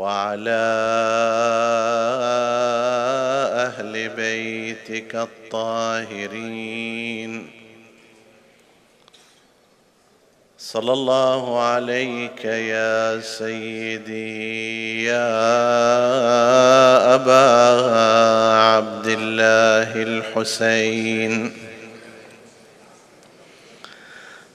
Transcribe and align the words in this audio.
وعلى 0.00 0.64
أهل 3.68 4.08
بيتك 4.08 5.12
الطاهرين. 5.52 6.70
صلى 10.58 10.92
الله 10.92 11.60
عليك 11.60 12.44
يا 12.44 13.20
سيدي 13.20 15.04
يا 15.04 15.28
أبا 17.14 17.48
عبد 18.56 19.06
الله 19.06 20.02
الحسين. 20.02 21.52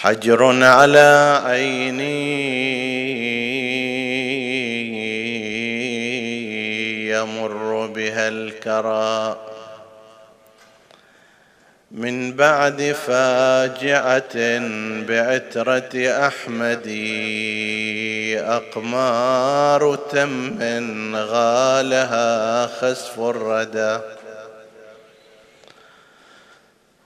حجر 0.00 0.64
على 0.64 1.40
عيني. 1.44 2.48
يمر 7.10 7.86
بها 7.86 8.28
الكرى. 8.28 9.36
من 11.90 12.32
بعد 12.32 12.96
فاجعة 13.06 14.58
بعترة 15.08 16.26
أحمد. 16.26 16.88
أقمار 18.38 19.94
تم 19.94 21.16
غالها 21.16 22.66
خسف 22.66 23.20
الردى. 23.20 24.17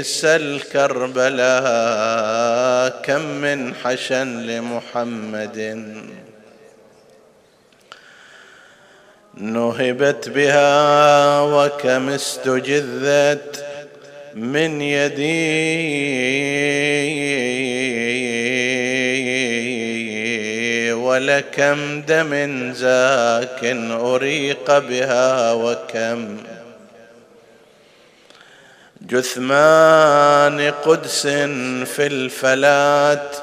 سل 0.02 0.60
كربلاء 0.72 2.08
كم 3.02 3.20
من 3.20 3.74
حشا 3.74 4.24
لمحمد. 4.24 5.84
نهبت 9.34 10.28
بها 10.28 11.40
وكم 11.40 12.08
استجذت 12.08 13.64
من 14.34 14.80
يدي. 14.80 15.38
ولكم 21.18 22.02
دم 22.02 22.72
زاك 22.72 23.64
أريق 23.90 24.78
بها 24.78 25.52
وكم 25.52 26.36
جثمان 29.02 30.60
قدس 30.84 31.26
في 31.86 32.06
الفلات 32.06 33.36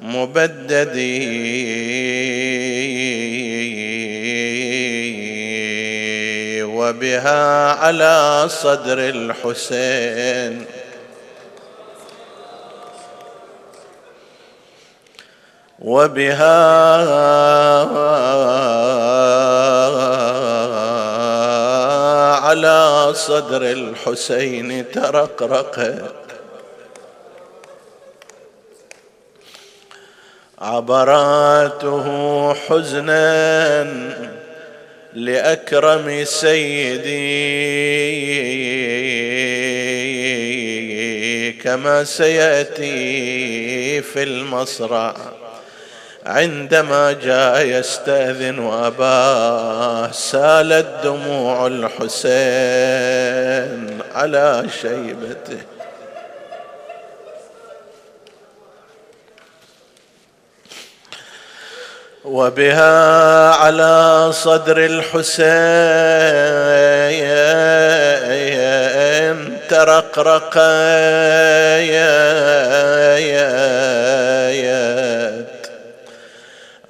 مبدد 0.00 0.96
وبها 6.66 7.72
على 7.72 8.48
صدر 8.48 8.98
الحسين. 8.98 10.66
وبها 15.82 16.62
على 22.34 23.12
صدر 23.14 23.62
الحسين 23.62 24.90
ترقرقت 24.92 26.04
عبراته 30.58 32.06
حزنا 32.54 33.84
لأكرم 35.12 36.24
سيدي. 36.24 37.52
كما 41.52 42.04
سيأتي 42.04 42.92
في 44.02 44.22
المصرع. 44.22 45.41
عندما 46.26 47.12
جاء 47.12 47.60
يستأذن 47.66 48.70
اباه 48.72 50.10
سالت 50.12 50.86
دموع 51.04 51.66
الحسين 51.66 52.22
على 54.14 54.64
شيبته. 54.82 55.58
وبها 62.24 63.50
على 63.50 64.28
صدر 64.32 64.78
الحسين 64.78 65.42
ترقرق 69.68 70.58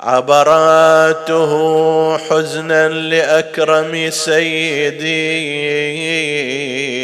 عبراته 0.02 1.52
حزنا 2.18 2.88
لأكرم 2.88 4.10
سيدي 4.10 5.12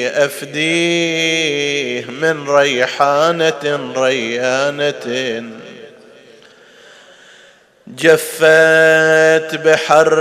أفديه 0.08 2.04
من 2.06 2.48
ريحانة 2.48 3.92
ريانة. 3.96 5.42
جفت 7.96 9.54
بحر 9.64 10.14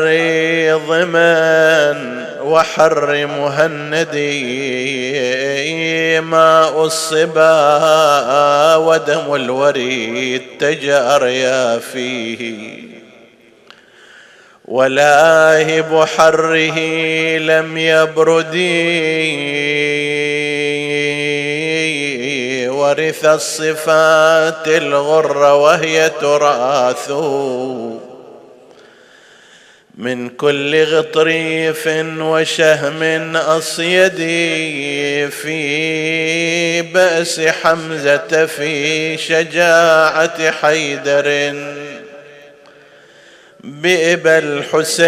ضمن 0.87 2.25
وحر 2.41 3.25
مهندي 3.25 4.17
ماء 6.19 6.85
الصبا 6.85 8.75
ودم 8.75 9.35
الوريد 9.35 10.41
تجاريا 10.59 11.79
فيه. 11.79 12.77
ولاهب 14.65 16.05
حره 16.17 16.79
لم 17.37 17.77
يبردي 17.77 18.67
ورث 22.87 23.25
الصفات 23.25 24.67
الغر 24.67 25.37
وهي 25.37 26.11
تراث. 26.21 27.11
من 29.97 30.29
كل 30.29 30.83
غطريف 30.83 31.87
وشهم 32.19 33.35
أصيد 33.35 34.17
في 35.29 36.81
بأس 36.81 37.41
حمزة 37.41 38.45
في 38.45 39.17
شجاعة 39.17 40.51
حيدر. 40.51 41.55
بإبا 43.63 44.37
الحسين 44.37 45.07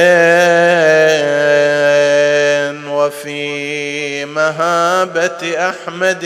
وفي 3.00 4.26
مهابة 4.26 5.70
أحمد 5.70 6.24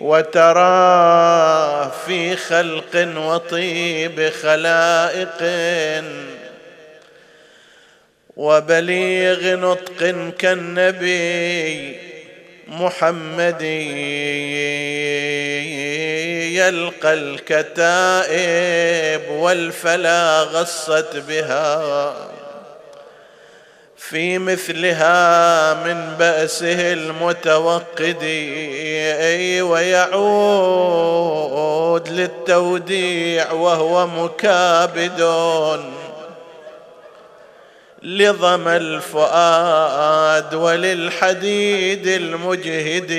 وترى 0.00 1.92
في 2.06 2.36
خلق 2.36 3.08
وطيب 3.16 4.30
خلائق 4.42 5.40
وبليغ 8.36 9.56
نطق 9.56 10.14
كالنبي 10.38 11.96
محمد 12.68 13.62
يلقى 16.52 17.12
الكتائب 17.14 18.50
والفلا 19.30 20.42
غصت 20.42 21.16
بها. 21.16 22.14
في 24.14 24.38
مثلها 24.38 25.74
من 25.74 26.14
بأسه 26.18 26.92
المتوقد 26.92 28.22
ويعود 30.90 32.08
للتوديع 32.08 33.52
وهو 33.52 34.06
مكابد 34.06 35.20
لظم 38.02 38.68
الفؤاد 38.68 40.54
وللحديد 40.54 42.06
المجهد 42.06 43.10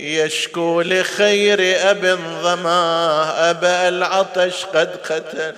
يشكو 0.00 0.82
لخير 0.82 1.60
أب 1.90 2.18
ظما 2.42 3.50
أبا 3.50 3.88
العطش 3.88 4.64
قد 4.64 4.96
قتل. 4.96 5.54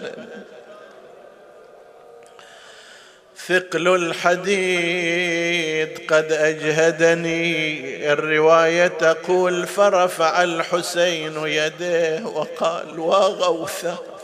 ثقل 3.48 3.88
الحديد 3.94 5.88
قد 6.08 6.32
أجهدني. 6.32 8.12
الرواية 8.12 8.86
تقول 8.86 9.66
فرفع 9.66 10.42
الحسين 10.42 11.46
يديه 11.46 12.26
وقال 12.26 13.00
وغوثة 13.00 14.15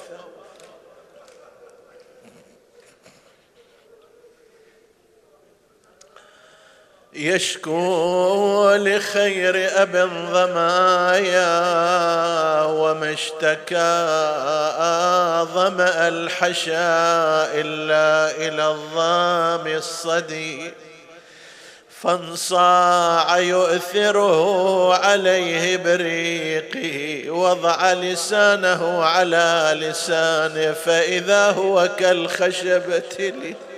يشكو 7.14 8.74
لخير 8.74 9.82
أب 9.82 9.96
الظمايا 9.96 11.52
وما 12.64 13.12
اشتكى 13.12 14.06
ظمأ 15.54 16.08
الحشا 16.08 17.60
إلا 17.60 18.30
إلى 18.36 18.68
الظام 18.68 19.66
الصدي. 19.66 20.72
فانصاع 22.02 23.38
يؤثره 23.38 24.94
عليه 24.94 25.76
بريقي 25.76 27.30
وضع 27.30 27.92
لسانه 27.92 29.04
على 29.04 29.78
لسانه 29.80 30.72
فإذا 30.72 31.50
هو 31.50 31.88
كالخشبة. 31.98 33.02
لي 33.18 33.71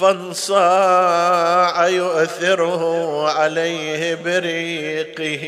فانصاع 0.00 1.88
يؤثره 1.88 3.28
عليه 3.30 4.14
بريقه. 4.14 5.44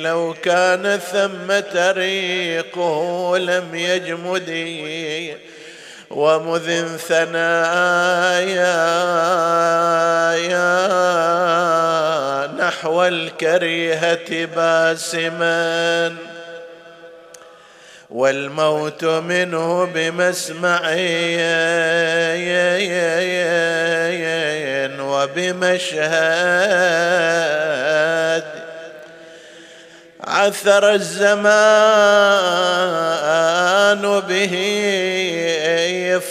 لو 0.00 0.34
كان 0.42 1.00
ثمة 1.12 1.92
ريقه 1.92 3.38
لم 3.38 3.74
يجمد. 3.74 4.50
ومذ 6.10 6.96
ثنايا 6.96 7.42
نحو 12.58 13.04
الكريهة 13.04 14.44
باسما. 14.56 16.31
والموت 18.12 19.04
منه 19.04 19.84
بمسمعي 19.84 21.36
وبمشهد. 25.00 26.02
عثر 30.24 30.92
الزمان 30.92 31.40
به 34.20 34.54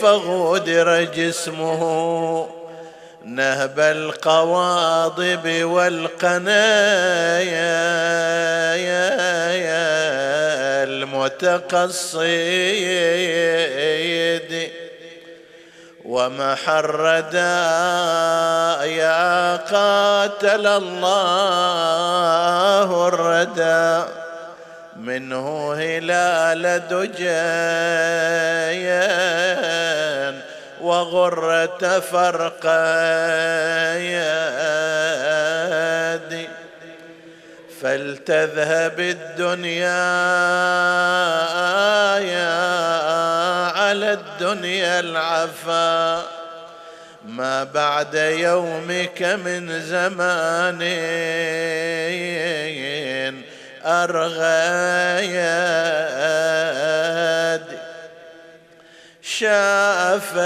فغدر 0.02 1.04
جسمه. 1.04 2.48
نهب 3.26 3.80
القواضب 3.80 5.64
والقنايا. 5.64 6.52
المتقصد 10.84 12.22
ومحرد 16.06 17.34
يا 18.84 19.56
قاتل 19.56 20.68
الله 20.68 21.48
الردى. 23.08 24.12
منه 25.02 25.74
هلال 25.74 26.88
دجين 26.88 27.22
وغرة 30.82 32.00
فرقيد 32.00 32.62
فلتذهب 37.82 39.00
الدنيا 39.00 39.86
يا 42.20 42.62
على 43.72 44.14
الدنيا 44.14 45.00
العفا. 45.00 46.24
ما 47.26 47.64
بعد 47.64 48.16
يومك 48.16 49.22
من 49.22 49.82
زمان 49.82 50.82
أرغيد 53.86 55.42
شافه 59.40 60.42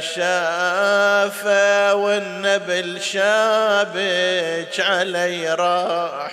شافه 0.00 1.94
والنبل 1.94 3.00
شابك 3.00 4.80
علي 4.80 5.54
راح. 5.54 6.32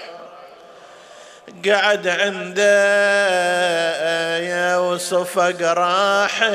قعد 1.66 2.08
عنده 2.08 2.88
يا 4.38 4.78
وصفق 4.78 5.62
راحين 5.62 6.54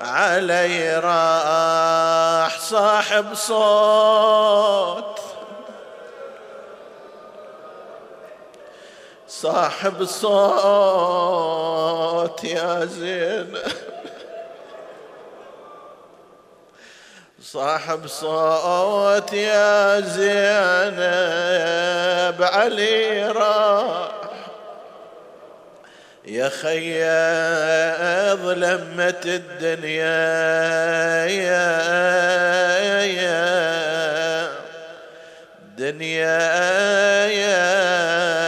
علي 0.00 0.98
راح 0.98 2.58
صاحب 2.60 3.34
صوت. 3.34 5.27
صاحب 9.42 10.04
صوت 10.04 10.34
يا 12.44 12.84
زين. 12.84 13.58
صاحب 17.42 18.06
صوت 18.06 19.32
يا 19.32 20.00
زينب 20.00 21.02
علي 22.42 23.28
راح. 23.28 24.10
يا 26.26 26.48
خي 26.48 27.04
ظلمت 28.42 29.26
الدنيا 29.26 30.26
يا 31.26 31.78
يا 33.04 34.48
دنيا. 35.78 36.58
يا 37.26 38.47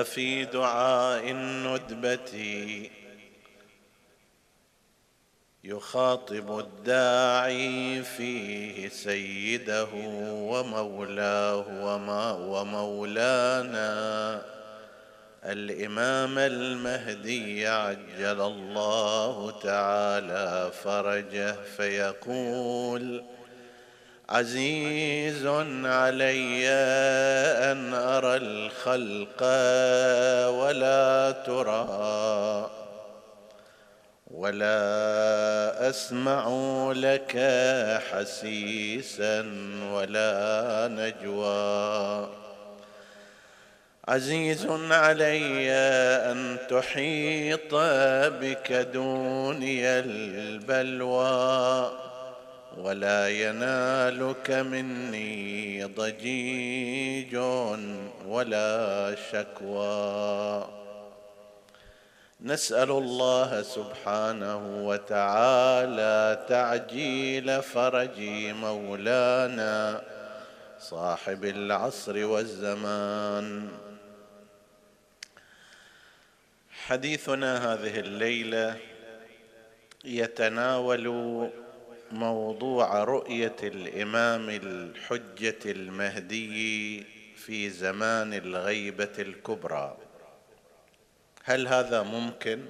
في 0.15 0.45
دعاء 0.45 1.31
الندبة. 1.31 2.89
يخاطب 5.63 6.59
الداعي 6.59 8.03
فيه 8.03 8.89
سيده 8.89 9.87
ومولاه 10.33 11.65
وما 11.85 12.31
ومولانا. 12.31 13.91
الإمام 15.45 16.37
المهدي 16.37 17.67
عجل 17.67 18.41
الله 18.41 19.59
تعالى 19.63 20.71
فرجه 20.83 21.55
فيقول 21.77 23.23
عزيز 24.29 25.45
علي 25.85 26.67
أن 27.71 27.93
أرى 27.93 28.35
الخلق 28.35 29.43
ولا 30.49 31.31
ترى 31.31 32.71
ولا 34.31 35.89
أسمع 35.89 36.47
لك 36.95 37.33
حسيسا 38.11 39.39
ولا 39.93 40.87
نجوى. 40.91 42.29
عزيز 44.07 44.67
علي 44.91 45.71
أن 46.31 46.57
تحيط 46.69 47.75
بك 48.41 48.71
دوني 48.93 49.85
البلوى. 49.99 51.91
ولا 52.77 53.29
ينالك 53.29 54.51
مني 54.51 55.83
ضجيج 55.83 57.35
ولا 58.25 59.15
شكوى. 59.31 60.67
نسأل 62.41 62.91
الله 62.91 63.61
سبحانه 63.61 64.87
وتعالى 64.87 66.45
تعجيل 66.49 67.61
فرج 67.61 68.19
مولانا 68.51 70.03
صاحب 70.79 71.45
العصر 71.45 72.25
والزمان. 72.25 73.69
حديثنا 76.87 77.73
هذه 77.73 77.99
الليلة 77.99 78.77
يتناول 80.05 81.07
موضوع 82.11 83.03
رؤية 83.03 83.55
الإمام 83.63 84.49
الحجة 84.49 85.57
المهدي 85.65 87.03
في 87.35 87.69
زمان 87.69 88.33
الغيبة 88.33 89.13
الكبرى. 89.19 89.97
هل 91.43 91.67
هذا 91.67 92.03
ممكن؟ 92.03 92.65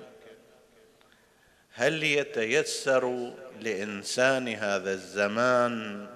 هل 1.73 2.03
يتيسر 2.03 3.33
لإنسان 3.61 4.47
هذا 4.47 4.91
الزمان 4.93 6.07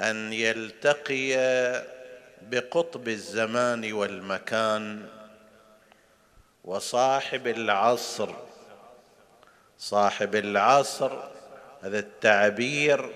أن 0.00 0.32
يلتقي 0.32 1.32
بقطب 2.42 3.08
الزمان 3.08 3.92
والمكان 3.92 5.08
وصاحب 6.64 7.46
العصر؟ 7.46 8.34
صاحب 9.78 10.36
العصر 10.36 11.31
هذا 11.82 11.98
التعبير 11.98 13.10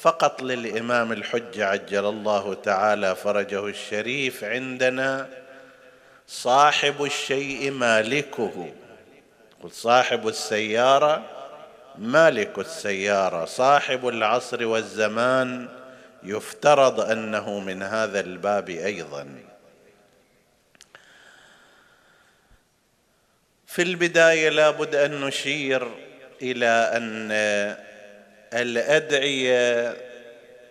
فقط 0.00 0.42
للإمام 0.42 1.12
الحجة 1.12 1.66
عجل 1.66 2.06
الله 2.06 2.54
تعالى 2.54 3.16
فرجه 3.16 3.66
الشريف 3.66 4.44
عندنا 4.44 5.28
صاحب 6.26 7.04
الشيء 7.04 7.70
مالكه. 7.70 8.72
صاحب 9.70 10.28
السيارة 10.28 11.24
مالك 11.98 12.58
السيارة. 12.58 13.44
صاحب 13.44 14.08
العصر 14.08 14.66
والزمان 14.66 15.68
يفترض 16.22 17.00
أنه 17.00 17.60
من 17.60 17.82
هذا 17.82 18.20
الباب 18.20 18.68
أيضا. 18.68 19.28
في 23.66 23.82
البداية 23.82 24.48
لابد 24.48 24.94
أن 24.94 25.20
نشير 25.20 26.05
إلى 26.42 26.90
أن 26.96 27.32
الأدعية 28.54 29.96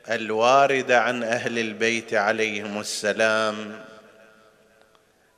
الواردة 0.10 1.00
عن 1.00 1.24
أهل 1.24 1.60
البيت 1.60 2.14
عليهم 2.14 2.80
السلام 2.80 3.80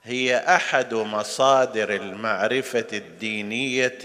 هي 0.03 0.37
أحد 0.37 0.93
مصادر 0.93 1.95
المعرفة 1.95 2.87
الدينية 2.93 3.99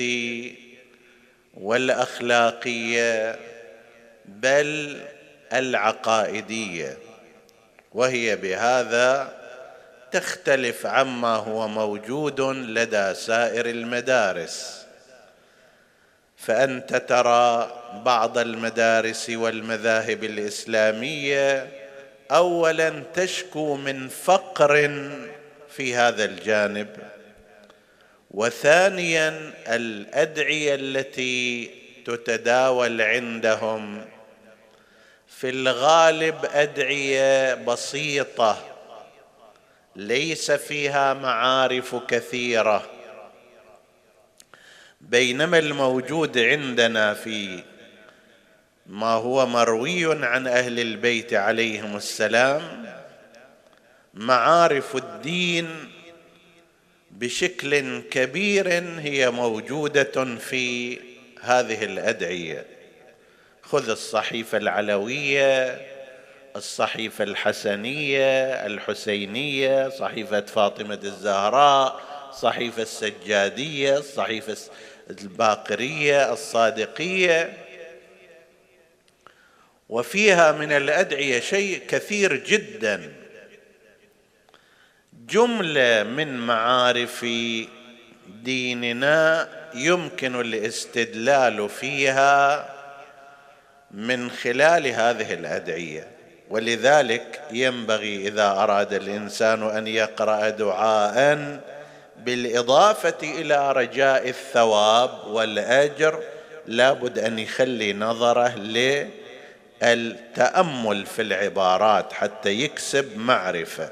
والأخلاقية 1.55 3.39
بل 4.25 5.01
العقائدية 5.53 6.99
وهي 7.93 8.37
بهذا 8.37 9.33
تختلف 10.13 10.87
عما 10.87 11.37
هو 11.37 11.69
موجود 11.69 12.41
لدى 12.41 13.15
سائر 13.15 13.67
المدارس. 13.67 14.82
فأنت 16.43 16.97
ترى 16.97 17.73
بعض 18.05 18.39
المدارس 18.39 19.31
والمذاهب 19.31 20.25
الإسلامية 20.25 21.69
اولا 22.31 23.03
تشكو 23.15 23.77
من 23.77 24.09
فقر 24.09 25.01
في 25.69 25.95
هذا 25.95 26.25
الجانب 26.25 26.89
وثانيا 28.31 29.53
الأدعية 29.69 30.75
التي 30.75 31.71
تتداول 32.07 33.03
عندهم. 33.03 34.05
في 35.29 35.49
الغالب 35.49 36.37
أدعية 36.45 37.55
بسيطة 37.55 38.59
ليس 39.97 40.51
فيها 40.51 41.15
معارف 41.15 41.95
كثيرة. 42.09 43.02
بينما 45.03 45.59
الموجود 45.59 46.39
عندنا 46.39 47.15
في 47.15 47.63
ما 48.87 49.07
هو 49.07 49.47
مروي 49.47 50.27
عن 50.27 50.47
أهل 50.47 50.81
البيت 50.81 51.35
عليهم 51.35 51.97
السلام 51.97 52.87
معارف 54.15 54.97
الدين 54.97 55.69
بشكل 57.11 58.01
كبير 58.01 58.69
هي 58.99 59.31
موجودة 59.31 60.37
في 60.37 60.99
هذه 61.41 61.85
الأدعية. 61.85 62.67
خذ 63.63 63.91
الصحيفة 63.91 64.59
العلوية 64.59 65.81
الصحيفة 66.57 67.25
الحسنية 67.25 68.45
الحسينية 68.67 69.89
صحيفة 69.89 70.41
فاطمة 70.41 70.99
الزهراء 71.05 72.01
صحيفة 72.33 72.83
السجادية 72.83 73.99
الصحيفه 73.99 74.57
الباقرية 75.21 76.33
الصادقية. 76.33 77.53
وفيها 79.89 80.53
من 80.53 80.73
الأدعية 80.73 81.41
شيء 81.41 81.83
كثير 81.89 82.37
جدا. 82.37 83.13
جملة 85.29 86.03
من 86.03 86.37
معارف 86.37 87.27
ديننا 88.29 89.49
يمكن 89.75 90.41
الاستدلال 90.41 91.69
فيها 91.69 92.69
من 93.91 94.31
خلال 94.31 94.87
هذه 94.87 95.35
الأدعية. 95.35 96.09
ولذلك 96.51 97.43
ينبغي 97.51 98.29
إذا 98.29 98.47
أراد 98.47 98.93
الإنسان 98.93 99.63
أن 99.63 99.87
يقرأ 99.87 100.49
دعاء 100.49 101.37
بالإضافة 102.25 103.19
إلى 103.23 103.73
رجاء 103.73 104.29
الثواب 104.29 105.27
والأجر 105.27 106.23
لابد 106.67 107.19
أن 107.19 107.39
يخلي 107.39 107.93
نظره 107.93 108.57
للتأمل 109.83 111.07
في 111.07 111.23
العبارات 111.23 112.13
حتى 112.13 112.51
يكسب 112.51 113.19
معرفة. 113.19 113.91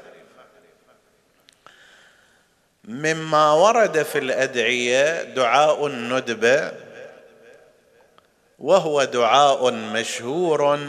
مما 2.83 3.53
ورد 3.53 4.03
في 4.03 4.17
الأدعية 4.17 5.23
دعاء 5.23 5.87
الندبة 5.87 6.71
وهو 8.59 9.03
دعاء 9.03 9.71
مشهور 9.71 10.79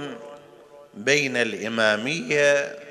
بين 0.94 1.36
الإمامية 1.36 2.81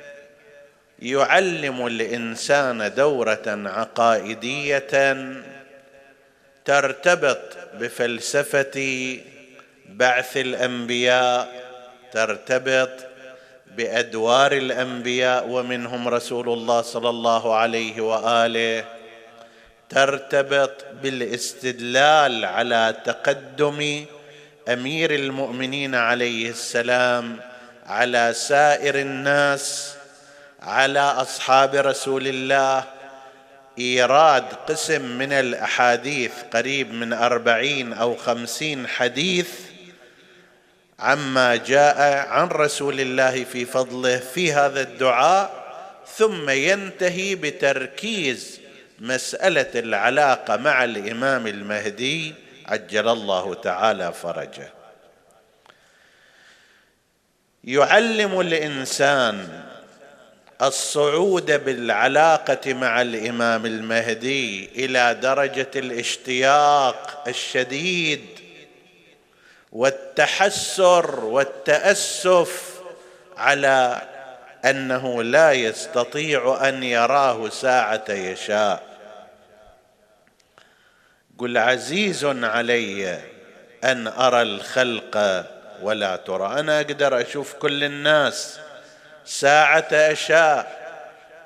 يعلم 1.01 1.87
الإنسان 1.87 2.93
دورة 2.95 3.43
عقائدية 3.47 5.15
ترتبط 6.65 7.57
بفلسفة 7.79 9.17
بعث 9.89 10.37
الأنبياء 10.37 11.61
ترتبط 12.11 12.89
بأدوار 13.77 14.51
الأنبياء 14.51 15.47
ومنهم 15.47 16.07
رسول 16.07 16.49
الله 16.49 16.81
صلى 16.81 17.09
الله 17.09 17.55
عليه 17.55 18.01
وآله 18.01 18.85
ترتبط 19.89 20.85
بالاستدلال 21.03 22.45
على 22.45 22.95
تقدم 23.05 24.05
أمير 24.69 25.15
المؤمنين 25.15 25.95
عليه 25.95 26.49
السلام 26.49 27.39
على 27.85 28.33
سائر 28.33 28.95
الناس 28.95 29.95
على 30.61 30.99
أصحاب 30.99 31.75
رسول 31.75 32.27
الله. 32.27 32.83
إيراد 33.79 34.43
قسم 34.69 35.17
من 35.17 35.33
الأحاديث 35.33 36.31
قريب 36.53 36.93
من 36.93 37.13
أربعين 37.13 37.93
أو 37.93 38.15
خمسين 38.15 38.87
حديث 38.87 39.49
عما 40.99 41.55
جاء 41.55 42.27
عن 42.27 42.47
رسول 42.47 42.99
الله 42.99 43.43
في 43.43 43.65
فضله 43.65 44.17
في 44.17 44.53
هذا 44.53 44.81
الدعاء 44.81 45.61
ثم 46.17 46.49
ينتهي 46.49 47.35
بتركيز 47.35 48.59
مسألة 48.99 49.71
العلاقة 49.75 50.57
مع 50.57 50.83
الإمام 50.83 51.47
المهدي. 51.47 52.33
عجل 52.65 53.07
الله 53.07 53.53
تعالى 53.53 54.13
فرجه. 54.13 54.73
يعلم 57.63 58.39
الإنسان 58.39 59.63
الصعود 60.61 61.65
بالعلاقة 61.65 62.73
مع 62.73 63.01
الإمام 63.01 63.65
المهدي 63.65 64.69
إلى 64.85 65.13
درجة 65.13 65.71
الاشتياق 65.75 67.23
الشديد 67.27 68.25
والتحسر 69.71 71.19
والتأسف 71.19 72.81
على 73.37 74.01
أنه 74.65 75.23
لا 75.23 75.51
يستطيع 75.51 76.69
أن 76.69 76.83
يراه 76.83 77.49
ساعة 77.49 78.05
يشاء. 78.09 78.83
قل 81.37 81.57
عزيز 81.57 82.25
علي 82.25 83.19
أن 83.83 84.07
أرى 84.07 84.41
الخلق 84.41 85.45
ولا 85.81 86.15
ترى. 86.15 86.59
أنا 86.59 86.81
أقدر 86.81 87.21
أشوف 87.21 87.53
كل 87.53 87.83
الناس 87.83 88.60
ساعة 89.31 89.87
أشاء 89.91 90.81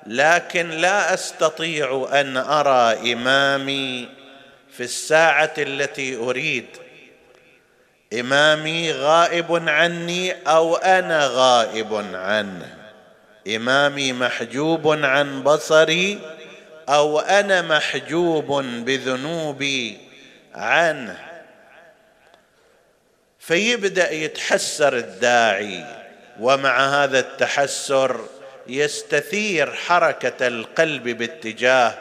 لكن 0.05 0.69
لا 0.69 1.13
أستطيع 1.13 2.09
أن 2.13 2.37
أرى 2.37 3.13
إمامي 3.13 4.09
في 4.71 4.83
الساعة 4.83 5.53
التي 5.57 6.15
أريد. 6.15 6.65
إمامي 8.19 8.91
غائب 8.91 9.69
عني 9.69 10.31
أو 10.47 10.75
أنا 10.75 11.27
غائب 11.31 11.93
عنه؟ 12.13 12.77
إمامي 13.55 14.13
محجوب 14.13 14.87
عن 15.03 15.43
بصري 15.43 16.19
أو 16.89 17.19
أنا 17.19 17.61
محجوب 17.61 18.63
بذنوبي 18.63 19.97
عنه؟ 20.55 21.17
فيبدأ 23.39 24.11
يتحسر 24.11 24.97
الداعي. 24.97 25.94
ومع 26.39 27.03
هذا 27.03 27.19
التحسر 27.19 28.19
يستثير 28.67 29.73
حركة 29.73 30.47
القلب 30.47 31.03
باتجاه 31.03 31.93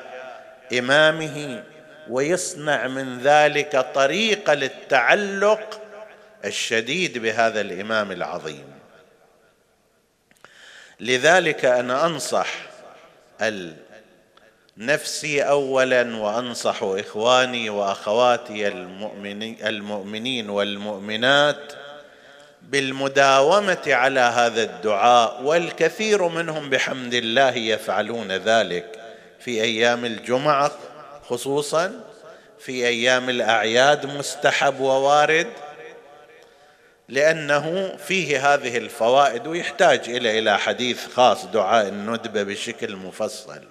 إمامه 0.78 1.64
ويصنع 2.10 2.86
من 2.86 3.18
ذلك 3.18 3.86
طريقه 3.94 4.54
للتعلق 4.54 5.80
الشديد 6.44 7.18
بهذا 7.18 7.60
الإمام 7.60 8.12
العظيم. 8.12 8.74
لذلك 11.00 11.64
أنا 11.64 12.06
أنصح 12.06 12.48
نفسي 14.76 15.42
اولا 15.42 16.16
وأنصح 16.16 16.82
إخواني 16.82 17.70
وأخواتي 17.70 18.68
المؤمنين 19.68 20.50
والمؤمنات 20.50 21.72
بالمداومة 22.70 23.82
على 23.86 24.20
هذا 24.20 24.62
الدعاء 24.62 25.42
والكثير 25.42 26.28
منهم 26.28 26.70
بحمد 26.70 27.14
الله 27.14 27.56
يفعلون 27.56 28.32
ذلك. 28.32 29.00
في 29.40 29.62
أيام 29.62 30.04
الجمعة 30.04 30.72
خصوصا 31.28 31.92
في 32.58 32.86
أيام 32.86 33.30
الأعياد 33.30 34.06
مستحب 34.06 34.80
ووارد 34.80 35.46
لأنه 37.08 37.96
فيه 37.96 38.54
هذه 38.54 38.78
الفوائد 38.78 39.46
ويحتاج 39.46 40.08
إلى 40.08 40.38
إلى 40.38 40.58
حديث 40.58 41.06
خاص 41.14 41.46
دعاء 41.46 41.88
الندبه 41.88 42.42
بشكل 42.42 42.96
مفصل. 42.96 43.62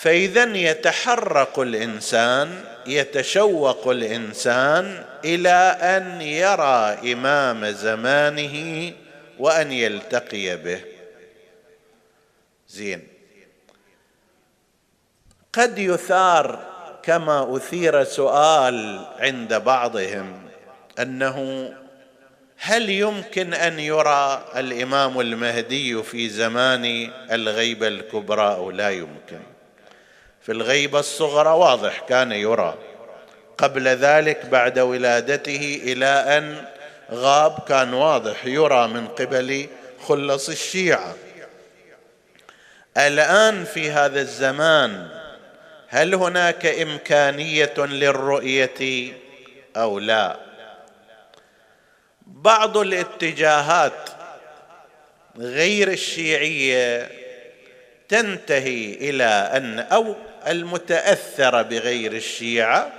فإذا 0.00 0.56
يتحرك 0.56 1.58
الإنسان 1.58 2.64
يتشوق 2.86 3.88
الإنسان 3.88 5.04
إلى 5.24 5.76
أن 5.80 6.20
يرى 6.20 7.12
إمام 7.12 7.66
زمانه 7.70 8.92
وأن 9.38 9.72
يلتقي 9.72 10.56
به. 10.56 10.80
زين. 12.68 13.08
قد 15.52 15.78
يثار 15.78 16.58
كما 17.02 17.56
أثير 17.56 18.04
سؤال 18.04 19.06
عند 19.18 19.54
بعضهم 19.54 20.42
أنه 20.98 21.70
هل 22.56 22.90
يمكن 22.90 23.54
أن 23.54 23.78
يرى 23.80 24.44
الإمام 24.56 25.20
المهدي 25.20 26.02
في 26.02 26.28
زمان 26.28 27.10
الغيبه 27.30 27.88
الكبرى 27.88 28.54
أو 28.54 28.70
لا 28.70 28.90
يمكن؟ 28.90 29.49
في 30.42 30.52
الغيبة 30.52 30.98
الصغرى 30.98 31.50
واضح 31.50 32.00
كان 32.08 32.32
يرى. 32.32 32.74
قبل 33.58 33.88
ذلك 33.88 34.46
بعد 34.46 34.78
ولادته 34.78 35.80
إلى 35.84 36.06
أن 36.06 36.64
غاب 37.12 37.58
كان 37.68 37.94
واضح 37.94 38.46
يرى 38.46 38.88
من 38.88 39.08
قبل 39.08 39.68
خلص 40.06 40.48
الشيعة. 40.48 41.14
الآن 42.96 43.64
في 43.64 43.90
هذا 43.90 44.20
الزمان 44.20 45.08
هل 45.88 46.14
هناك 46.14 46.66
إمكانية 46.66 47.74
للرؤية 47.78 49.12
أو 49.76 49.98
لا؟ 49.98 50.36
بعض 52.26 52.76
الاتجاهات 52.76 54.10
غير 55.38 55.88
الشيعية 55.88 57.10
تنتهي 58.08 58.94
إلى 58.94 59.24
أن 59.24 59.78
أو 59.78 60.14
المتأثرة 60.46 61.62
بغير 61.62 62.12
الشيعة 62.12 62.92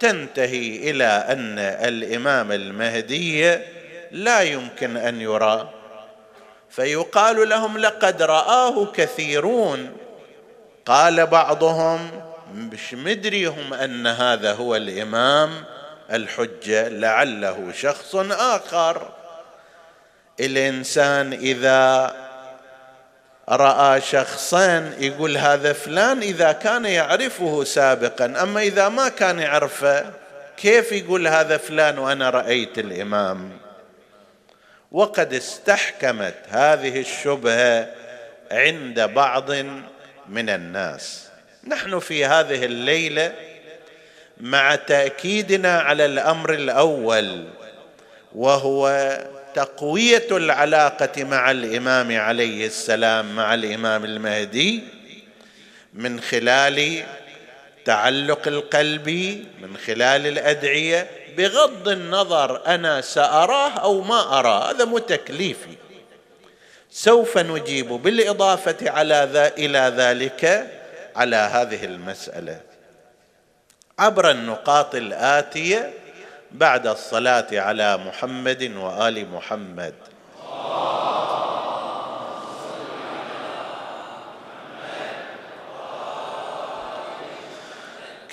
تنتهي 0.00 0.90
إلى 0.90 1.04
أن 1.04 1.58
الإمام 1.58 2.52
المهدي 2.52 3.58
لا 4.10 4.40
يمكن 4.40 4.96
أن 4.96 5.20
يرى. 5.20 5.70
فيقال 6.70 7.48
لهم 7.48 7.78
لقد 7.78 8.22
رآه 8.22 8.86
كثيرون. 8.92 9.96
قال 10.86 11.26
بعضهم 11.26 12.10
مش 12.54 12.94
مدريهم 12.94 13.74
أن 13.74 14.06
هذا 14.06 14.52
هو 14.52 14.76
الإمام 14.76 15.64
الحجة 16.12 16.88
لعله 16.88 17.72
شخص 17.72 18.14
آخر. 18.30 19.10
الإنسان 20.40 21.32
إذا 21.32 22.14
راى 23.48 24.00
شخصا 24.00 24.92
يقول 24.98 25.36
هذا 25.36 25.72
فلان 25.72 26.22
اذا 26.22 26.52
كان 26.52 26.84
يعرفه 26.84 27.64
سابقا 27.64 28.24
أما 28.42 28.60
إذا 28.60 28.88
ما 28.88 29.08
كان 29.08 29.38
يعرفه 29.38 30.12
كيف 30.56 30.92
يقول 30.92 31.28
هذا 31.28 31.56
فلان 31.56 31.98
وأنا 31.98 32.30
رأيت 32.30 32.78
الإمام؟ 32.78 33.50
وقد 34.92 35.34
استحكمت 35.34 36.34
هذه 36.48 37.00
الشبهة 37.00 37.88
عند 38.52 39.00
بعض 39.00 39.50
من 40.28 40.48
الناس. 40.48 41.28
نحن 41.66 41.98
في 41.98 42.24
هذه 42.24 42.64
الليلة 42.64 43.32
مع 44.40 44.74
تأكيدنا 44.74 45.80
على 45.80 46.04
الأمر 46.04 46.52
الأول 46.52 47.44
وهو 48.34 48.88
تقوية 49.56 50.26
العلاقة 50.30 51.24
مع 51.24 51.50
الإمام 51.50 52.20
عليه 52.20 52.66
السلام 52.66 53.36
مع 53.36 53.54
الإمام 53.54 54.04
المهدي 54.04 54.82
من 55.94 56.20
خلال 56.20 57.04
تعلق 57.84 58.48
القلب 58.48 59.08
من 59.62 59.76
خلال 59.76 60.26
الأدعية 60.26 61.10
بغض 61.36 61.88
النظر 61.88 62.66
أنا 62.66 63.00
سأراه 63.00 63.70
أو 63.70 64.00
ما 64.00 64.38
أراه 64.38 64.70
هذا 64.70 64.84
مو 64.84 64.98
تكليفي. 64.98 65.76
سوف 66.90 67.38
نجيب 67.38 67.88
بالإضافة 67.88 68.90
على 68.90 69.28
ذا 69.32 69.48
إلى 69.48 69.92
ذلك 69.96 70.70
على 71.16 71.36
هذه 71.36 71.84
المسألة. 71.84 72.60
عبر 73.98 74.30
النقاط 74.30 74.94
الآتية 74.94 76.05
بعد 76.52 76.86
الصلاة 76.86 77.46
على 77.52 77.96
محمد 77.96 78.72
وآل 78.76 79.30
محمد. 79.30 79.94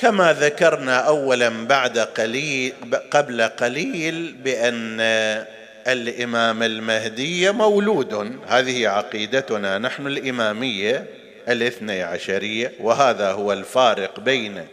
كما 0.02 0.34
ذكرنا 0.34 0.98
اولا 0.98 1.68
بعد 1.68 2.00
قليل 2.00 2.74
قبل 3.12 3.42
قليل 3.42 4.36
بأن 4.44 5.00
الإمام 5.88 6.64
المهدي 6.64 7.52
مولود. 7.52 8.40
هذه 8.48 8.88
عقيدتنا 8.88 9.78
نحن 9.78 10.08
الإمامية 10.08 11.06
الاثني 11.50 12.04
عشرية 12.04 12.72
وهذا 12.80 13.32
هو 13.32 13.54
الفارق 13.54 14.20
بين 14.20 14.68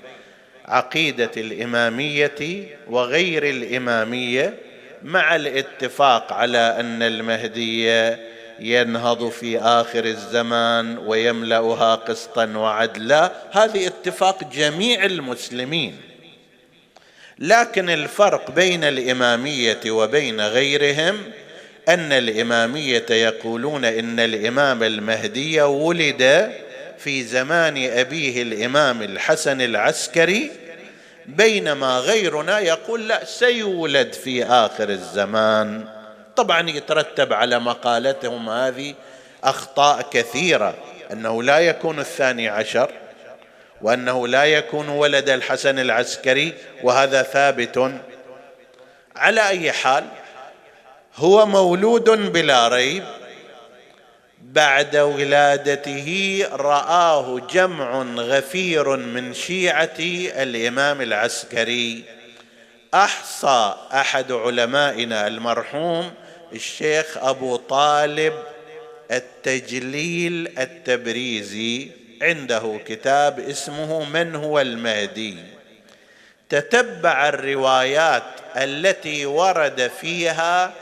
عقيدة 0.71 1.31
الإمامية 1.37 2.67
وغير 2.89 3.49
الإمامية 3.49 4.55
مع 5.03 5.37
الاتفاق 5.37 6.33
على 6.33 6.77
أن 6.81 7.03
المهدي 7.03 8.15
ينهض 8.61 9.29
في 9.29 9.59
آخر 9.59 10.05
الزمان 10.05 10.99
ويملأها 10.99 11.95
قسطا 11.95 12.47
وعدلا. 12.47 13.33
هذه 13.51 13.87
اتفاق 13.87 14.53
جميع 14.53 15.05
المسلمين. 15.05 15.97
لكن 17.39 17.91
الفرق 17.91 18.51
بين 18.51 18.85
الإمامية 18.85 19.81
وبين 19.91 20.41
غيرهم 20.41 21.19
أن 21.89 22.13
الإمامية 22.13 23.07
يقولون 23.11 23.85
إن 23.85 24.21
الإمام 24.21 24.83
المهدي 24.83 25.63
ولد 25.63 26.53
في 27.05 27.25
زمان 27.25 27.91
أبيه 27.91 28.43
الإمام 28.43 29.03
الحسن 29.03 29.61
العسكري 29.61 30.51
بينما 31.27 31.99
غيرنا 31.99 32.59
يقول 32.59 33.09
لا 33.09 33.25
سيولد 33.25 34.13
في 34.13 34.45
آخر 34.45 34.89
الزمان. 34.89 35.85
طبعا 36.37 36.71
يترتب 36.71 37.33
على 37.33 37.59
مقالتهم 37.59 38.49
هذه 38.51 38.95
أخطاء 39.45 40.09
كثيرة 40.11 40.75
أنه 41.13 41.43
لا 41.43 41.59
يكون 41.59 41.99
الثاني 41.99 42.49
عشر 42.49 42.91
وأنه 43.83 44.29
لا 44.29 44.45
يكون 44.45 44.89
ولد 44.89 45.29
الحسن 45.29 45.79
العسكري 45.79 46.53
وهذا 46.83 47.23
ثابت. 47.23 47.93
على 49.17 49.49
أي 49.49 49.73
حال 49.73 50.05
هو 51.17 51.47
مولود 51.47 52.11
بلا 52.11 52.69
ريب 52.69 53.05
بعد 54.53 54.97
ولادته 54.97 56.41
رآه 56.53 57.41
جمع 57.53 58.03
غفير 58.03 58.97
من 58.97 59.35
شيعة 59.35 59.99
الإمام 60.43 61.01
العسكري. 61.01 62.05
أحصى 62.95 63.75
أحد 63.93 64.33
علمائنا 64.33 65.27
المرحوم 65.27 66.13
الشيخ 66.53 67.19
أبو 67.19 67.57
طالب 67.57 68.35
التجليل 69.11 70.59
التبريزي. 70.59 71.89
عنده 72.23 72.81
كتاب 72.87 73.41
اسمه 73.41 74.05
من 74.05 74.35
هو 74.35 74.61
المهدي. 74.61 75.37
تتبع 76.49 77.29
الروايات 77.29 78.23
التي 78.57 79.27
ورد 79.27 79.91
فيها 80.01 80.73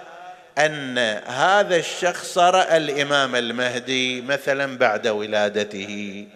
أن 0.59 0.99
هذا 1.27 1.77
الشخص 1.77 2.39
رأى 2.39 2.77
الإمام 2.77 3.37
المهدي 3.37 4.21
مثلا 4.21 4.79
بعد 4.79 5.07
ولادته. 5.07 6.27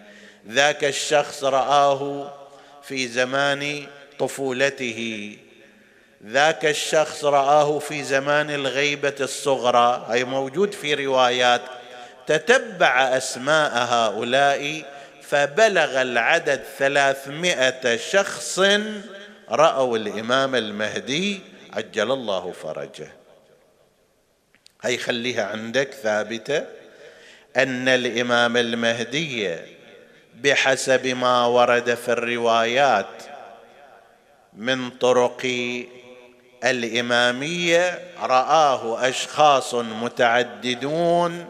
ذاك 0.49 0.83
الشخص 0.83 1.43
رآه 1.43 2.33
في 2.83 3.07
زمان 3.07 3.87
طفولته. 4.19 5.37
ذاك 6.25 6.65
الشخص 6.65 7.25
رآه 7.25 7.79
في 7.79 8.03
زمان 8.03 8.49
الغيبة 8.49 9.15
الصغرى. 9.19 10.05
هي 10.09 10.23
موجود 10.23 10.73
في 10.73 10.93
روايات. 10.93 11.61
تتبع 12.27 13.17
أسماء 13.17 13.71
هؤلاء 13.71 14.83
فبلغ 15.21 16.01
العدد 16.01 16.61
ثلاثمائة 16.77 17.97
شخص 17.97 18.59
رأوا 19.49 19.97
الإمام 19.97 20.55
المهدي. 20.55 21.39
عجل 21.73 22.11
الله 22.11 22.51
فرجه. 22.51 23.22
هي 24.83 24.97
خليها 24.97 25.45
عندك 25.45 25.89
ثابتة 26.03 26.63
أن 27.57 27.87
الإمام 27.87 28.57
المهدي 28.57 29.55
بحسب 30.41 31.07
ما 31.07 31.45
ورد 31.45 31.93
في 31.93 32.11
الروايات 32.11 33.23
من 34.53 34.89
طرق 34.89 35.45
الإمامية 36.63 37.99
رآه 38.21 39.09
أشخاص 39.09 39.73
متعددون 39.75 41.45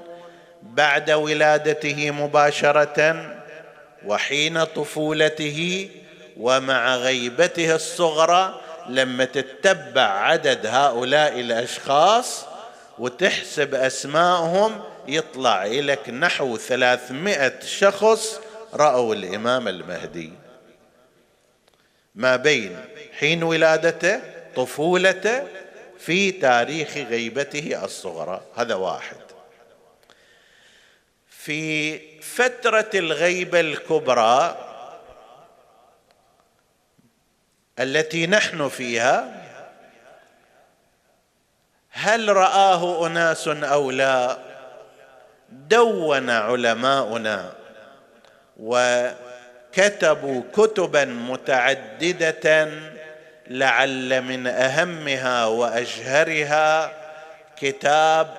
بعد 0.63 1.12
ولادته 1.12 2.12
مباشرة 2.12 3.30
وحين 4.06 4.63
طفولته 4.63 5.89
ومع 6.38 6.96
غيبته 6.96 7.76
الصغرى 7.76 8.62
لما 8.89 9.26
تتبع 9.26 10.02
عدد 10.02 10.65
هؤلاء 10.65 11.39
الأشخاص 11.39 12.53
وتحسب 12.99 13.75
أسماءهم 13.75 14.84
يطلع 15.08 15.65
لك 15.65 16.10
نحو 16.10 16.58
ثلاثمائة 16.58 17.60
شخص 17.60 18.39
رأوا 18.73 19.15
الإمام 19.15 19.67
المهدي. 19.67 20.34
ما 22.15 22.36
بين 22.36 22.86
حين 23.19 23.43
ولادته 23.43 24.21
طفولته 24.56 25.43
في 25.99 26.32
تاريخ 26.32 26.97
غيبته 26.97 27.86
الصغرى. 27.86 28.41
هذا 28.56 28.75
واحد. 28.75 29.17
في 31.29 31.99
فترة 32.21 32.89
الغيبة 32.95 33.60
الكبرى 33.60 34.58
التي 37.79 38.27
نحن 38.27 38.69
فيها 38.69 39.42
هل 41.95 42.29
رآه 42.29 43.08
أناس 43.08 43.47
أو 43.47 43.91
لا؟ 43.91 44.38
دون 45.49 46.29
علماؤنا. 46.29 47.51
وكتبوا 48.60 50.41
كتبا 50.53 51.06
متعددة 51.06 52.69
لعل 53.47 54.21
من 54.21 54.47
أهمها 54.47 55.45
واشهرها 55.45 56.91
كتاب 57.58 58.38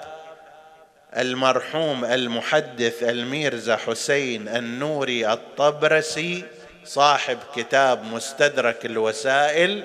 المرحوم 1.16 2.04
المحدث 2.04 3.02
الميرزا 3.02 3.76
حسين 3.76 4.48
النوري 4.48 5.32
الطبرسي 5.32 6.44
صاحب 6.84 7.38
كتاب 7.56 8.04
مستدرك 8.04 8.86
الوسائل. 8.86 9.84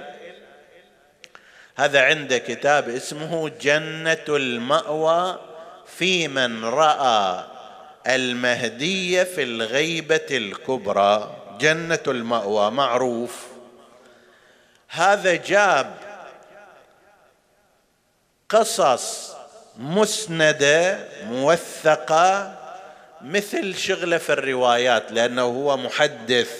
هذا 1.79 2.01
عنده 2.01 2.37
كتاب 2.37 2.89
اسمه 2.89 3.49
جنة 3.49 4.25
المأوى 4.29 5.39
في 5.85 6.27
من 6.27 6.65
رأى 6.65 7.43
المهدي 8.07 9.25
في 9.25 9.43
الغيبة 9.43 10.27
الكبرى. 10.31 11.37
جنة 11.59 11.99
المأوى 12.07 12.71
معروف. 12.71 13.47
هذا 14.89 15.35
جاب 15.35 15.95
قصص 18.49 19.35
مسندة 19.77 21.07
موثقة 21.23 22.55
مثل 23.21 23.75
شغلة 23.75 24.17
في 24.17 24.33
الروايات 24.33 25.11
لأنه 25.11 25.41
هو 25.41 25.77
محدث 25.77 26.51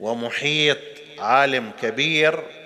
ومحيط 0.00 0.78
عالم 1.18 1.70
كبير. 1.82 2.61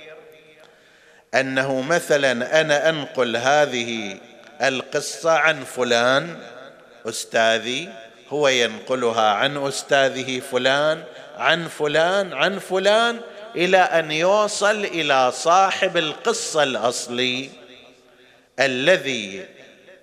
أنه 1.40 1.80
مثلا 1.80 2.60
أنا 2.60 2.88
أنقل 2.88 3.36
هذه 3.36 4.18
القصة 4.62 5.30
عن 5.30 5.64
فلان 5.64 6.38
أستاذي 7.08 7.88
هو 8.28 8.48
ينقلها 8.48 9.30
عن 9.30 9.66
أستاذه 9.66 10.40
فلان 10.40 11.04
عن 11.36 11.68
فلان 11.68 12.32
عن 12.32 12.58
فلان 12.58 13.20
إلى 13.56 13.78
أن 13.78 14.10
يوصل 14.10 14.84
إلى 14.84 15.32
صاحب 15.32 15.96
القصة 15.96 16.62
الأصلي 16.62 17.50
الذي 18.60 19.46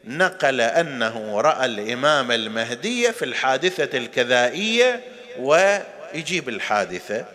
نقل 0.06 0.62
أنه 0.62 1.42
رأى 1.42 1.66
الإمام 1.66 2.32
المهدي 2.32 3.12
في 3.12 3.26
الحادثة 3.26 3.98
الكذائية 3.98 5.04
ويجيب 5.40 6.50
الحادثة. 6.50 7.26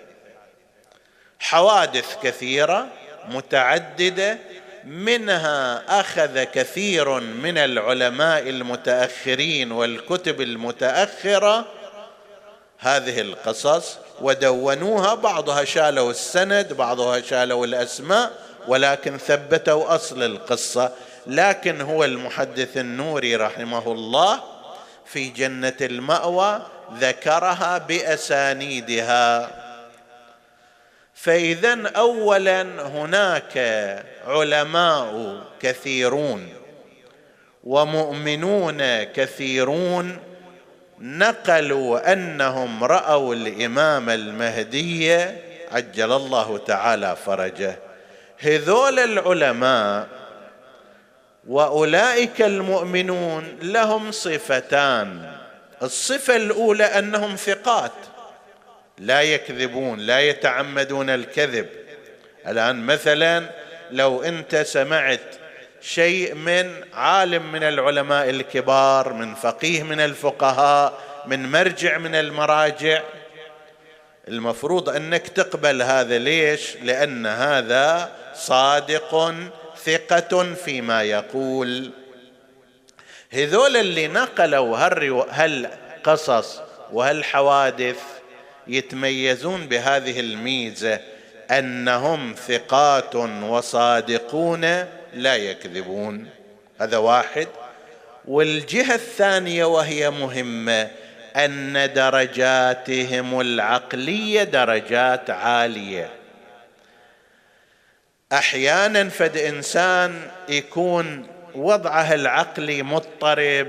حوادث 1.39 2.17
كثيرة 2.23 2.89
متعددة 3.29 4.39
منها 4.85 5.83
أخذ 6.01 6.43
كثير 6.43 7.21
من 7.21 7.59
العلماء 7.59 8.49
المتأخرين 8.49 9.73
والكتب 9.73 10.41
المتأخرة 10.41 11.65
هذه 12.79 13.21
القصص 13.21 13.99
ودونوها 14.21 15.15
بعضها 15.15 15.65
شالوا 15.65 16.11
السند 16.11 16.73
بعضها 16.73 17.21
شالوا 17.21 17.67
الأسماء 17.67 18.33
ولكن 18.69 19.19
ثبتوا 19.19 19.95
أصل 19.95 20.23
القصة. 20.23 20.93
لكن 21.27 21.81
هو 21.81 22.05
المحدث 22.05 22.77
النوري 22.77 23.37
رحمه 23.37 23.93
الله 23.93 24.41
في 25.05 25.29
جنة 25.29 25.77
المأوى 25.81 26.63
ذكرها 26.95 27.79
بأسانيدها. 27.79 29.51
فإذا 31.21 31.89
اولا 31.89 32.63
هناك 32.63 33.59
علماء 34.27 35.41
كثيرون 35.61 36.49
ومؤمنون 37.65 39.03
كثيرون 39.03 40.19
نقلوا 41.01 42.13
أنهم 42.13 42.85
رأوا 42.85 43.35
الإمام 43.35 44.11
المهدي 44.11 45.13
عجل 45.73 46.13
الله 46.13 46.59
تعالى 46.59 47.17
فرجه. 47.27 47.79
هذول 48.39 48.99
العلماء 48.99 50.07
وأولئك 51.49 52.43
المؤمنون 52.43 53.59
لهم 53.63 54.13
صفتان. 54.13 55.33
الصفة 55.83 56.37
الأولى 56.37 56.85
أنهم 56.85 57.37
ثقات. 57.37 57.93
لا 59.01 59.23
يكذبون 59.23 59.99
لا 59.99 60.21
يتعمدون 60.21 61.11
الكذب. 61.11 61.67
الآن 62.49 62.87
مثلا 62.87 63.51
لو 63.91 64.23
أنت 64.23 64.57
سمعت 64.57 65.21
شيء 65.81 66.35
من 66.35 66.85
عالم 66.95 67.53
من 67.53 67.63
العلماء 67.63 68.31
الكبار 68.31 69.13
من 69.13 69.35
فقيه 69.35 69.83
من 69.83 70.01
الفقهاء 70.01 70.99
من 71.27 71.51
مرجع 71.51 71.99
من 71.99 72.15
المراجع 72.15 73.03
المفروض 74.29 74.89
أنك 74.89 75.29
تقبل 75.29 75.83
هذا. 75.83 76.19
ليش؟ 76.19 76.77
لأن 76.83 77.27
هذا 77.27 78.13
صادق 78.35 79.35
ثقة 79.85 80.55
فيما 80.55 81.03
يقول. 81.03 81.91
هذول 83.31 83.77
اللي 83.77 84.09
نقلوا 84.09 84.77
هالقصص 85.31 86.61
وهالحوادث 86.93 88.18
يتميزون 88.69 89.67
بهذه 89.67 90.21
الميزة 90.21 91.01
أنهم 91.51 92.35
ثقات 92.49 93.17
وصادقون 93.17 94.65
لا 95.15 95.37
يكذبون. 95.37 96.29
هذا 96.81 96.97
واحد. 96.97 97.49
والجهة 98.25 98.95
الثانية 98.95 99.65
وهي 99.65 100.11
مهمة 100.11 100.91
أن 101.37 101.93
درجاتهم 101.95 103.41
العقلية 103.41 104.43
درجات 104.43 105.31
عالية. 105.31 106.11
أحيانا 108.33 109.09
فد 109.09 109.37
انسان 109.37 110.31
يكون 110.49 111.27
وضعه 111.55 112.15
العقلي 112.15 112.83
مضطرب 112.83 113.69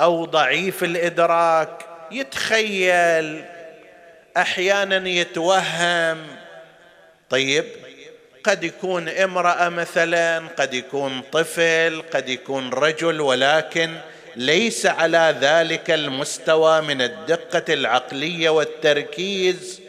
أو 0.00 0.24
ضعيف 0.24 0.84
الإدراك 0.84 1.86
يتخيل 2.10 3.44
أحيانا 4.38 5.08
يتوهم. 5.08 6.26
طيب 7.30 7.64
قد 8.44 8.64
يكون 8.64 9.08
امرأة 9.08 9.68
مثلا 9.68 10.38
قد 10.38 10.74
يكون 10.74 11.20
طفل 11.32 12.02
قد 12.12 12.28
يكون 12.28 12.70
رجل 12.70 13.20
ولكن 13.20 13.96
ليس 14.36 14.86
على 14.86 15.36
ذلك 15.40 15.90
المستوى 15.90 16.80
من 16.80 17.02
الدقة 17.02 17.74
العقلية 17.74 18.50
والتركيز. 18.50 19.80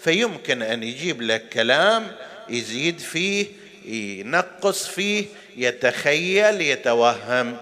فيمكن 0.00 0.62
أن 0.62 0.82
يجيب 0.82 1.22
لك 1.22 1.48
كلام 1.48 2.06
يزيد 2.48 2.98
فيه 2.98 3.46
ينقص 3.84 4.86
فيه 4.86 5.24
يتخيل 5.56 6.60
يتوهم. 6.60 7.56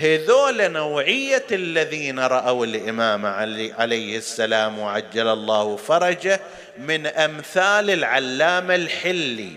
هذول 0.00 0.72
نوعية 0.72 1.46
الذين 1.52 2.18
رأوا 2.18 2.66
الإمام 2.66 3.26
عليه 3.26 4.18
السلام 4.18 4.78
وعجل 4.78 5.28
الله 5.28 5.76
فرجه 5.76 6.40
من 6.78 7.06
أمثال 7.06 7.90
العلامة 7.90 8.74
الحلي. 8.74 9.52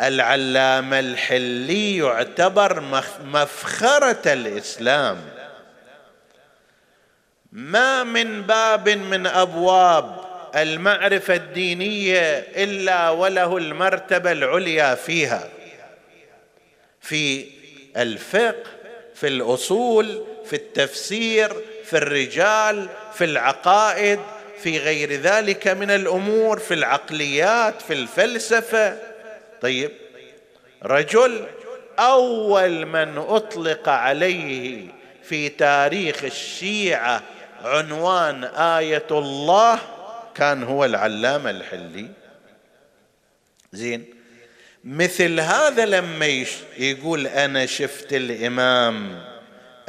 العلامة 0.00 0.98
الحلي 0.98 1.96
يعتبر 1.96 2.80
مفخرة 3.24 4.32
الإسلام. 4.32 5.18
ما 7.52 8.04
من 8.04 8.42
باب 8.42 8.88
من 8.88 9.26
أبواب 9.26 10.24
المعرفة 10.56 11.34
الدينية 11.34 12.38
إلا 12.38 13.10
وله 13.10 13.56
المرتبة 13.56 14.32
العليا 14.32 14.94
فيها. 14.94 15.48
في 17.00 17.57
الفقه 17.96 18.70
في 19.14 19.28
الأصول 19.28 20.24
في 20.44 20.56
التفسير 20.56 21.56
في 21.84 21.96
الرجال 21.96 22.88
في 23.14 23.24
العقائد 23.24 24.20
في 24.58 24.78
غير 24.78 25.12
ذلك 25.12 25.68
من 25.68 25.90
الأمور 25.90 26.58
في 26.58 26.74
العقليات 26.74 27.82
في 27.82 27.92
الفلسفة. 27.92 28.98
طيب 29.60 29.90
رجل 30.82 31.46
أول 31.98 32.86
من 32.86 33.18
أطلق 33.18 33.88
عليه 33.88 34.88
في 35.22 35.48
تاريخ 35.48 36.24
الشيعة 36.24 37.22
عنوان 37.64 38.44
آية 38.44 39.06
الله 39.10 39.78
كان 40.34 40.62
هو 40.62 40.84
العلامة 40.84 41.50
الحلي. 41.50 42.08
زين. 43.72 44.17
مثل 44.88 45.40
هذا 45.40 45.86
لما 45.86 46.44
يقول 46.78 47.26
أنا 47.26 47.66
شفت 47.66 48.12
الإمام 48.12 49.22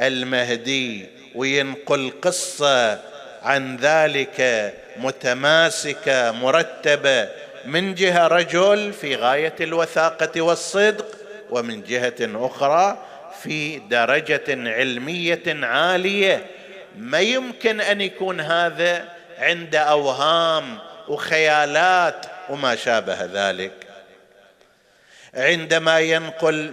المهدي 0.00 1.06
وينقل 1.34 2.12
قصة 2.22 3.00
عن 3.42 3.76
ذلك 3.76 4.72
متماسكة 4.96 6.32
مرتبة 6.32 7.28
من 7.64 7.94
جهة 7.94 8.26
رجل 8.26 8.92
في 8.92 9.16
غاية 9.16 9.54
الوثاقة 9.60 10.40
والصدق 10.40 11.06
ومن 11.50 11.82
جهة 11.82 12.46
أخرى 12.46 13.06
في 13.42 13.78
درجة 13.78 14.44
علمية 14.48 15.42
عالية. 15.46 16.46
ما 16.98 17.20
يمكن 17.20 17.80
أن 17.80 18.00
يكون 18.00 18.40
هذا 18.40 19.04
عند 19.38 19.76
أوهام 19.76 20.78
وخيالات 21.08 22.26
وما 22.48 22.76
شابه 22.76 23.24
ذلك. 23.24 23.89
عندما 25.34 26.00
ينقل 26.00 26.72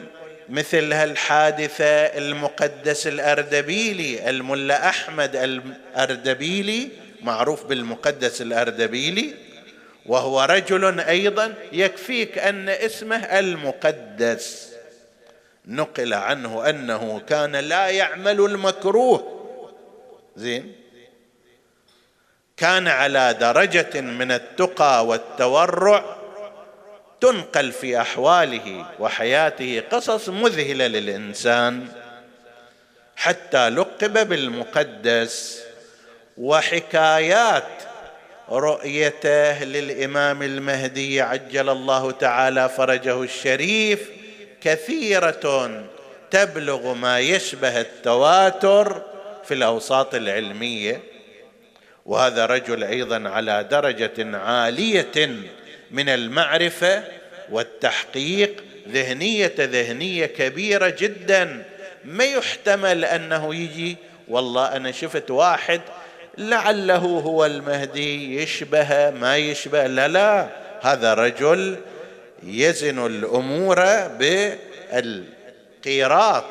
مثل 0.50 0.93
هالحادثه 0.93 1.86
المقدس 1.86 3.08
الأردبيلي 3.08 4.30
الملا 4.30 4.89
أحمد 4.89 5.36
الأردبيلي 5.36 6.89
معروف 7.22 7.65
بالمقدس 7.65 8.41
الأردبيلي 8.41 9.34
وهو 10.06 10.43
رجل 10.43 11.00
أيضا 11.00 11.54
يكفيك 11.72 12.38
أن 12.38 12.70
اسمه 12.70 13.17
المقدس. 13.39 14.74
نقل 15.65 16.13
عنه 16.13 16.70
أنه 16.70 17.22
كان 17.30 17.56
لا 17.56 17.88
يعمل 17.88 18.39
المكروه. 18.39 19.43
زين؟ 20.36 20.76
كان 22.58 22.88
على 22.88 23.34
درجة 23.39 24.02
من 24.02 24.32
التقى 24.32 25.06
والتورع 25.06 26.17
تنقل 27.22 27.72
في 27.72 28.02
أحواله 28.02 28.86
وحياته 29.00 29.84
قصص 29.92 30.30
مذهلة 30.30 30.88
للإنسان. 30.88 31.88
حتى 33.16 33.70
لقب 33.70 34.30
بالمقدس 34.30 35.64
وحكايات 36.38 37.68
رؤيته 38.50 39.64
للإمام 39.64 40.44
المهدي 40.44 41.22
عجل 41.22 41.70
الله 41.70 42.12
تعالى 42.12 42.70
فرجه 42.70 43.24
الشريف 43.24 44.10
كثيرة 44.62 45.84
تبلغ 46.32 46.94
ما 46.94 47.20
يشبه 47.20 47.82
التواتر 47.82 49.02
في 49.46 49.54
الأوساط 49.54 50.16
العلمية. 50.16 51.02
وهذا 52.06 52.46
رجل 52.46 52.84
أيضا 52.84 53.30
على 53.30 53.64
درجة 53.72 54.38
عالية 54.38 55.38
من 55.91 56.10
المعرفة 56.10 57.04
والتحقيق 57.52 58.63
ذهنية 58.89 59.54
ذهنية 59.60 60.26
كبيرة 60.26 60.95
جدا. 61.00 61.63
ما 62.06 62.23
يحتمل 62.23 63.06
أنه 63.06 63.56
يجي. 63.56 63.97
والله 64.28 64.76
أنا 64.76 64.91
شفت 64.91 65.32
واحد 65.32 65.82
لعله 66.38 66.95
هو 66.97 67.45
المهدي 67.45 68.41
يشبه 68.41 69.10
ما 69.10 69.38
يشبه. 69.38 69.88
لا 69.88 70.08
لا 70.08 70.50
هذا 70.82 71.13
رجل 71.13 71.78
يزن 72.43 73.06
الأمور 73.06 74.08
بالقيراط. 75.80 76.43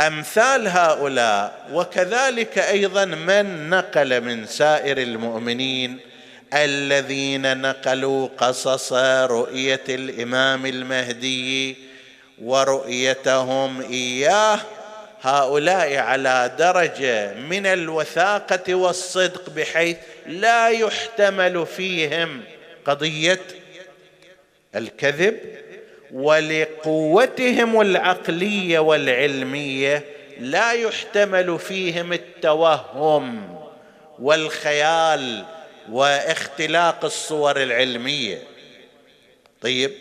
أمثال 0.00 0.68
هؤلاء 0.68 1.68
وكذلك 1.72 2.58
أيضا 2.58 3.04
من 3.04 3.70
نقل 3.70 4.20
من 4.20 4.46
سائر 4.46 4.98
المؤمنين 4.98 6.09
الذين 6.54 7.60
نقلوا 7.60 8.28
قصص 8.38 8.92
رؤية 9.24 9.84
الإمام 9.88 10.66
المهدي 10.66 11.76
ورؤيتهم 12.42 13.80
إياه 13.80 14.60
هؤلاء 15.22 15.96
على 15.96 16.52
درجة 16.58 17.34
من 17.34 17.66
الوثاقة 17.66 18.74
والصدق 18.74 19.50
بحيث 19.50 19.96
لا 20.26 20.68
يحتمل 20.68 21.66
فيهم 21.66 22.40
قضية 22.84 23.40
الكذب 24.74 25.36
ولقوتهم 26.12 27.80
العقلية 27.80 28.78
والعلمية 28.78 30.04
لا 30.40 30.72
يحتمل 30.72 31.58
فيهم 31.58 32.12
التوهم 32.12 33.56
والخيال 34.18 35.44
واختلاق 35.90 37.04
الصور 37.04 37.62
العلمية. 37.62 38.42
طيب 39.60 39.92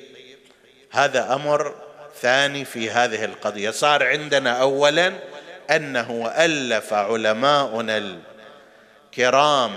هذا 0.91 1.33
أمر 1.33 1.75
ثاني 2.21 2.65
في 2.65 2.89
هذه 2.89 3.25
القضية. 3.25 3.69
صار 3.69 4.03
عندنا 4.03 4.61
اولا 4.61 5.13
أنه 5.69 6.31
ألف 6.37 6.93
علماؤنا 6.93 8.17
الكرام 9.07 9.71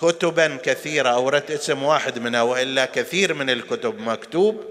كتبا 0.00 0.58
كثيرة. 0.62 1.08
اورت 1.08 1.50
اسم 1.50 1.82
واحد 1.82 2.18
منها 2.18 2.42
وإلا 2.42 2.84
كثير 2.84 3.34
من 3.34 3.50
الكتب 3.50 4.00
مكتوب. 4.00 4.64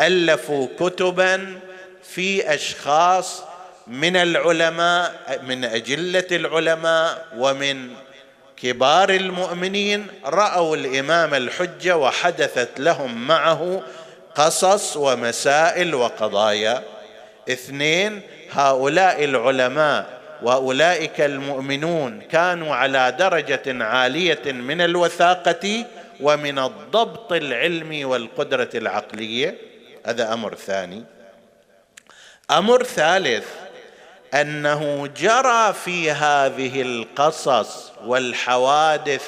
ألفوا 0.00 0.68
كتبا 0.80 1.60
في 2.02 2.54
أشخاص 2.54 3.42
من 3.86 4.16
العلماء 4.16 5.40
من 5.42 5.64
أجلة 5.64 6.26
العلماء 6.32 7.26
ومن 7.36 7.90
كبار 8.62 9.10
المؤمنين 9.10 10.06
رأوا 10.24 10.76
الإمام 10.76 11.34
الحجة 11.34 11.96
وحدثت 11.96 12.80
لهم 12.80 13.26
معه 13.26 13.82
قصص 14.34 14.96
ومسائل 14.96 15.94
وقضايا. 15.94 16.82
اثنين 17.50 18.20
هؤلاء 18.50 19.24
العلماء 19.24 20.18
وأولئك 20.42 21.20
المؤمنون 21.20 22.20
كانوا 22.20 22.74
على 22.74 23.16
درجة 23.18 23.84
عالية 23.84 24.52
من 24.52 24.80
الوثاقة 24.80 25.84
ومن 26.20 26.58
الضبط 26.58 27.32
العلمي 27.32 28.04
والقدرة 28.04 28.70
العقلية. 28.74 29.58
هذا 30.06 30.32
أمر 30.32 30.54
ثاني. 30.54 31.04
أمر 32.50 32.84
ثالث 32.84 33.46
أنه 34.34 35.06
جرى 35.06 35.74
في 35.84 36.10
هذه 36.10 36.82
القصص 36.82 37.92
والحوادث 38.04 39.22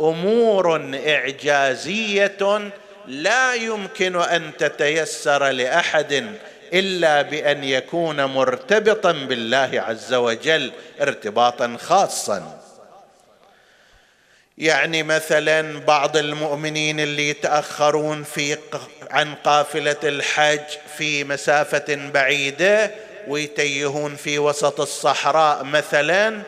أمور 0.00 0.94
إعجازية 1.06 2.70
لا 3.06 3.54
يمكن 3.54 4.16
أن 4.16 4.56
تتيسر 4.58 5.48
لأحد 5.48 6.36
إلا 6.72 7.22
بأن 7.22 7.64
يكون 7.64 8.24
مرتبطا 8.24 9.12
بالله 9.12 9.70
عز 9.88 10.14
وجل 10.14 10.72
ارتباطا 11.00 11.76
خاصا. 11.80 12.60
يعني 14.58 15.02
مثلا 15.02 15.80
بعض 15.80 16.16
المؤمنين 16.16 17.00
اللي 17.00 17.28
يتأخرون 17.28 18.22
في 18.22 18.58
عن 19.10 19.34
قافلة 19.34 19.96
الحج 20.04 20.60
في 20.98 21.24
مسافة 21.24 22.10
بعيدة 22.14 22.90
ويتيهون 23.28 24.16
في 24.16 24.38
وسط 24.38 24.80
الصحراء 24.80 25.64
مثلا 25.64 26.42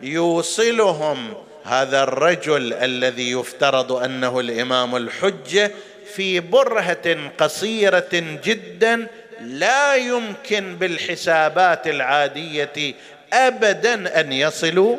يوصلهم 0.00 1.34
هذا 1.64 2.02
الرجل 2.02 2.72
الذي 2.72 3.30
يفترض 3.30 3.92
أنه 3.92 4.40
الإمام 4.40 4.96
الحجة 4.96 5.70
في 6.14 6.40
برهة 6.40 7.30
قصيرة 7.38 8.38
جدا 8.44 9.06
لا 9.40 9.94
يمكن 9.94 10.76
بالحسابات 10.76 11.86
العادية 11.86 12.94
ابدا 13.32 14.20
أن 14.20 14.32
يصلوا 14.32 14.96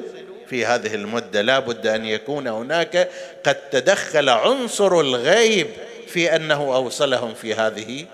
في 0.50 0.66
هذه 0.66 0.96
المدة. 0.96 1.42
لا 1.42 1.60
بد 1.60 1.88
أن 1.88 2.06
يكون 2.06 2.48
هناك 2.48 3.10
قد 3.44 3.56
تدخل 3.56 4.30
عنصر 4.30 5.00
الغيب 5.00 5.68
في 6.08 6.36
أنه 6.36 6.76
أوصلهم 6.76 7.34
في 7.34 7.54
هذه 7.54 8.06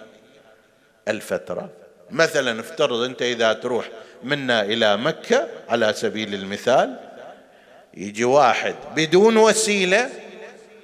الفترة. 1.08 1.69
مثلا 2.12 2.60
افترض 2.60 3.04
أنت 3.04 3.22
إذا 3.22 3.54
تروح 3.54 3.89
منا 4.24 4.62
إلى 4.62 4.98
مكة 4.98 5.48
على 5.70 5.94
سبيل 5.94 6.34
المثال 6.34 7.00
يجي 7.94 8.24
واحد 8.24 8.76
بدون 8.96 9.38
وسيلة 9.38 10.10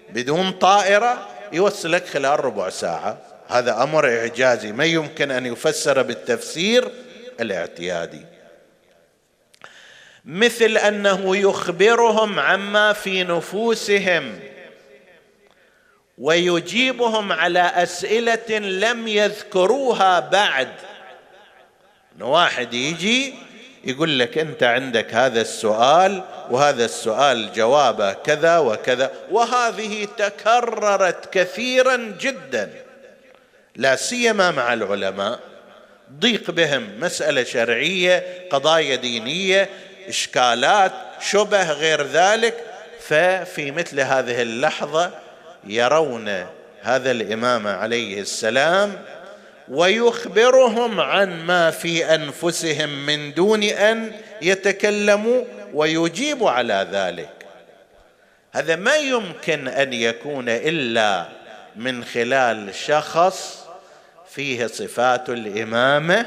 بدون 0.09 0.51
طائرة 0.51 1.27
يوصلك 1.53 2.07
خلال 2.07 2.45
ربع 2.45 2.69
ساعة. 2.69 3.17
هذا 3.47 3.83
أمر 3.83 4.09
إعجازي. 4.09 4.71
ما 4.71 4.85
يمكن 4.85 5.31
أن 5.31 5.45
يفسر 5.45 6.01
بالتفسير 6.01 6.91
الاعتيادي. 7.39 8.25
مثل 10.25 10.77
أنه 10.77 11.37
يخبرهم 11.37 12.39
عما 12.39 12.93
في 12.93 13.23
نفوسهم 13.23 14.39
ويجيبهم 16.17 17.31
على 17.31 17.59
أسئلة 17.59 18.57
لم 18.59 19.07
يذكروها 19.07 20.19
بعد. 20.19 20.71
واحد 22.21 22.73
يجي 22.73 23.33
يقول 23.83 24.19
لك 24.19 24.37
أنت 24.37 24.63
عندك 24.63 25.13
هذا 25.13 25.41
السؤال 25.41 26.23
وهذا 26.49 26.85
السؤال 26.85 27.53
جوابه 27.53 28.13
كذا 28.13 28.57
وكذا 28.57 29.11
وهذه 29.31 30.07
تكررت 30.17 31.33
كثيرا 31.33 32.15
جدا. 32.21 32.73
لا 33.75 33.95
سيما 33.95 34.51
مع 34.51 34.73
العلماء. 34.73 35.39
ضيق 36.19 36.51
بهم 36.51 36.89
مسألة 36.99 37.43
شرعية 37.43 38.47
قضايا 38.51 38.95
دينية 38.95 39.69
إشكالات 40.07 40.91
شبه 41.21 41.71
غير 41.71 42.07
ذلك. 42.07 42.53
ففي 43.01 43.71
مثل 43.71 43.99
هذه 43.99 44.41
اللحظة 44.41 45.11
يرون 45.63 46.45
هذا 46.81 47.11
الإمام 47.11 47.67
عليه 47.67 48.21
السلام 48.21 49.01
ويخبرهم 49.69 50.99
عن 50.99 51.45
ما 51.45 51.71
في 51.71 52.15
أنفسهم 52.15 53.05
من 53.05 53.33
دون 53.33 53.63
أن 53.63 54.11
يتكلموا 54.41 55.43
ويجيب 55.73 56.43
على 56.43 56.87
ذلك. 56.91 57.29
هذا 58.51 58.75
ما 58.75 58.95
يمكن 58.95 59.67
أن 59.67 59.93
يكون 59.93 60.49
إلا 60.49 61.25
من 61.75 62.03
خلال 62.03 62.75
شخص 62.75 63.65
فيه 64.29 64.67
صفات 64.67 65.29
الإمامة 65.29 66.25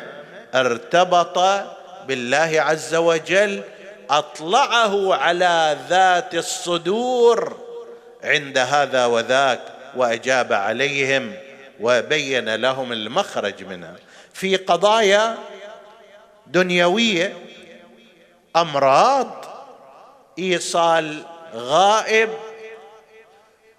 ارتبط 0.55 1.39
بالله 2.09 2.55
عز 2.57 2.95
وجل 2.95 3.63
أطلعه 4.11 5.15
على 5.15 5.77
ذات 5.89 6.35
الصدور 6.35 7.57
عند 8.25 8.59
هذا 8.59 9.07
وذاك 9.07 9.61
وأجاب 9.97 10.53
عليهم. 10.53 11.33
وبين 11.81 12.55
لهم 12.55 12.93
المخرج 12.93 13.65
منها. 13.65 13.97
في 14.33 14.57
قضايا 14.57 15.39
دنيوية 16.47 17.37
أمراض 18.57 19.45
إيصال 20.39 21.23
غائب 21.55 22.31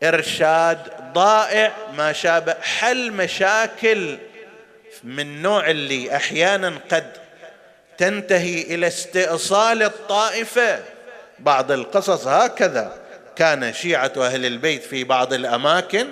إرشاد 0.04 0.80
ضائع 1.14 1.72
ما 1.98 2.14
شابه 2.14 2.54
حل 2.62 3.12
مشاكل 3.12 4.18
من 5.04 5.41
نوع 5.41 5.70
اللي 5.70 6.16
أحيانا 6.16 6.80
قد 6.91 7.12
تنتهي 7.98 8.62
إلى 8.62 8.88
استئصال 8.88 9.84
الطائفة. 9.84 10.80
بعض 11.39 11.72
القصص 11.72 12.28
هكذا. 12.28 13.06
كان 13.36 13.74
شيعة 13.74 14.12
أهل 14.18 14.46
البيت 14.46 14.84
في 14.84 15.04
بعض 15.04 15.34
الأماكن 15.34 16.08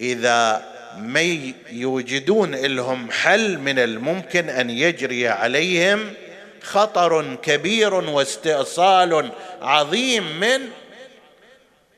إذا 0.00 0.62
ما 0.98 1.52
يوجدون 1.70 2.54
لهم 2.54 3.10
حل 3.10 3.58
من 3.58 3.78
الممكن 3.78 4.48
أن 4.48 4.70
يجري 4.70 5.28
عليهم 5.28 6.14
خطر 6.62 7.34
كبير 7.34 7.94
واستئصال 7.94 9.30
عظيم 9.62 10.40
من 10.40 10.60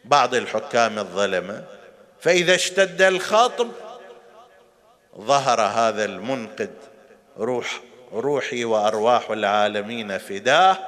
بعض 0.05 0.34
الحكام 0.34 0.99
الظلمه 0.99 1.64
فإذا 2.20 2.55
اشتد 2.55 3.03
الخطب 3.03 3.70
ظهر 5.18 5.61
هذا 5.61 6.05
المنقذ 6.05 6.70
روح 7.38 7.80
روحي 8.12 8.64
وأرواح 8.64 9.30
العالمين 9.30 10.18
فداه 10.18 10.78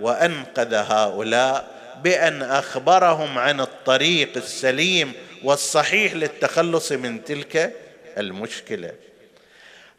وأنقذ 0.00 0.74
هؤلاء 0.74 1.70
بأن 2.02 2.42
أخبرهم 2.42 3.38
عن 3.38 3.60
الطريق 3.60 4.36
السليم 4.36 5.12
والصحيح 5.44 6.14
للتخلص 6.14 6.92
من 6.92 7.24
تلك 7.24 7.72
المشكلة. 8.18 8.92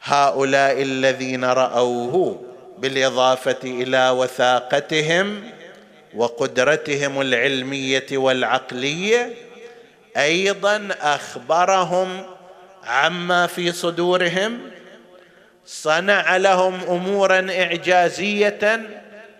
هؤلاء 0.02 0.82
الذين 0.82 1.44
رأوه 1.44 2.42
بالإضافة 2.78 3.58
إلى 3.64 4.10
وثاقتهم 4.10 5.42
وقدرتهم 6.14 7.20
العلمية 7.20 8.06
والعقلية 8.12 9.34
أيضا 10.16 10.88
أخبرهم 11.00 12.22
عما 12.84 13.46
في 13.46 13.72
صدورهم 13.72 14.58
صنع 15.66 16.36
لهم 16.36 16.80
امورا 16.88 17.46
إعجازية 17.50 18.80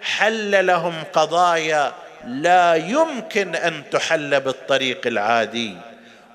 حل 0.03 0.67
لهم 0.67 0.95
قضايا 1.13 1.93
لا 2.27 2.75
يمكن 2.75 3.55
أن 3.55 3.83
تحل 3.91 4.41
بالطريق 4.41 5.07
العادي. 5.07 5.77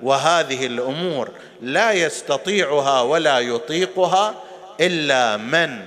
وهذه 0.01 0.65
الأمور 0.65 1.29
لا 1.61 1.91
يستطيعها 1.91 3.01
ولا 3.01 3.39
يطيقها 3.39 4.35
إلا 4.79 5.37
من 5.37 5.79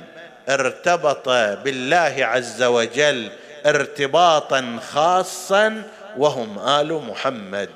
ارتبط 0.49 1.29
بالله 1.65 2.15
عز 2.19 2.63
وجل 2.63 3.31
ارتباطا 3.67 4.79
خاصا 4.93 5.83
وهم 6.17 6.59
آل 6.59 6.93
محمد. 6.93 7.71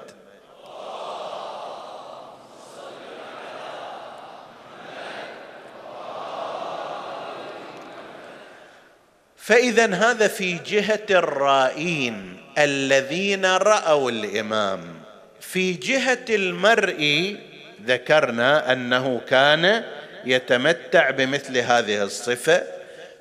فاذا 9.36 9.94
هذا 9.94 10.28
في 10.28 10.54
جهة 10.54 11.06
الرائين 11.10 12.40
الذين 12.58 13.46
رأوا 13.46 14.10
الإمام. 14.10 15.05
في 15.50 15.72
جهة 15.72 16.24
المرء 16.30 17.36
ذكرنا 17.84 18.72
أنه 18.72 19.20
كان 19.28 19.84
يتمتع 20.24 21.10
بمثل 21.10 21.58
هذه 21.58 22.02
الصفة. 22.02 22.62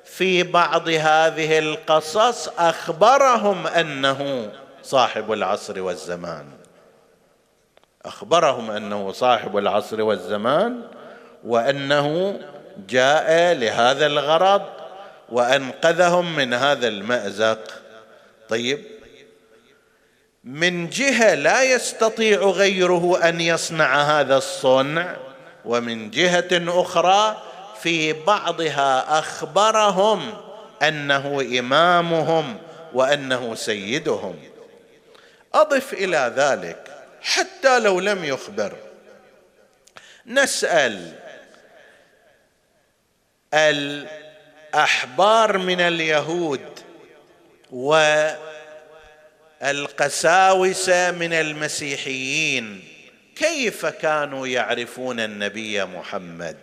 في 0.04 0.42
بعض 0.42 0.88
هذه 0.88 1.58
القصص 1.58 2.48
أخبرهم 2.48 3.66
أنه 3.66 4.50
صاحب 4.82 5.32
العصر 5.32 5.80
والزمان. 5.80 6.46
أخبرهم 8.04 8.70
أنه 8.70 9.12
صاحب 9.12 9.56
العصر 9.56 10.02
والزمان 10.02 10.82
وأنه 11.44 12.38
جاء 12.88 13.54
لهذا 13.54 14.06
الغرض 14.06 14.62
وأنقذهم 15.28 16.36
من 16.36 16.54
هذا 16.54 16.88
المأزق. 16.88 17.60
طيب 18.48 18.95
من 20.46 20.88
جهة 20.88 21.34
لا 21.34 21.62
يستطيع 21.62 22.40
غيره 22.40 23.28
أن 23.28 23.40
يصنع 23.40 24.02
هذا 24.02 24.36
الصنع 24.36 25.16
ومن 25.64 26.10
جهة 26.10 26.80
أخرى 26.80 27.42
في 27.82 28.12
بعضها 28.12 29.18
أخبرهم 29.18 30.34
أنه 30.82 31.40
إمامهم 31.58 32.58
وأنه 32.92 33.54
سيدهم. 33.54 34.38
أضف 35.54 35.92
إلى 35.92 36.32
ذلك 36.36 36.96
حتى 37.22 37.78
لو 37.78 38.00
لم 38.00 38.24
يخبر 38.24 38.76
نسأل 40.26 41.12
الأحبار 44.74 45.58
من 45.58 45.80
اليهود 45.80 46.60
والقساوسه 49.62 51.10
من 51.10 51.32
المسيحيين. 51.32 52.84
كيف 53.36 53.86
كانوا 53.86 54.46
يعرفون 54.46 55.20
النبي 55.20 55.84
محمد؟ 55.84 56.56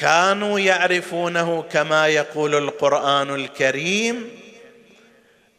كانوا 0.00 0.60
يعرفونه 0.60 1.62
كما 1.62 2.08
يقول 2.08 2.54
القرآن 2.54 3.34
الكريم 3.34 4.30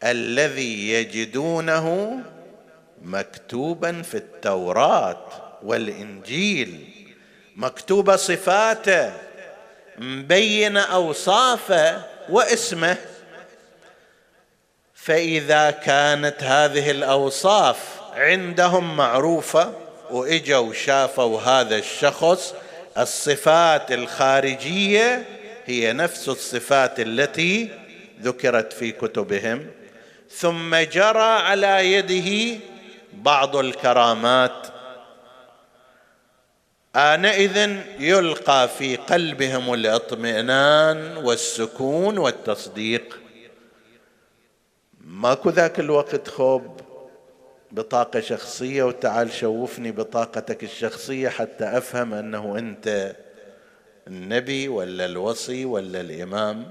الذي 0.04 0.90
يجدونه 0.90 2.18
مكتوبا 3.02 4.02
في 4.02 4.14
التوراة 4.14 5.26
والإنجيل. 5.62 6.97
مكتوبه 7.58 8.16
صفاته 8.16 9.12
مبينه 9.98 10.80
أوصافه 10.80 12.02
واسمه. 12.28 12.96
فإذا 14.94 15.70
كانت 15.70 16.42
هذه 16.42 16.90
الأوصاف 16.90 17.78
عندهم 18.14 18.96
معروفة 18.96 19.72
وإجوا 20.10 20.72
شافوا 20.72 21.40
هذا 21.40 21.76
الشخص 21.76 22.54
الصفات 22.98 23.92
الخارجية 23.92 25.24
هي 25.66 25.92
نفس 25.92 26.28
الصفات 26.28 27.00
التي 27.00 27.70
ذكرت 28.22 28.72
في 28.72 28.92
كتبهم. 28.92 29.66
ثم 30.30 30.76
جرى 30.76 31.22
على 31.22 31.92
يده 31.92 32.60
بعض 33.12 33.56
الكرامات 33.56 34.77
آنئذ 36.96 37.76
يلقى 37.98 38.68
في 38.68 38.96
قلبهم 38.96 39.74
الاطمئنان 39.74 41.16
والسكون 41.16 42.18
والتصديق 42.18 43.18
ماكو 45.00 45.50
ذاك 45.50 45.80
الوقت 45.80 46.28
خوب 46.28 46.80
بطاقة 47.72 48.20
شخصية 48.20 48.82
وتعال 48.82 49.32
شوفني 49.32 49.92
بطاقتك 49.92 50.64
الشخصية 50.64 51.28
حتى 51.28 51.64
أفهم 51.64 52.14
أنه 52.14 52.58
أنت 52.58 53.16
النبي 54.06 54.68
ولا 54.68 55.04
الوصي 55.04 55.64
ولا 55.64 56.00
الإمام 56.00 56.66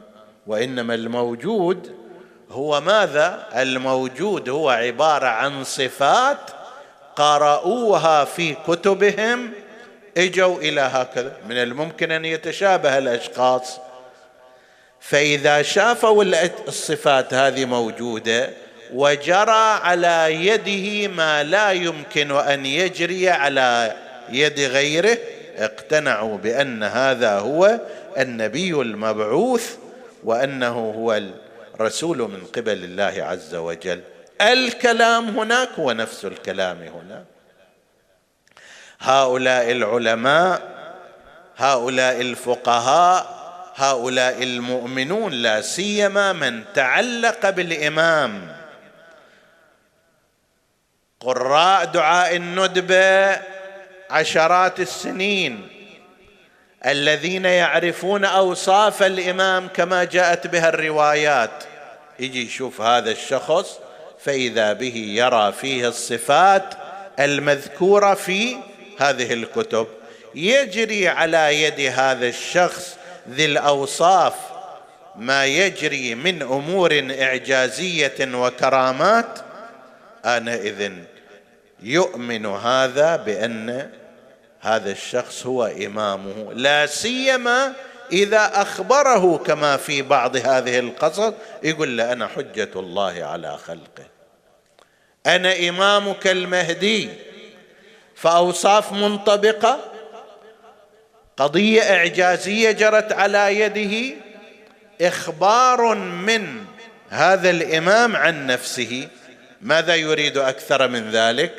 وإنما 0.47 0.95
الموجود 0.95 1.95
هو 2.49 2.82
ماذا؟ 2.82 3.47
الموجود 3.55 4.49
هو 4.49 4.70
عبارة 4.70 5.28
عن 5.28 5.63
صفات 5.63 6.51
قرأوها 7.15 8.26
في 8.26 8.53
كتبهم 8.68 9.51
اجوا 10.18 10.57
إلى 10.57 10.82
هكذا. 10.82 11.34
من 11.49 11.57
الممكن 11.57 12.11
أن 12.11 12.26
يتشابه 12.26 12.97
الأشخاص. 12.97 13.80
فإذا 14.99 15.61
شافوا 15.61 16.24
الصفات 16.68 17.34
هذه 17.34 17.65
موجودة 17.65 18.49
وجرى 18.93 19.80
على 19.82 20.47
يده 20.47 21.07
ما 21.07 21.43
لا 21.43 21.72
يمكن 21.72 22.32
أن 22.32 22.65
يجري 22.65 23.30
على 23.30 23.95
يد 24.30 24.59
غيره 24.59 25.18
اقتنعوا 25.57 26.38
بأن 26.38 26.84
هذا 26.84 27.39
هو 27.39 27.80
النبي 28.18 28.72
المبعوث 28.72 29.76
وأنه 30.24 30.93
هو 30.97 31.22
الرسول 31.76 32.18
من 32.18 32.43
قبل 32.55 32.84
الله 32.84 33.24
عز 33.24 33.55
وجل. 33.55 34.01
الكلام 34.41 35.39
هناك 35.39 35.70
هو 35.80 35.91
نفس 35.91 36.26
الكلام 36.26 36.78
هنا 36.78 37.26
هؤلاء 39.00 39.72
العلماء 39.72 40.62
هؤلاء 41.58 42.22
الفقهاء 42.22 43.38
هؤلاء 43.76 44.43
المؤمنون 44.43 45.34
لا 45.34 45.62
سيما 45.62 46.34
من 46.34 46.64
تعلق 46.74 47.50
بالإمام. 47.50 48.58
قراء 51.20 51.86
دعاء 51.86 52.36
الندبه 52.36 53.41
عشرات 54.10 54.80
السنين. 54.80 55.68
الذين 56.86 57.45
يعرفون 57.45 58.26
أوصاف 58.26 59.04
الإمام 59.04 59.68
كما 59.68 60.04
جاءت 60.04 60.48
بها 60.48 60.70
الروايات. 60.70 61.64
يجي 62.20 62.45
يشوف 62.45 62.82
هذا 62.82 63.12
الشخص 63.12 63.80
فإذا 64.20 64.74
به 64.74 64.95
يرى 64.95 65.52
فيه 65.52 65.88
الصفات 65.88 66.74
المذكورة 67.20 68.14
في 68.14 68.58
هذه 68.98 69.34
الكتب 69.34 69.88
يجري 70.36 71.08
على 71.08 71.64
يد 71.64 71.80
هذا 71.80 72.28
الشخص 72.28 72.95
ذي 73.30 73.45
الأوصاف 73.45 74.34
ما 75.16 75.45
يجري 75.45 76.16
من 76.16 76.41
أمور 76.41 77.08
إعجازية 77.20 78.16
وكرامات 78.20 79.39
آنئذ 80.26 80.91
يؤمن 81.84 82.45
هذا 82.45 83.16
بأن 83.16 83.89
هذا 84.62 84.91
الشخص 84.91 85.45
هو 85.45 85.66
إمامه 85.66 86.54
لا 86.54 86.86
سيما 86.86 87.74
إذا 88.12 88.52
أخبره 88.54 89.38
كما 89.38 89.78
في 89.78 90.02
بعض 90.02 90.36
هذه 90.36 90.80
القصص 90.80 91.34
يقول 91.64 91.98
له 91.98 92.12
أنا 92.12 92.28
حجة 92.28 92.70
الله 92.76 93.26
على 93.26 93.58
خلقه. 93.58 94.06
أنا 95.26 95.70
إمامك 95.70 96.28
المهدي. 96.28 97.10
فأوصاف 98.18 98.91
منطبقة 98.91 99.80
قضية 101.38 101.82
إعجازية 101.82 102.72
جرت 102.72 103.13
على 103.13 103.59
يده 103.59 104.15
إخبار 105.01 105.95
من 105.95 106.65
هذا 107.09 107.49
الإمام 107.49 108.15
عن 108.15 108.47
نفسه. 108.47 109.07
ماذا 109.61 109.95
يريد 109.95 110.38
أكثر 110.38 110.88
من 110.88 111.11
ذلك؟ 111.11 111.53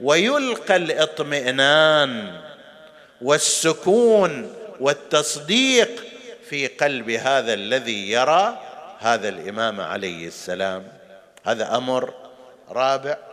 ويلقى 0.00 0.76
الإطمئنان 0.76 2.40
والسكون 3.22 4.54
والتصديق 4.80 6.02
في 6.50 6.66
قلب 6.66 7.10
هذا 7.10 7.54
الذي 7.54 8.10
يرى 8.10 8.58
هذا 8.98 9.28
الإمام 9.28 9.80
عليه 9.80 10.26
السلام. 10.26 10.84
هذا 11.44 11.76
أمر 11.76 12.14
رابع. 12.70 13.31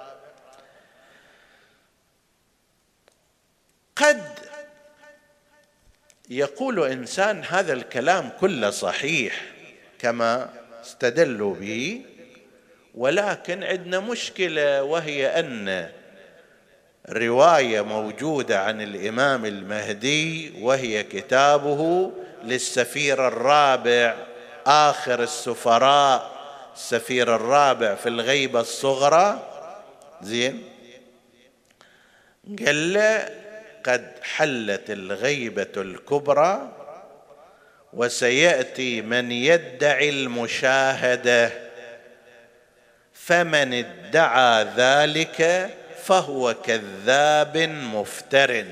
قد 4.00 4.24
يقول 6.30 6.84
إنسان 6.92 7.44
هذا 7.44 7.74
الكلام 7.74 8.30
كله 8.40 8.70
صحيح 8.70 9.42
كما 10.00 10.50
استدلوا 10.82 11.56
به 11.56 12.02
ولكن 12.96 13.64
عندنا 13.64 14.00
مشكلة 14.00 14.84
وهي 14.84 15.28
أن 15.40 15.90
رواية 17.10 17.82
موجودة 17.82 18.64
عن 18.64 18.82
الإمام 18.82 19.46
المهدي 19.46 20.54
وهي 20.62 21.04
كتابه 21.04 22.12
للسفير 22.44 23.28
الرابع 23.28 24.16
آخر 24.66 25.24
السفراء 25.24 26.40
السفير 26.76 27.36
الرابع 27.36 27.96
في 27.96 28.10
الغيبة 28.10 28.60
الصغرى. 28.62 29.40
زين؟ 30.22 30.64
قال 32.66 32.94
له 32.94 33.39
قد 33.84 34.12
حلت 34.22 34.90
الغيبة 34.90 35.72
الكبرى 35.78 36.72
وسيأتي 37.94 39.02
من 39.02 39.32
يدعي 39.32 40.10
المشاهدة 40.10 41.52
فمن 43.14 43.74
ادعى 43.74 44.64
ذلك 44.64 45.70
فهو 46.04 46.54
كذاب 46.54 47.58
مفتر. 47.58 48.66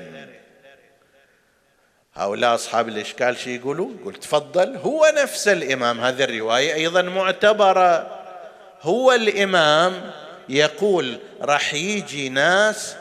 هؤلاء 2.14 2.54
أصحاب 2.54 2.88
الإشكال 2.88 3.36
شي 3.36 3.56
يقولوا 3.56 3.90
يقول 4.00 4.14
تفضل 4.14 4.76
هو 4.76 5.12
نفس 5.16 5.48
الإمام. 5.48 6.00
هذه 6.00 6.24
الرواية 6.24 6.74
أيضا 6.74 7.02
معتبرة. 7.02 8.18
هو 8.82 9.12
الإمام 9.12 10.10
يقول 10.48 11.18
راح 11.40 11.74
يجي 11.74 12.28
ناس 12.28 12.96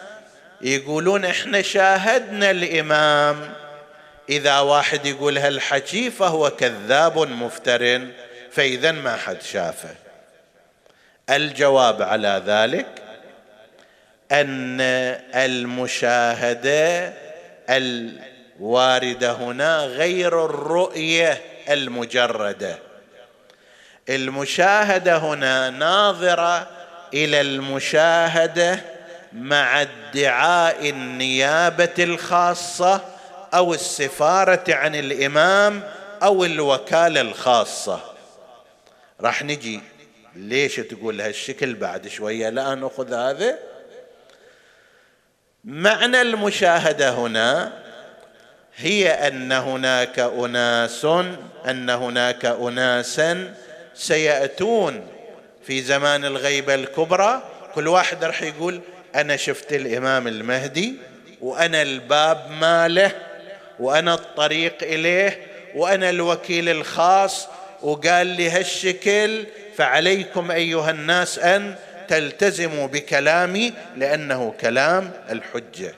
يقولون 0.62 1.26
إحنا 1.26 1.62
شاهدنا 1.62 2.52
الإمام. 2.52 3.54
إذا 4.30 4.60
واحد 4.60 5.06
يقول 5.06 5.38
هالحكي 5.38 6.12
فهو 6.12 6.50
كذاب 6.50 7.20
مفتر 7.20 8.08
فإذا 8.52 8.92
ما 8.92 9.16
حد 9.16 9.42
شافه. 9.42 9.96
الجواب 11.30 12.02
على 12.02 12.44
ذلك 12.46 12.88
أن 14.32 14.82
المشاهدة 15.36 17.14
الواردة 17.70 19.32
هنا 19.32 19.80
غير 19.80 20.46
الرؤية 20.46 21.42
المجردة. 21.70 22.78
المشاهدة 24.10 25.18
هنا 25.18 25.70
ناظرة 25.70 26.68
إلى 27.14 27.42
المشاهدة 27.42 28.97
مع 29.34 29.82
ادعاء 29.82 30.90
النيابة 30.90 31.94
الخاصة 32.00 33.02
أو 33.54 33.74
السفارة 33.74 34.64
عن 34.70 34.96
الإمام 34.96 35.84
أو 36.24 36.46
الوكالة 36.46 37.22
الخاصة. 37.22 38.02
راح 39.22 39.44
نجي. 39.44 39.82
ليش 40.36 40.76
تقول 40.76 41.22
هالشكل 41.22 41.74
بعد 41.74 42.08
شوية؟ 42.08 42.50
لا 42.50 42.76
نأخذ 42.76 43.14
هذا. 43.14 43.60
معنى 45.64 46.22
المشاهدة 46.22 47.10
هنا 47.10 47.74
هي 48.76 49.10
أن 49.10 49.52
هناك 49.52 50.20
أناس 50.20 51.06
أن 51.66 51.90
هناك 51.90 52.46
اناسا 52.46 53.54
سيأتون 53.94 55.08
في 55.64 55.82
زمان 55.82 56.26
الغيبة 56.26 56.76
الكبرى. 56.76 57.44
كل 57.76 57.88
واحد 57.88 58.24
راح 58.24 58.42
يقول 58.42 58.82
أنا 59.18 59.36
شفت 59.36 59.74
الإمام 59.74 60.28
المهدي 60.28 60.96
وأنا 61.42 61.82
الباب 61.82 62.52
ماله 62.52 63.12
وأنا 63.80 64.14
الطريق 64.14 64.84
إليه 64.84 65.48
وأنا 65.76 66.10
الوكيل 66.10 66.70
الخاص 66.70 67.48
وقال 67.82 68.28
لي 68.28 68.50
هالشكل 68.50 69.46
فعليكم 69.76 70.52
أيها 70.52 70.92
الناس 70.92 71.40
أن 71.40 71.76
تلتزموا 72.08 72.88
بكلامي 72.88 73.74
لأنه 73.96 74.54
كلام 74.62 75.12
الحجة. 75.30 75.96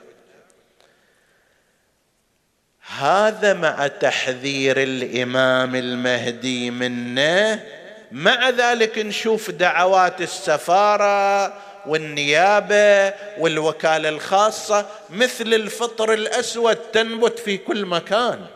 هذا 2.98 3.54
مع 3.54 3.86
تحذير 3.86 4.82
الإمام 4.82 5.74
المهدي 5.74 6.70
منه 6.70 7.64
مع 8.12 8.50
ذلك 8.50 8.98
نشوف 8.98 9.50
دعوات 9.50 10.20
السفارة 10.20 11.52
والنيابة 11.86 13.14
والوكالة 13.38 14.08
الخاصة 14.08 14.86
مثل 15.10 15.54
الفطر 15.54 16.12
الأسود 16.12 16.76
تنبت 16.76 17.38
في 17.38 17.56
كل 17.56 17.86
مكان. 17.86 18.46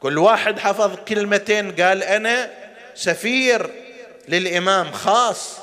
كل 0.00 0.18
واحد 0.18 0.58
حفظ 0.58 0.96
كلمتين 1.08 1.72
قال 1.72 2.02
أنا 2.02 2.50
سفير 2.94 3.70
للإمام 4.28 4.92
خاص 4.92 5.58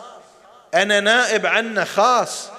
أنا 0.73 0.99
نائب 0.99 1.45
عنه 1.45 1.83
خاص. 1.83 2.49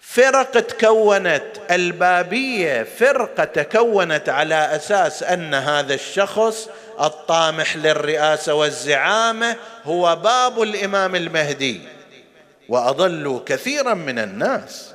فرق 0.00 0.50
تكونت 0.50 1.44
البابية 1.70 2.82
فرقة 2.82 3.44
تكونت 3.44 4.28
على 4.28 4.54
أساس 4.54 5.22
أن 5.22 5.54
هذا 5.54 5.94
الشخص 5.94 6.68
الطامح 7.00 7.76
للرئاسة 7.76 8.54
والزعامة 8.54 9.56
هو 9.84 10.16
باب 10.16 10.62
الإمام 10.62 11.16
المهدي. 11.16 11.95
وأضلوا 12.68 13.40
كثيرا 13.46 13.94
من 13.94 14.18
الناس. 14.18 14.94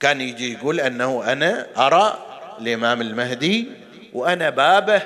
كان 0.00 0.20
يجي 0.20 0.52
يقول 0.52 0.80
أنه 0.80 1.32
أنا 1.32 1.66
أرى 1.76 2.18
الإمام 2.60 3.00
المهدي 3.00 3.68
وأنا 4.12 4.50
بابه 4.50 5.02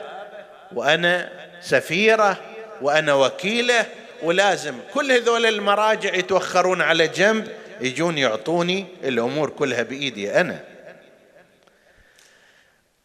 وأنا 0.73 1.29
سفيرة 1.61 2.37
وأنا 2.83 3.15
وكيلة 3.15 3.87
ولازم 4.23 4.75
كل 4.95 5.13
هذول 5.13 5.47
المراجع 5.47 6.15
يتوخرون 6.15 6.83
على 6.83 7.09
جنب 7.09 7.49
يجون 7.81 8.19
يعطوني 8.19 8.87
الأمور 9.05 9.51
كلها 9.51 9.83
بإيدي 9.83 10.41
أنا. 10.41 10.61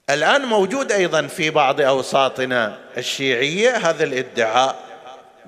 الآن 0.10 0.42
موجود 0.42 0.92
أيضا 0.92 1.28
في 1.28 1.50
بعض 1.50 1.82
أوساطنا 1.82 2.78
الشيعية 2.98 3.78
هذا 3.78 4.04
الادعاء. 4.04 4.85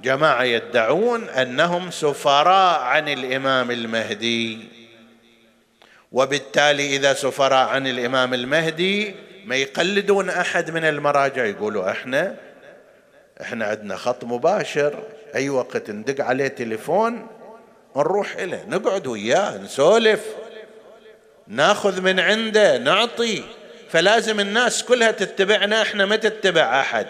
جماعة 0.04 0.44
يدعون 0.44 1.30
أنهم 1.30 1.92
سفراء 1.92 2.82
عن 2.82 3.10
الإمام 3.10 3.72
المهدي. 3.72 4.60
وبالتالي 6.12 6.96
إذا 6.96 7.14
سفراء 7.14 7.68
عن 7.68 7.88
الإمام 7.88 8.34
المهدي 8.34 9.16
ما 9.46 9.56
يقلدون 9.56 10.30
أحد 10.30 10.72
من 10.72 10.84
المراجع 10.84 11.46
يقولوا 11.46 11.92
إحنا 11.92 12.36
إحنا 13.42 13.66
عندنا 13.66 13.96
خط 13.96 14.24
مباشر 14.24 15.04
أي 15.36 15.50
وقت 15.50 15.90
ندق 15.90 16.26
عليه 16.26 16.48
تليفون 16.48 17.28
نروح 17.98 18.36
إليه 18.36 18.66
نقعد 18.68 19.08
وياه 19.08 19.58
نسولف 19.58 20.26
ناخذ 21.48 22.02
من 22.02 22.20
عنده 22.20 22.78
نعطي. 22.78 23.44
فلازم 23.90 24.40
الناس 24.40 24.84
كلها 24.84 25.12
تتبعنا 25.12 25.82
إحنا 25.82 26.06
ما 26.06 26.16
تتبع 26.16 26.80
أحد. 26.80 27.08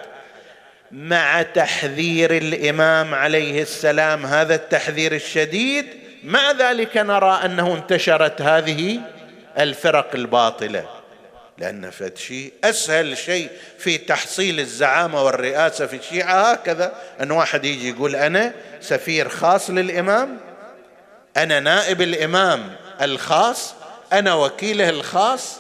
مع 0.92 1.42
تحذير 1.42 2.38
الإمام 2.38 3.16
عليه 3.16 3.62
السلام 3.62 4.26
هذا 4.26 4.56
التحذير 4.56 5.16
الشديد 5.16 5.86
مع 6.24 6.52
ذلك 6.52 6.98
نرى 6.98 7.40
أنه 7.46 7.74
انتشرت 7.74 8.42
هذه 8.42 9.00
الفرق 9.60 10.16
الباطلة. 10.16 10.86
لأن 11.58 11.90
فد 11.90 12.18
شيء 12.18 12.54
أسهل 12.64 13.18
شيء 13.18 13.50
في 13.78 13.98
تحصيل 13.98 14.60
الزعامة 14.60 15.24
والرئاسة 15.24 15.86
في 15.86 15.96
الشيعة 15.96 16.52
هكذا. 16.52 16.94
أن 17.22 17.32
واحد 17.32 17.66
يجي 17.66 17.90
يقول 17.90 18.16
أنا 18.16 18.54
سفير 18.82 19.30
خاص 19.30 19.70
للإمام 19.70 20.38
أنا 21.38 21.60
نائب 21.60 22.02
الإمام 22.02 22.76
الخاص 23.02 23.76
أنا 24.14 24.34
وكيله 24.34 24.90
الخاص 24.90 25.60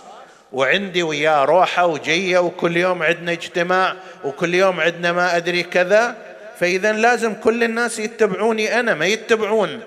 وعندي 0.51 1.03
وياه 1.03 1.45
روحة 1.45 1.85
وجية 1.85 2.39
وكل 2.39 2.77
يوم 2.77 3.03
عندنا 3.03 3.31
اجتماع 3.31 3.95
وكل 4.23 4.55
يوم 4.55 4.79
عندنا 4.79 5.11
ما 5.11 5.37
أدري 5.37 5.63
كذا 5.63 6.15
فإذا 6.59 6.91
لازم 6.91 7.33
كل 7.33 7.63
الناس 7.63 7.99
يتبعوني 7.99 8.79
أنا 8.79 8.93
ما 8.93 9.05
يتبعون. 9.05 9.79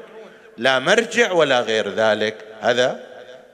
لا 0.59 0.79
مرجع 0.79 1.33
ولا 1.33 1.61
غير 1.61 1.89
ذلك. 1.89 2.35
هذا 2.61 3.01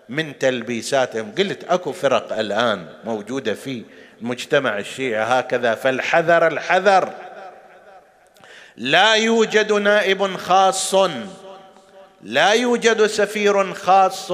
من 0.09 0.39
تلبيساتهم. 0.39 1.33
قلت 1.39 1.65
أكو 1.65 1.93
فرق 1.93 2.39
الآن 2.39 2.87
موجودة 3.05 3.55
في 3.55 3.83
المجتمع 4.23 4.79
الشيعي 4.79 5.23
هكذا 5.25 5.75
فالحذر 5.75 6.47
الحذر. 6.47 7.11
لا 8.77 9.15
يوجد 9.15 9.73
نائب 9.73 10.37
خاص. 10.37 10.95
لا 12.23 12.51
يوجد 12.51 13.07
سفير 13.07 13.75
خاص. 13.75 14.33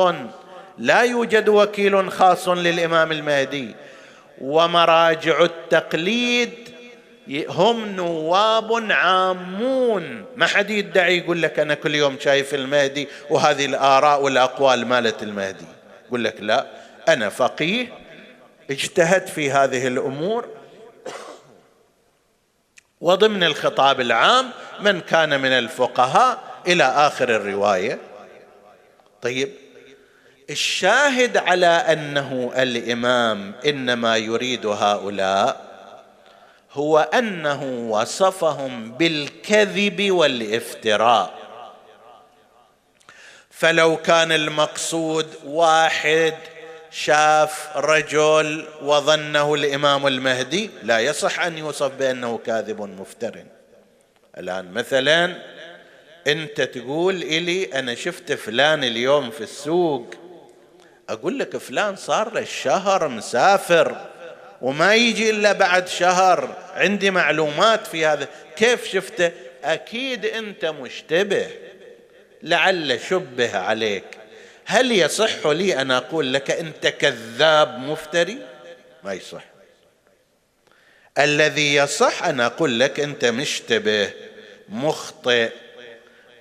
لا 0.79 1.01
يوجد 1.01 1.49
وكيل 1.49 2.13
خاص 2.13 2.49
للإمام 2.49 3.13
المهدي. 3.13 3.75
ومراجع 4.41 5.45
التقليد 5.45 6.53
هم 7.49 7.89
نواب 7.89 8.91
عامون. 8.91 10.25
ما 10.37 10.47
حد 10.47 10.71
يدعي 10.71 11.19
يقول 11.19 11.43
لك 11.43 11.59
أنا 11.59 11.75
كل 11.75 11.95
يوم 11.95 12.17
شايف 12.21 12.55
المهدي 12.55 13.09
وهذه 13.31 13.67
الآراء 13.67 14.23
والأقوال 14.23 14.87
مالت 14.87 15.23
المهدي. 15.23 15.65
يقول 16.07 16.25
لك 16.25 16.41
لا 16.41 16.67
أنا 17.09 17.29
فقيه 17.29 17.87
اجتهدت 18.71 19.29
في 19.29 19.51
هذه 19.51 19.87
الأمور. 19.87 20.49
وضمن 23.01 23.45
الخطاب 23.45 24.01
العام 24.01 24.51
من 24.81 25.01
كان 25.01 25.41
من 25.41 25.53
الفقهاء 25.53 26.39
إلى 26.67 26.85
آخر 26.85 27.37
الرواية. 27.37 27.99
طيب 29.23 29.62
الشاهد 30.53 31.37
على 31.37 31.67
أنه 31.67 32.53
الإمام 32.57 33.55
إنما 33.67 34.17
يريد 34.17 34.67
هؤلاء 34.67 35.73
هو 36.73 36.99
أنه 36.99 37.89
وصفهم 37.91 38.93
بالكذب 38.93 40.11
والافتراء. 40.11 41.35
فلو 43.51 43.97
كان 43.97 44.33
المقصود 44.33 45.27
واحد 45.45 46.35
شاف 46.91 47.77
رجل 47.77 48.69
وظنه 48.83 49.55
الإمام 49.55 50.07
المهدي 50.07 50.71
لا 50.83 50.99
يصح 50.99 51.41
أن 51.41 51.59
يوصف 51.59 51.93
بأنه 51.93 52.39
كاذب 52.39 52.81
مفتر 52.81 53.45
الآن 54.39 54.73
مثلا 54.73 55.35
أنت 56.27 56.61
تقول 56.61 57.23
إلي 57.23 57.65
أنا 57.65 57.95
شفت 57.95 58.33
فلان 58.33 58.85
اليوم 58.85 59.31
في 59.31 59.41
السوق 59.41 60.15
أقول 61.13 61.39
لك 61.39 61.57
فلان 61.57 61.97
صار 61.97 62.35
له 62.35 62.45
شهر 62.45 63.09
مسافر 63.09 64.07
وما 64.63 64.95
يجي 64.95 65.31
إلا 65.31 65.53
بعد 65.53 65.89
شهر. 65.89 66.57
عندي 66.75 67.11
معلومات 67.11 67.87
في 67.87 68.07
هذا. 68.07 68.29
كيف 68.57 68.85
شفته؟ 68.85 69.31
أكيد 69.65 70.27
أنت 70.27 70.65
مشتبه. 70.65 71.47
لعل 72.43 73.01
شبه 73.01 73.59
عليك. 73.59 74.05
هل 74.65 74.93
يصح 74.93 75.47
لي 75.47 75.81
أن 75.81 75.91
أقول 75.91 76.33
لك 76.33 76.51
أنت 76.51 76.87
كذاب 76.87 77.79
مفتري؟ 77.79 78.39
ما 79.05 79.13
يصح. 79.13 79.45
الذي 81.19 81.75
يصح 81.75 82.25
أن 82.25 82.41
أقول 82.41 82.81
لك 82.81 83.01
أنت 83.01 83.25
مشتبه 83.25 84.11
مخطئ 84.69 85.51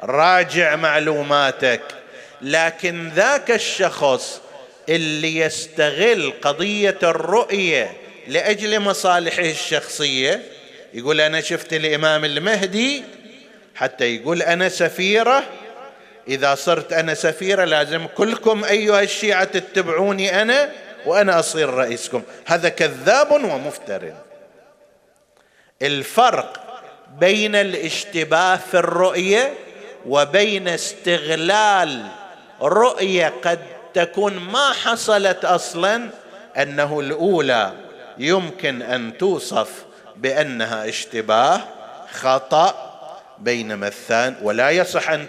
راجع 0.01 0.75
معلوماتك. 0.75 1.81
لكن 2.41 3.09
ذاك 3.09 3.51
الشخص 3.51 4.41
اللي 4.95 5.37
يستغل 5.37 6.33
قضية 6.41 6.97
الرؤية 7.03 7.91
لأجل 8.27 8.79
مصالحه 8.79 9.41
الشخصية 9.43 10.41
يقول 10.93 11.21
أنا 11.21 11.41
شفت 11.41 11.73
الإمام 11.73 12.25
المهدي 12.25 13.03
حتى 13.75 14.15
يقول 14.15 14.41
أنا 14.41 14.69
سفيرة 14.69 15.43
إذا 16.27 16.55
صرت 16.55 16.93
أنا 16.93 17.13
سفيرة 17.13 17.63
لازم 17.65 18.07
كلكم 18.07 18.63
أيها 18.63 19.01
الشيعة 19.01 19.43
تتبعوني 19.43 20.41
أنا 20.41 20.71
وأنا 21.05 21.39
أصير 21.39 21.69
رئيسكم. 21.69 22.23
هذا 22.45 22.69
كذاب 22.69 23.31
ومفتر. 23.31 24.13
الفرق 25.81 26.61
بين 27.19 27.55
الاشتباه 27.55 28.55
في 28.55 28.77
الرؤية 28.77 29.53
وبين 30.05 30.67
استغلال 30.67 32.07
رؤية 32.61 33.33
قد 33.43 33.59
تكون 33.93 34.33
ما 34.33 34.71
حصلت 34.83 35.45
أصلا 35.45 36.09
أنه 36.57 36.99
الأولى 36.99 37.73
يمكن 38.17 38.81
أن 38.81 39.17
توصف 39.17 39.85
بأنها 40.15 40.89
اشتباه 40.89 41.61
خطأ 42.11 42.91
بينما 43.39 43.87
الثاني 43.87 44.35
ولا 44.41 44.69
يصح 44.69 45.09
أن 45.09 45.25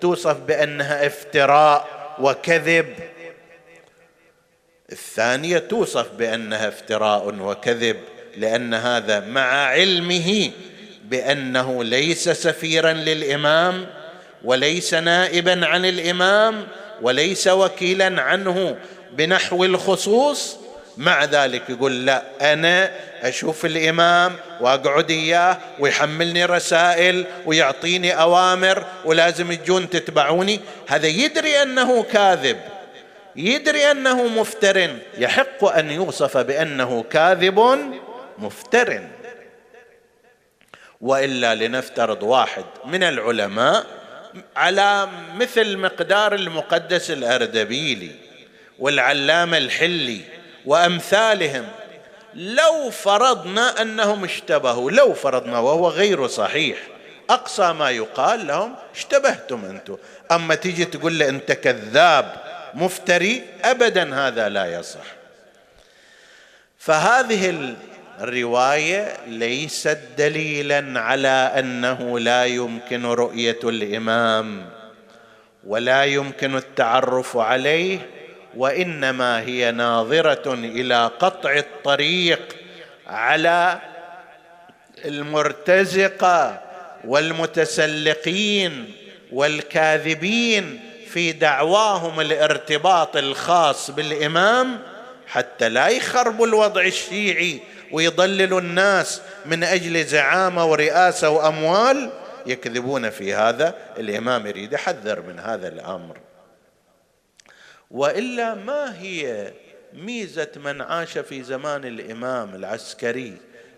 توصف 0.00 0.36
بأنها 0.36 1.06
افتراء 1.06 1.88
وكذب. 2.18 2.94
الثانية 4.92 5.58
توصف 5.58 6.12
بأنها 6.12 6.68
افتراء 6.68 7.34
وكذب 7.40 7.96
لأن 8.36 8.74
هذا 8.74 9.20
مع 9.20 9.66
علمه 9.66 10.50
بأنه 11.04 11.84
ليس 11.84 12.28
سفيرا 12.28 12.92
للإمام 12.92 13.86
وليس 14.44 14.94
نائبا 14.94 15.66
عن 15.66 15.84
الإمام 15.84 16.66
وليس 17.02 17.48
وكيلا 17.48 18.22
عنه 18.22 18.76
بنحو 19.12 19.64
الخصوص. 19.64 20.56
مع 20.96 21.24
ذلك 21.24 21.70
يقول 21.70 22.06
لا 22.06 22.22
أنا 22.52 22.90
أشوف 23.22 23.64
الإمام 23.66 24.36
وأقعد 24.60 25.10
إياه 25.10 25.58
ويحملني 25.78 26.44
رسائل 26.44 27.26
ويعطيني 27.46 28.20
أوامر 28.20 28.84
ولازم 29.04 29.52
تجون 29.52 29.90
تتبعوني. 29.90 30.60
هذا 30.88 31.06
يدري 31.06 31.62
أنه 31.62 32.02
كاذب. 32.02 32.56
يدري 33.36 33.90
أنه 33.90 34.26
مفتر. 34.26 34.90
يحق 35.18 35.64
أن 35.64 35.90
يوصف 35.90 36.36
بأنه 36.36 37.04
كاذب 37.10 37.78
مفتر. 38.38 39.02
وإلا 41.00 41.54
لنفترض 41.54 42.22
واحد 42.22 42.64
من 42.84 43.02
العلماء 43.02 43.86
على 44.56 45.08
مثل 45.36 45.76
مقدار 45.76 46.34
المقدس 46.34 47.10
الأردبيلي 47.10 48.10
والعلامة 48.78 49.58
الحلي 49.58 50.20
وأمثالهم. 50.66 51.68
لو 52.34 52.90
فرضنا 52.90 53.82
أنهم 53.82 54.24
اشتبهوا 54.24 54.90
لو 54.90 55.14
فرضنا 55.14 55.58
وهو 55.58 55.88
غير 55.88 56.26
صحيح 56.26 56.78
أقصى 57.30 57.72
ما 57.72 57.90
يقال 57.90 58.46
لهم 58.46 58.74
اشتبهتم 58.94 59.64
أنتم. 59.64 59.96
أما 60.32 60.54
تيجي 60.54 60.84
تقول 60.84 61.18
له 61.18 61.28
أنت 61.28 61.52
كذاب 61.52 62.34
مفتري 62.74 63.42
ابدا 63.64 64.14
هذا 64.14 64.48
لا 64.48 64.66
يصح. 64.66 65.04
فهذه 66.78 67.74
الرواية 68.20 69.16
ليست 69.26 69.98
دليلا 70.18 71.00
على 71.00 71.52
أنه 71.58 72.18
لا 72.18 72.44
يمكن 72.44 73.06
رؤية 73.06 73.58
الإمام 73.64 74.66
ولا 75.66 76.04
يمكن 76.04 76.56
التعرف 76.56 77.36
عليه 77.36 77.98
وإنما 78.56 79.40
هي 79.40 79.70
ناظرة 79.70 80.54
إلى 80.54 81.10
قطع 81.18 81.52
الطريق 81.56 82.56
على 83.06 83.78
المرتزقة 85.04 86.60
والمتسلقين 87.04 88.92
والكاذبين 89.32 90.80
في 91.10 91.32
دعواهم 91.32 92.20
الارتباط 92.20 93.16
الخاص 93.16 93.90
بالإمام 93.90 94.78
حتى 95.26 95.68
لا 95.68 95.88
يخربوا 95.88 96.46
الوضع 96.46 96.82
الشيعي 96.82 97.60
ويضللوا 97.92 98.60
الناس 98.60 99.22
من 99.46 99.64
أجل 99.64 100.04
زعامة 100.04 100.66
ورئاسة 100.66 101.30
وأموال؟ 101.30 102.10
يكذبون 102.46 103.10
في 103.10 103.34
هذا 103.34 103.74
الإمام 103.98 104.46
يريد 104.46 104.72
يحذر 104.72 105.20
من 105.20 105.40
هذا 105.40 105.68
الأمر. 105.68 106.18
وإلا 107.90 108.54
ما 108.54 109.00
هي 109.00 109.52
ميزة 109.92 110.50
من 110.56 110.80
عاش 110.80 111.18
في 111.18 111.42
زمان 111.42 111.84
الإمام 111.84 112.54
العسكري؟ 112.54 113.36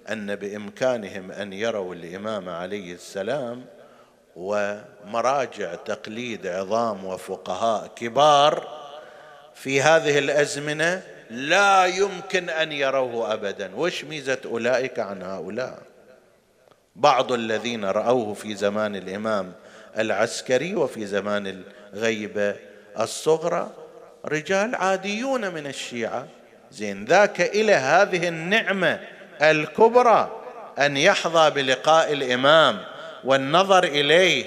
أن 0.09 0.37
بإمكانهم 0.37 1.31
أن 1.31 1.53
يروا 1.53 1.95
الإمام 1.95 2.49
عليه 2.49 2.95
السلام 2.95 3.65
ومراجع 4.37 5.75
تقليد 5.75 6.47
عظام 6.47 7.05
وفقهاء 7.05 7.87
كبار 7.97 8.81
في 9.55 9.83
هذه 9.83 10.19
الأزمنة 10.19 11.03
لا 11.31 11.87
يمكن 11.87 12.51
أن 12.51 12.73
يروه 12.73 13.33
ابدا. 13.33 13.71
وش 13.77 14.05
ميزة 14.05 14.39
أولئك 14.45 14.99
عن 14.99 15.23
هؤلاء؟ 15.23 15.79
بعض 16.97 17.33
الذين 17.33 17.85
رأوه 17.85 18.35
في 18.35 18.55
زمان 18.55 18.97
الإمام 18.97 19.53
العسكري 19.99 20.75
وفي 20.75 21.07
زمان 21.07 21.65
الغيبة 21.95 22.57
الصغرى 23.01 23.71
رجال 24.25 24.75
عاديون 24.75 25.55
من 25.55 25.67
الشيعة. 25.67 26.27
زين 26.73 27.05
ذاك 27.05 27.41
إلى 27.41 27.73
هذه 27.73 28.29
النعمة 28.29 29.01
الكبرى 29.43 30.41
أن 30.79 30.97
يحظى 30.97 31.51
بلقاء 31.51 32.13
الإمام 32.13 32.85
والنظر 33.25 33.85
إليه 33.85 34.45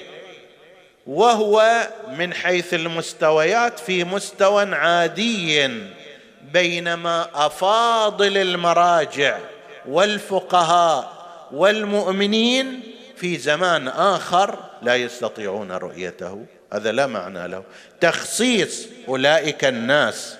وهو 1.07 1.87
من 2.07 2.33
حيث 2.33 2.73
المستويات 2.73 3.79
في 3.79 4.03
مستوى 4.03 4.75
عادي. 4.75 5.69
بينما 6.51 7.27
أفاضل 7.33 8.37
المراجع 8.37 9.37
والفقهاء 9.85 11.13
والمؤمنين 11.51 12.79
في 13.15 13.37
زمان 13.37 13.87
آخر 13.87 14.59
لا 14.81 14.95
يستطيعون 14.95 15.71
رؤيته. 15.71 16.45
هذا 16.73 16.91
لا 16.91 17.07
معنى 17.07 17.47
له. 17.47 17.63
تخصيص 18.01 18.87
أولئك 19.07 19.65
الناس 19.65 20.37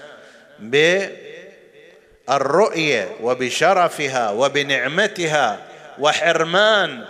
بالرؤية 2.27 3.09
وبشرفها 3.21 4.29
وبنعمتها 4.29 5.59
وحرمان 5.99 7.05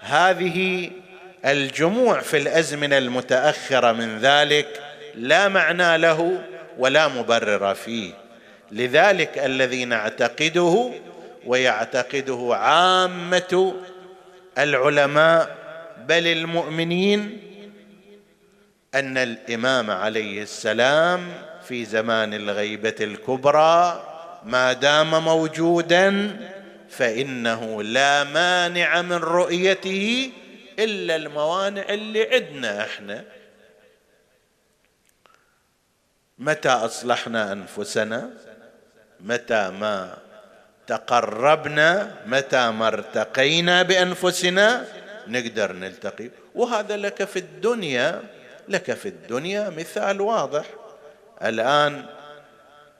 هذه 0.00 0.90
الجموع 1.44 2.20
في 2.20 2.36
الأزمنة 2.36 2.98
المتأخرة 2.98 3.92
من 3.92 4.18
ذلك 4.18 4.82
لا 5.14 5.48
معنى 5.48 5.98
له 5.98 6.38
ولا 6.78 7.08
مبرر 7.08 7.74
فيه. 7.74 8.19
لذلك 8.72 9.38
الذي 9.38 9.84
نعتقده 9.84 10.90
ويعتقده 11.46 12.48
عامة 12.52 13.74
العلماء 14.58 15.56
بل 16.08 16.26
المؤمنين 16.26 17.40
أن 18.94 19.18
الإمام 19.18 19.90
عليه 19.90 20.42
السلام 20.42 21.32
في 21.62 21.84
زمان 21.84 22.34
الغيبة 22.34 22.94
الكبرى 23.00 24.06
ما 24.44 24.72
دام 24.72 25.24
موجودا 25.24 26.36
فإنه 26.88 27.82
لا 27.82 28.24
مانع 28.24 29.02
من 29.02 29.12
رؤيته 29.16 30.30
إلا 30.78 31.16
الموانع 31.16 31.82
اللي 31.88 32.34
عندنا 32.34 32.84
إحنا. 32.84 33.24
متى 36.38 36.68
أصلحنا 36.68 37.52
أنفسنا؟ 37.52 38.30
متى 39.24 39.70
ما 39.70 40.16
تقربنا 40.86 42.14
متى 42.26 42.70
ما 42.70 42.88
ارتقينا 42.88 43.82
بأنفسنا 43.82 44.84
نقدر 45.28 45.72
نلتقي. 45.72 46.30
وهذا 46.54 46.96
لك 46.96 47.24
في 47.24 47.38
الدنيا 47.38 48.22
لك 48.68 48.92
في 48.92 49.08
الدنيا 49.08 49.70
مثال 49.70 50.20
واضح. 50.20 50.64
الآن 51.42 52.04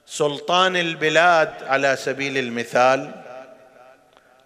سلطان 0.06 0.76
البلاد 0.76 1.50
على 1.62 1.96
سبيل 1.96 2.38
المثال 2.38 3.10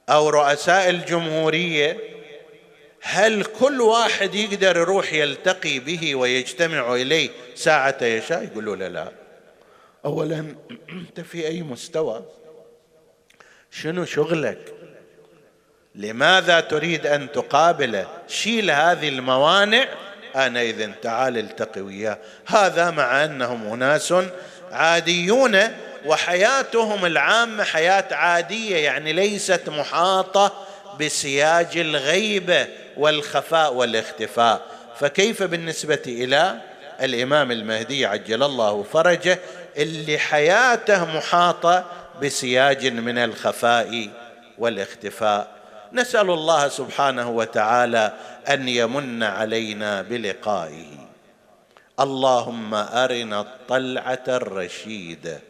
أو 0.08 0.28
رؤساء 0.28 0.90
الجمهورية 0.90 1.98
هل 3.02 3.44
كل 3.44 3.80
واحد 3.80 4.34
يقدر 4.34 4.76
يروح 4.76 5.12
يلتقي 5.12 5.78
به 5.78 6.14
ويجتمع 6.14 6.94
إليه 6.94 7.30
ساعة 7.54 7.96
يشاء؟ 8.02 8.42
يقولوا 8.44 8.76
له 8.76 8.88
لا. 8.88 9.23
اولا 10.04 10.54
أنت 10.90 11.20
في 11.20 11.46
أي 11.46 11.62
مستوى؟ 11.62 12.22
شنو 13.70 14.04
شغلك؟ 14.04 14.74
لماذا 15.94 16.60
تريد 16.60 17.06
أن 17.06 17.32
تقابله 17.32 18.06
شيل 18.28 18.70
هذه 18.70 19.08
الموانع. 19.08 19.84
أنا 20.36 20.62
اذا 20.62 20.86
تعال 21.02 21.38
التقي 21.38 21.80
وياه. 21.80 22.18
هذا 22.46 22.90
مع 22.90 23.24
أنهم 23.24 23.72
أناس 23.72 24.14
عاديون 24.70 25.58
وحياتهم 26.06 27.06
العامة 27.06 27.64
حياة 27.64 28.14
عادية 28.14 28.76
يعني 28.76 29.12
ليست 29.12 29.68
محاطة 29.68 30.66
بسياج 31.00 31.76
الغيبه 31.76 32.66
والخفاء 32.96 33.74
والاختفاء. 33.74 34.66
فكيف 35.00 35.42
بالنسبة 35.42 36.02
إلى 36.06 36.60
الإمام 37.02 37.52
المهدي 37.52 38.06
عجل 38.06 38.42
الله 38.42 38.82
فرجه؟ 38.82 39.38
اللي 39.76 40.18
حياته 40.18 41.16
محاطة 41.16 41.84
بسياج 42.22 42.86
من 42.86 43.18
الخفاء 43.18 44.08
والاختفاء. 44.58 45.54
نسأل 45.92 46.30
الله 46.30 46.68
سبحانه 46.68 47.30
وتعالى 47.30 48.12
أن 48.48 48.68
يمن 48.68 49.22
علينا 49.22 50.02
بلقائه. 50.02 51.08
اللهم 52.00 52.74
أرنا 52.74 53.40
الطلعة 53.40 54.24
الرشيده 54.28 55.40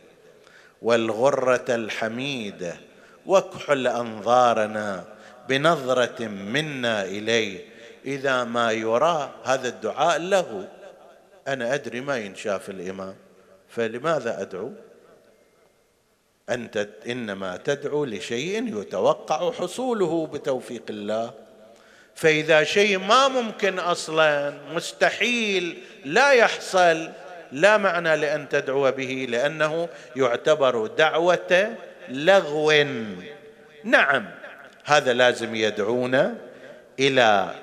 والغرة 0.83 1.65
الحميده 1.69 2.77
واكحل 3.27 3.87
انظارنا 3.87 5.05
بنظرة 5.49 6.27
منا 6.29 7.05
إليه. 7.05 7.65
إذا 8.05 8.45
ما 8.45 8.73
يرى 8.73 9.31
هذا 9.45 9.69
الدعاء 9.69 10.19
له. 10.19 10.69
أنا 11.49 11.75
أدري 11.75 12.01
ما 12.01 12.17
ينشاف 12.17 12.71
الإمام. 12.71 13.24
فلماذا 13.77 14.41
أدعو؟ 14.41 14.73
انت 16.51 16.89
إنما 17.07 17.57
تدعو 17.57 18.05
لشيء 18.05 18.81
يتوقع 18.81 19.53
حصوله 19.53 20.27
بتوفيق 20.27 20.83
الله. 20.91 21.35
فإذا 22.15 22.65
شيء 22.65 22.99
ما 22.99 23.29
ممكن 23.29 23.79
أصلا 23.79 24.55
مستحيل 24.73 25.83
لا 26.05 26.33
يحصل 26.33 27.11
لا 27.53 27.77
معنى 27.77 28.17
لأن 28.17 28.49
تدعو 28.49 28.91
به 28.91 29.27
لأنه 29.31 29.89
يعتبر 30.17 30.87
دعوة 30.87 31.77
لغو. 32.09 32.73
نعم 33.85 34.27
هذا 34.85 35.13
لازم 35.13 35.55
يدعونا 35.55 36.35
إلى 37.01 37.55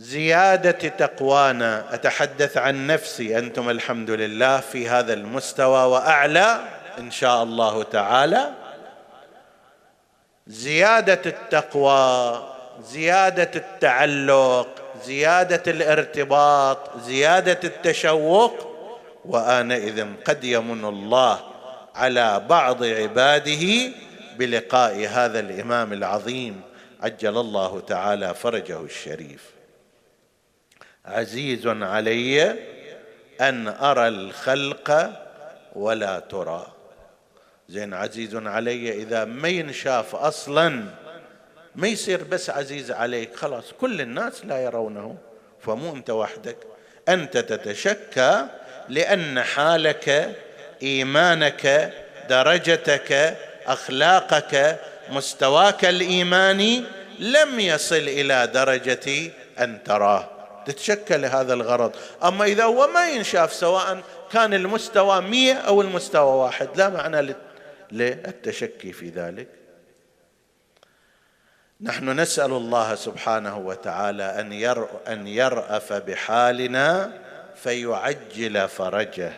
زيادة 0.00 0.88
تقوانا 0.88 1.94
أتحدث 1.94 2.56
عن 2.56 2.86
نفسي. 2.86 3.38
أنتم 3.38 3.70
الحمد 3.70 4.10
لله 4.10 4.60
في 4.60 4.88
هذا 4.88 5.12
المستوى 5.12 5.84
وأعلى 5.84 6.60
إن 6.98 7.10
شاء 7.10 7.42
الله 7.42 7.82
تعالى. 7.82 8.50
زيادة 10.46 11.20
التقوى 11.26 12.42
زيادة 12.82 13.50
التعلق 13.56 14.68
زيادة 15.04 15.72
الارتباط 15.72 16.78
زيادة 17.00 17.60
التشوق. 17.64 18.54
وانئذ 19.24 20.06
قد 20.24 20.44
يمن 20.44 20.84
الله 20.84 21.40
على 21.94 22.42
بعض 22.48 22.84
عباده 22.84 23.92
بلقاء 24.38 25.06
هذا 25.06 25.40
الإمام 25.40 25.92
العظيم. 25.92 26.62
عجل 27.02 27.38
الله 27.38 27.80
تعالى 27.80 28.34
فرجه 28.34 28.80
الشريف. 28.80 29.59
عزيز 31.10 31.66
علي 31.66 32.56
أن 33.40 33.68
أرى 33.68 34.08
الخلق 34.08 35.10
ولا 35.74 36.18
ترى. 36.18 36.66
زين 37.68 37.94
عزيز 37.94 38.36
علي 38.36 38.92
إذا 38.92 39.24
ما 39.24 39.48
ينشاف 39.48 40.14
أصلا 40.14 40.84
ما 41.74 41.88
يصير 41.88 42.24
بس 42.24 42.50
عزيز 42.50 42.90
عليك 42.90 43.36
خلاص 43.36 43.72
كل 43.80 44.00
الناس 44.00 44.44
لا 44.44 44.58
يرونه 44.64 45.16
فمو 45.60 45.96
أنت 45.96 46.10
وحدك. 46.10 46.56
أنت 47.08 47.38
تتشكى 47.38 48.46
لأن 48.88 49.42
حالك 49.42 50.36
إيمانك 50.82 51.92
درجتك 52.28 53.36
أخلاقك 53.66 54.80
مستواك 55.10 55.84
الإيماني 55.84 56.84
لم 57.18 57.60
يصل 57.60 57.96
إلى 57.96 58.46
درجة 58.46 59.32
أن 59.58 59.82
تراه. 59.84 60.39
تتشكى 60.66 61.16
لهذا 61.16 61.54
الغرض. 61.54 61.92
أما 62.24 62.44
إذا 62.44 62.64
هو 62.64 62.86
ما 62.86 63.08
ينشاف 63.08 63.52
سواء 63.52 64.02
كان 64.32 64.54
المستوى 64.54 65.20
مية 65.20 65.54
أو 65.54 65.82
المستوى 65.82 66.44
واحد 66.44 66.68
لا 66.76 66.88
معنى 66.88 67.34
للتشكي 67.92 68.92
في 68.92 69.08
ذلك. 69.08 69.48
نحن 71.82 72.20
نسأل 72.20 72.52
الله 72.52 72.94
سبحانه 72.94 73.58
وتعالى 73.58 74.22
أن 74.22 74.52
أن 75.12 75.26
يرأف 75.26 75.92
بحالنا 75.92 77.12
فيعجل 77.54 78.68
فرجه 78.68 79.32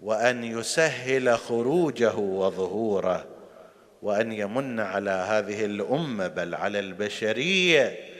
وأن 0.00 0.44
يسهل 0.44 1.38
خروجه 1.38 2.16
وظهوره 2.16 3.24
وأن 4.02 4.32
يمن 4.32 4.80
على 4.80 5.10
هذه 5.10 5.64
الأمة 5.64 6.26
بل 6.26 6.54
على 6.54 6.78
البشرية 6.78 8.15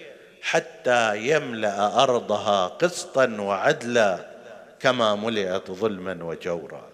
حتى 0.47 1.17
يملأ 1.17 2.03
أرضها 2.03 2.67
قسطا 2.67 3.37
وعدلا 3.41 4.27
كما 4.81 5.15
ملئت 5.15 5.71
ظلما 5.71 6.25
وجورا. 6.25 6.89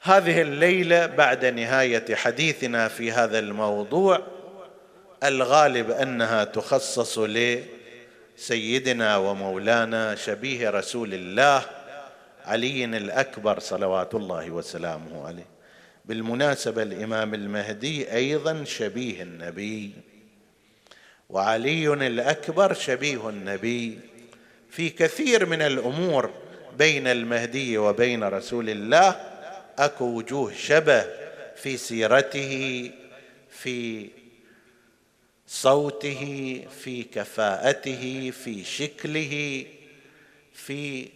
هذه 0.00 0.40
الليلة 0.42 1.06
بعد 1.06 1.44
نهاية 1.44 2.14
حديثنا 2.14 2.88
في 2.88 3.12
هذا 3.12 3.38
الموضوع 3.38 4.20
الغالب 5.24 5.90
أنها 5.90 6.44
تخصص 6.44 7.18
لسيدنا 8.38 9.16
ومولانا 9.16 10.14
شبيه 10.14 10.70
رسول 10.70 11.14
الله 11.14 11.62
علي 12.44 12.84
الأكبر 12.84 13.58
صلوات 13.58 14.14
الله 14.14 14.50
وسلامه 14.50 15.26
عليه. 15.26 15.46
بالمناسبة 16.04 16.82
الإمام 16.82 17.34
المهدي 17.34 18.12
أيضا 18.12 18.64
شبيه 18.64 19.22
النبي. 19.22 20.09
وعلي 21.30 21.92
الأكبر 21.92 22.74
شبيه 22.74 23.28
النبي. 23.28 23.98
في 24.70 24.90
كثير 24.90 25.46
من 25.46 25.62
الأمور 25.62 26.30
بين 26.78 27.06
المهدي 27.06 27.78
وبين 27.78 28.24
رسول 28.24 28.70
الله 28.70 29.16
أكو 29.78 30.04
وجوه 30.04 30.52
شبه 30.52 31.04
في 31.56 31.76
سيرته 31.76 32.90
في 33.50 34.08
صوته 35.46 36.64
في 36.82 37.02
كفاءته 37.02 38.32
في 38.44 38.64
شكله 38.64 39.64
في 40.52 41.08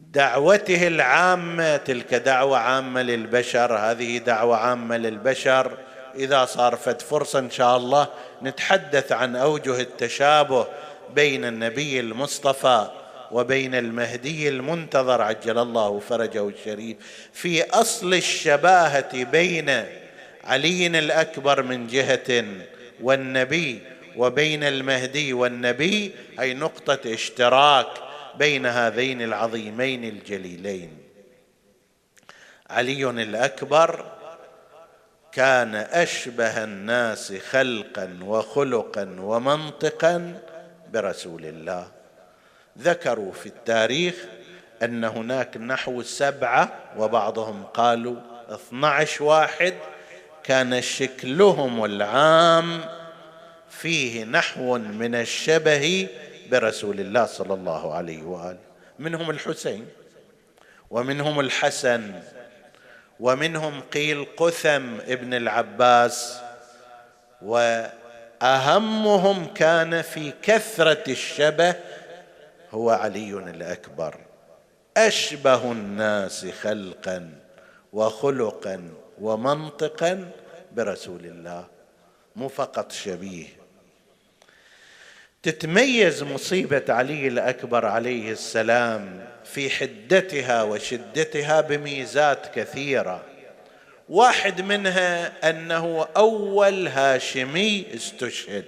دعوته 0.00 0.86
العامة. 0.86 1.76
تلك 1.76 2.14
دعوة 2.14 2.58
عامة 2.58 3.02
للبشر 3.02 3.76
هذه 3.76 4.18
دعوة 4.18 4.56
عامة 4.56 4.96
للبشر. 4.96 5.85
إذا 6.16 6.44
صار 6.44 6.76
فد 6.76 7.02
فرصة 7.02 7.38
إن 7.38 7.50
شاء 7.50 7.76
الله 7.76 8.08
نتحدث 8.42 9.12
عن 9.12 9.36
أوجه 9.36 9.80
التشابه 9.80 10.66
بين 11.14 11.44
النبي 11.44 12.00
المصطفى 12.00 12.90
وبين 13.32 13.74
المهدي 13.74 14.48
المنتظر 14.48 15.22
عجل 15.22 15.58
الله 15.58 15.98
فرجه 15.98 16.48
الشريف 16.48 16.96
في 17.32 17.70
أصل 17.70 18.14
الشباهة 18.14 19.24
بين 19.24 19.84
علي 20.44 20.86
الأكبر 20.86 21.62
من 21.62 21.86
جهة 21.86 22.44
والنبي 23.00 23.80
وبين 24.16 24.64
المهدي 24.64 25.32
والنبي 25.32 26.12
أي 26.40 26.54
نقطة 26.54 27.14
اشتراك 27.14 27.86
بين 28.38 28.66
هذين 28.66 29.22
العظيمين 29.22 30.04
الجليلين. 30.04 30.98
علي 32.70 33.10
الأكبر 33.10 34.15
كان 35.36 35.74
أشبه 35.74 36.64
الناس 36.64 37.32
خلقا 37.50 38.18
وخلقا 38.22 39.16
ومنطقا 39.18 40.40
برسول 40.92 41.44
الله. 41.44 41.88
ذكروا 42.78 43.32
في 43.32 43.46
التاريخ 43.46 44.14
أن 44.82 45.04
هناك 45.04 45.56
نحو 45.56 46.02
سبعة 46.02 46.72
وبعضهم 46.98 47.64
قالوا 47.64 48.16
اثنا 48.48 48.88
عشر 48.88 49.24
واحد. 49.24 49.74
كان 50.44 50.82
شكلهم 50.82 51.84
العام 51.84 52.80
فيه 53.70 54.24
نحو 54.24 54.78
من 54.78 55.14
الشبه 55.14 56.08
برسول 56.50 57.00
الله 57.00 57.26
صلى 57.26 57.54
الله 57.54 57.94
عليه 57.94 58.22
وآله. 58.22 58.58
منهم 58.98 59.30
الحسين 59.30 59.86
ومنهم 60.90 61.40
الحسن 61.40 62.12
ومنهم 63.20 63.80
قيل 63.80 64.26
قثم 64.36 65.00
ابن 65.00 65.34
العباس 65.34 66.38
وأهمهم 67.42 69.46
كان 69.54 70.02
في 70.02 70.32
كثرة 70.42 71.04
الشبه 71.08 71.74
هو 72.70 72.90
علي 72.90 73.30
الأكبر. 73.30 74.16
أشبه 74.96 75.72
الناس 75.72 76.46
خلقا 76.46 77.30
وخلقا 77.92 78.90
ومنطقا 79.20 80.30
برسول 80.72 81.26
الله 81.26 81.66
مو 82.36 82.48
فقط 82.48 82.92
شبيه. 82.92 83.46
تتميز 85.42 86.22
مصيبة 86.22 86.84
علي 86.88 87.28
الأكبر 87.28 87.86
عليه 87.86 88.32
السلام 88.32 89.26
في 89.44 89.70
حدتها 89.70 90.62
وشدتها 90.62 91.60
بميزات 91.60 92.54
كثيرة. 92.54 93.24
واحد 94.08 94.60
منها 94.60 95.32
أنه 95.50 96.08
أول 96.16 96.88
هاشمي 96.88 97.86
استشهد 97.94 98.64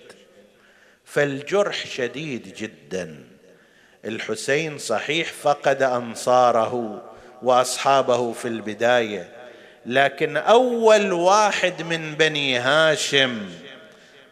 فالجرح 1.04 1.86
شديد 1.86 2.54
جدا. 2.56 3.24
الحسين 4.04 4.78
صحيح 4.78 5.32
فقد 5.32 5.82
أنصاره 5.82 7.02
وأصحابه 7.42 8.32
في 8.32 8.48
البداية 8.48 9.32
لكن 9.86 10.36
أول 10.36 11.12
واحد 11.12 11.82
من 11.82 12.14
بني 12.14 12.58
هاشم 12.58 13.48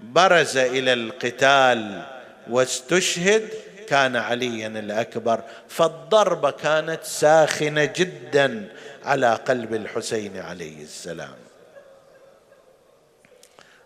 برز 0.00 0.56
إلى 0.56 0.92
القتال 0.92 2.02
واستشهد 2.50 3.48
كان 3.88 4.16
عليا 4.16 4.66
الأكبر 4.68 5.40
فالضربة 5.68 6.50
كانت 6.50 7.04
ساخنة 7.04 7.84
جدا 7.84 8.68
على 9.04 9.34
قلب 9.34 9.74
الحسين 9.74 10.36
عليه 10.36 10.82
السلام. 10.82 11.36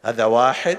هذا 0.05 0.25
واحد. 0.25 0.79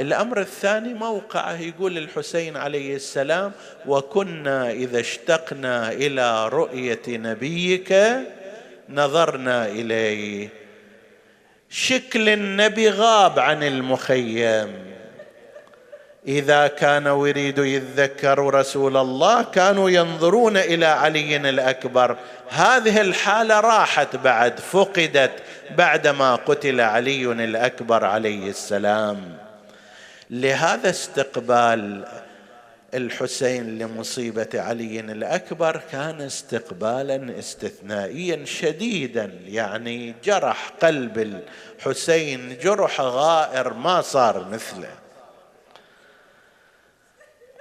الأمر 0.00 0.40
الثاني 0.40 0.94
موقعه 0.94 1.60
يقول 1.60 1.98
الحسين 1.98 2.56
عليه 2.56 2.96
السلام 2.96 3.52
وكنا 3.86 4.70
إذا 4.70 5.00
اشتقنا 5.00 5.92
إلى 5.92 6.48
رؤية 6.48 7.02
نبيك 7.08 7.94
نظرنا 8.88 9.66
إليه. 9.66 10.48
شكل 11.70 12.28
النبي 12.28 12.90
غاب 12.90 13.38
عن 13.38 13.62
المخيم. 13.62 14.87
إذا 16.28 16.66
كان 16.66 17.06
يريد 17.06 17.58
يتذكر 17.58 18.54
رسول 18.54 18.96
الله 18.96 19.42
كانوا 19.42 19.90
ينظرون 19.90 20.56
إلى 20.56 20.86
علي 20.86 21.36
الأكبر. 21.36 22.16
هذه 22.48 23.00
الحالة 23.00 23.60
راحت 23.60 24.16
بعد 24.16 24.60
فقدت 24.60 25.32
بعدما 25.76 26.34
قتل 26.34 26.80
علي 26.80 27.32
الأكبر 27.32 28.04
عليه 28.04 28.50
السلام. 28.50 29.36
لهذا 30.30 30.90
استقبال 30.90 32.04
الحسين 32.94 33.78
لمصيبة 33.78 34.48
علي 34.54 35.00
الأكبر 35.00 35.80
كان 35.92 36.20
استقبالا 36.20 37.38
استثنائيا 37.38 38.44
شديدا 38.44 39.32
يعني 39.46 40.14
جرح 40.24 40.72
قلب 40.82 41.42
الحسين 41.78 42.58
جرح 42.62 43.00
غائر 43.00 43.72
ما 43.72 44.00
صار 44.00 44.46
مثله. 44.52 45.07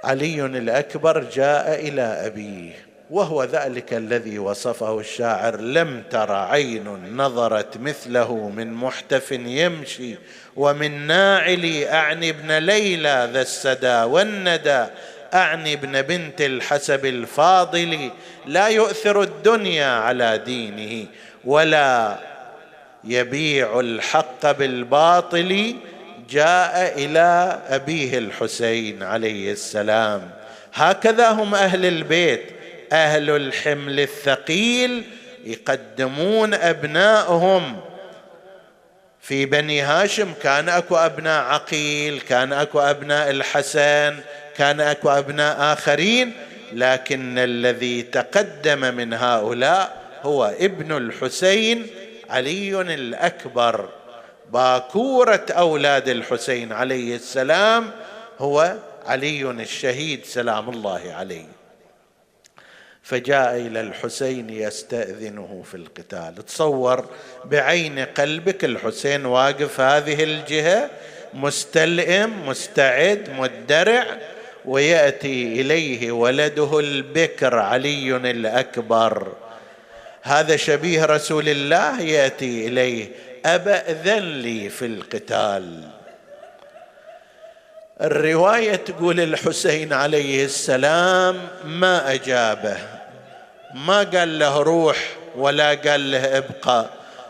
علي 0.03 0.45
الأكبر 0.45 1.23
جاء 1.23 1.87
إلى 1.87 2.01
أبيه 2.01 2.87
وهو 3.11 3.43
ذلك 3.43 3.93
الذي 3.93 4.39
وصفه 4.39 4.99
الشاعر 4.99 5.59
لم 5.61 6.03
تر 6.09 6.31
عين 6.31 7.15
نظرت 7.17 7.77
مثله 7.77 8.49
من 8.49 8.73
محتف 8.73 9.31
يمشي 9.31 10.15
ومن 10.55 11.07
ناعل 11.07 11.83
اعني 11.83 12.29
ابن 12.29 12.51
ليلى 12.51 13.29
ذا 13.33 13.41
السدى 13.41 14.03
والندى 14.03 14.85
اعني 15.33 15.73
ابن 15.73 16.01
بنت 16.01 16.41
الحسب 16.41 17.05
الفاضل 17.05 18.11
لا 18.45 18.67
يؤثر 18.67 19.21
الدنيا 19.21 19.87
على 19.87 20.37
دينه 20.37 21.07
ولا 21.45 22.17
يبيع 23.03 23.79
الحق 23.79 24.51
بالباطل 24.51 25.75
جاء 26.29 27.05
إلى 27.05 27.59
أبيه 27.67 28.17
الحسين 28.17 29.03
عليه 29.03 29.51
السلام. 29.51 30.29
هكذا 30.73 31.29
هم 31.29 31.55
أهل 31.55 31.85
البيت. 31.85 32.43
أهل 32.91 33.29
الحمل 33.29 33.99
الثقيل 33.99 35.03
يقدمون 35.45 36.53
أبنائهم. 36.53 37.79
في 39.21 39.45
بني 39.45 39.81
هاشم 39.81 40.33
كان 40.43 40.69
أكو 40.69 40.95
أبناء 40.95 41.43
عقيل 41.43 42.19
كان 42.19 42.53
أكو 42.53 42.79
أبناء 42.79 43.29
الحسن 43.29 44.15
كان 44.57 44.81
أكو 44.81 45.09
أبناء 45.09 45.73
آخرين. 45.73 46.33
لكن 46.73 47.39
الذي 47.39 48.01
تقدم 48.01 48.95
من 48.95 49.13
هؤلاء 49.13 49.97
هو 50.23 50.45
ابن 50.59 50.97
الحسين 50.97 51.87
علي 52.29 52.81
الأكبر. 52.81 53.89
باكورة 54.53 55.45
أولاد 55.49 56.09
الحسين 56.09 56.71
عليه 56.73 57.15
السلام 57.15 57.91
هو 58.39 58.75
علي 59.05 59.51
الشهيد 59.51 60.25
سلام 60.25 60.69
الله 60.69 61.13
عليه. 61.13 61.45
فجاء 63.03 63.55
إلى 63.55 63.81
الحسين 63.81 64.49
يستأذنه 64.49 65.63
في 65.71 65.77
القتال. 65.77 66.45
تصور 66.45 67.05
بعين 67.45 67.99
قلبك 67.99 68.65
الحسين 68.65 69.25
واقف 69.25 69.79
هذه 69.79 70.23
الجهة 70.23 70.89
مستلئم 71.33 72.47
مستعد 72.47 73.29
مدرع 73.29 74.17
ويأتي 74.65 75.61
إليه 75.61 76.11
ولده 76.11 76.79
البكر 76.79 77.55
علي 77.55 78.15
الأكبر. 78.15 79.33
هذا 80.21 80.55
شبيه 80.55 81.05
رسول 81.05 81.49
الله 81.49 82.01
يأتي 82.01 82.67
إليه. 82.67 83.26
ابا 83.47 83.91
اذن 83.91 84.23
لي 84.41 84.69
في 84.69 84.85
القتال. 84.85 85.83
الرواية 88.01 88.75
تقول 88.75 89.19
الحسين 89.19 89.93
عليه 89.93 90.45
السلام 90.45 91.47
ما 91.65 92.13
أجابه. 92.13 92.77
ما 93.73 93.97
قال 94.03 94.39
له 94.39 94.61
روح 94.61 94.97
ولا 95.35 95.69
قال 95.69 96.11
له 96.11 96.37
ابقى 96.37 96.85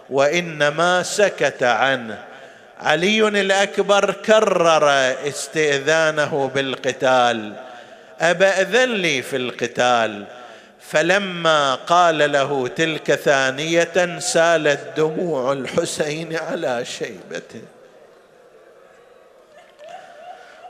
وإنما 0.10 1.04
سكت 1.04 1.64
عنه. 1.64 2.24
علي 2.80 3.28
الأكبر 3.28 4.12
كرر 4.12 4.90
استئذانه 5.28 6.52
بالقتال. 6.56 7.54
ابا 8.20 8.62
اذن 8.62 8.94
لي 8.94 9.22
في 9.22 9.36
القتال. 9.36 10.26
فلما 10.92 11.76
قال 11.76 12.32
له 12.32 12.68
تلك 12.68 13.16
ثانية 13.16 14.20
سالت 14.20 14.80
دموع 14.98 15.54
الحسين 15.54 16.36
على 16.36 16.86
شيبته. 16.86 17.62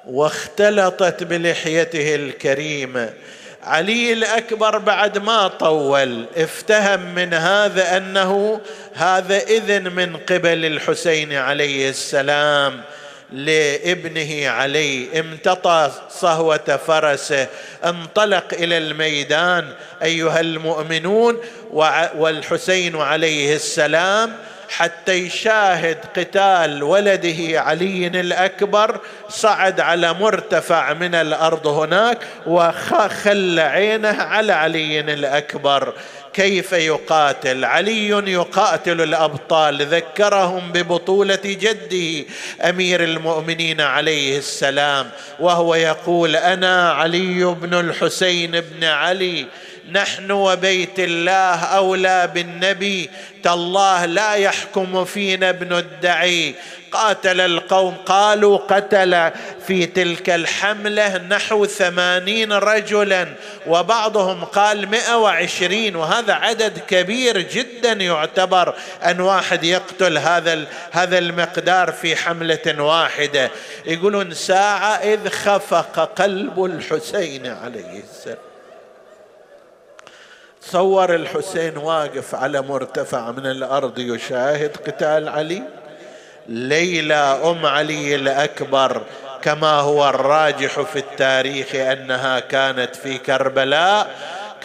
واختلطت 0.06 1.24
بلحيته 1.24 2.16
الكريمه 2.16 3.14
علي 3.64 4.14
الأكبر 4.14 4.78
بعد 4.78 5.18
ما 5.18 5.48
طول 5.48 6.26
افتهم 6.38 7.16
من 7.16 7.34
هذا 7.34 7.98
أنه 7.98 8.62
هذا 8.94 9.38
إذن 9.38 9.92
من 9.96 10.18
قبل 10.18 10.66
الحسين 10.66 11.34
عليه 11.34 11.90
السلام. 11.90 12.82
لابنه 13.32 14.50
علي. 14.50 15.20
امتطى 15.20 15.92
صهوة 16.10 16.80
فرسه. 16.88 17.48
انطلق 17.86 18.54
إلى 18.54 18.78
الميدان 18.78 19.68
أيها 20.04 20.40
المؤمنون 20.40 21.38
والحسين 22.16 22.96
عليه 22.96 23.56
السلام 23.56 24.34
حتى 24.70 25.14
يشاهد 25.14 25.98
قتال 26.18 26.84
ولده 26.84 27.62
علي 27.62 28.08
الأكبر. 28.08 29.00
صعد 29.30 29.80
على 29.80 30.14
مرتفع 30.14 30.94
من 30.94 31.16
الأرض 31.16 31.68
هناك 31.68 32.18
وخل 32.48 33.60
عينه 33.60 34.22
على 34.24 34.54
علي 34.54 35.00
الأكبر. 35.00 35.94
كيف 36.38 36.74
يقاتل؟ 36.74 37.66
علي 37.66 38.10
يقاتل 38.10 39.02
الأبطال 39.02 39.86
ذكرهم 39.86 40.72
ببطولة 40.72 41.40
جده 41.46 42.26
أمير 42.62 43.04
المؤمنين 43.04 43.82
عليه 43.82 44.38
السلام 44.38 45.10
وهو 45.40 45.76
يقول 45.76 46.36
أنا 46.36 46.92
علي 46.92 47.44
بن 47.44 47.74
الحسين 47.74 48.52
بن 48.52 48.84
علي. 48.84 49.46
نحن 49.92 50.32
وبيت 50.32 51.00
الله 51.00 51.56
أولى 51.64 52.32
بالنبي 52.34 53.10
تالله 53.44 54.06
لا 54.06 54.34
يحكم 54.34 55.06
فينا 55.06 55.50
ابن 55.50 55.74
الدعي. 55.78 56.56
قاتل 56.92 57.42
القوم 57.42 57.96
قالوا 58.06 58.58
قتل 58.58 59.32
في 59.68 59.86
تلك 59.86 60.30
الحملة 60.30 61.18
نحو 61.18 61.66
ثمانين 61.66 62.54
رجلا 62.54 63.28
وبعضهم 63.68 64.44
قال 64.44 64.90
مئة 64.90 65.18
وعشرين 65.18 65.96
وهذا 65.96 66.34
عدد 66.34 66.80
كبير 66.88 67.42
جدا 67.42 67.92
يعتبر 67.92 68.76
أن 69.04 69.20
واحد 69.22 69.64
يقتل 69.64 70.18
هذا 70.18 70.66
هذا 70.92 71.18
المقدار 71.18 71.92
في 71.92 72.16
حملة 72.16 72.82
واحدة. 72.82 73.52
يقولون 73.86 74.34
ساعة 74.34 74.90
إذ 74.90 75.30
خفق 75.30 76.00
قلب 76.00 76.66
الحسين 76.66 77.48
عليه 77.48 78.04
السلام. 78.12 78.38
صور 80.72 81.16
الحسين 81.16 81.78
واقف 81.78 82.36
على 82.36 82.62
مرتفع 82.62 83.32
من 83.32 83.46
الأرض 83.46 84.00
يشاهد 84.00 84.78
قتال 84.88 85.30
علي. 85.30 85.64
ليلى 86.48 87.40
أم 87.44 87.66
علي 87.66 88.16
الأكبر 88.16 89.02
كما 89.42 89.72
هو 89.72 90.10
الراجح 90.10 90.82
في 90.82 91.00
التاريخ 91.00 91.76
أنها 91.76 92.40
كانت 92.40 92.96
في 92.96 93.18
كربلاء. 93.18 94.08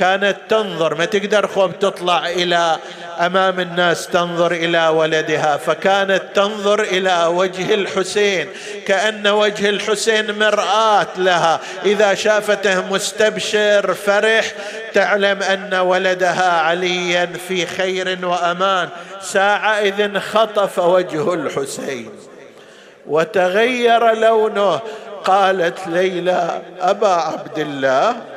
كانت 0.02 0.36
تنظر 0.48 0.94
ما 0.94 1.04
تقدر 1.04 1.46
خوب 1.46 1.78
تطلع 1.78 2.28
إلى 2.28 2.76
أمام 3.20 3.60
الناس 3.60 4.06
تنظر 4.06 4.52
إلى 4.52 4.88
ولدها. 4.88 5.56
فكانت 5.56 6.22
تنظر 6.34 6.80
إلى 6.80 7.26
وجه 7.26 7.74
الحسين 7.74 8.48
كأن 8.86 9.26
وجه 9.26 9.68
الحسين 9.68 10.38
مرآة 10.38 11.06
لها. 11.16 11.60
إذا 11.84 12.14
شافته 12.14 12.92
مستبشر 12.92 13.94
فرح 13.94 14.52
تعلم 14.94 15.42
أن 15.42 15.74
ولدها 15.74 16.60
عليا 16.60 17.28
في 17.48 17.66
خير 17.66 18.26
وأمان. 18.26 18.88
ساعة 19.20 20.18
خطف 20.18 20.78
وجه 20.78 21.34
الحسين. 21.34 22.10
وتغير 23.06 24.14
لونه 24.14 24.80
قالت 25.24 25.78
ليلى 25.86 26.62
أبا 26.80 27.08
عبد 27.08 27.58
الله؟ 27.58 28.31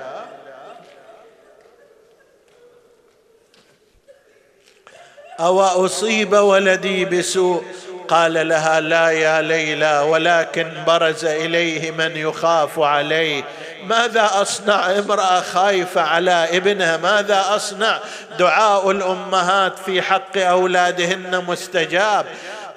أو 5.39 5.61
أصيب 5.61 6.33
ولدي 6.33 7.05
بسوء؟ 7.05 7.63
قال 8.07 8.47
لها 8.47 8.79
لا 8.79 9.09
يا 9.09 9.41
ليلى 9.41 9.99
ولكن 9.99 10.71
برز 10.88 11.25
إليه 11.25 11.91
من 11.91 12.17
يخاف 12.17 12.79
عليه. 12.79 13.43
ماذا 13.83 14.29
أصنع؟ 14.33 14.91
امرأة 14.91 15.41
خايفة 15.41 16.01
على 16.01 16.47
ابنها. 16.57 16.97
ماذا 16.97 17.45
أصنع؟ 17.49 17.99
دعاء 18.39 18.91
الأمهات 18.91 19.79
في 19.86 20.01
حق 20.01 20.38
أولادهن 20.38 21.43
مستجاب. 21.47 22.25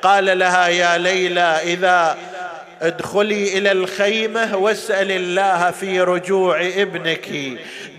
قال 0.03 0.39
لها 0.39 0.69
يا 0.69 0.99
ليلى 0.99 1.61
إذا 1.63 2.17
ادخلي 2.83 3.59
إلى 3.59 3.73
الخيمة 3.73 4.57
واسأل 4.57 5.13
الله 5.13 5.71
في 5.71 6.01
رجوع 6.01 6.61
ابنك. 6.61 7.29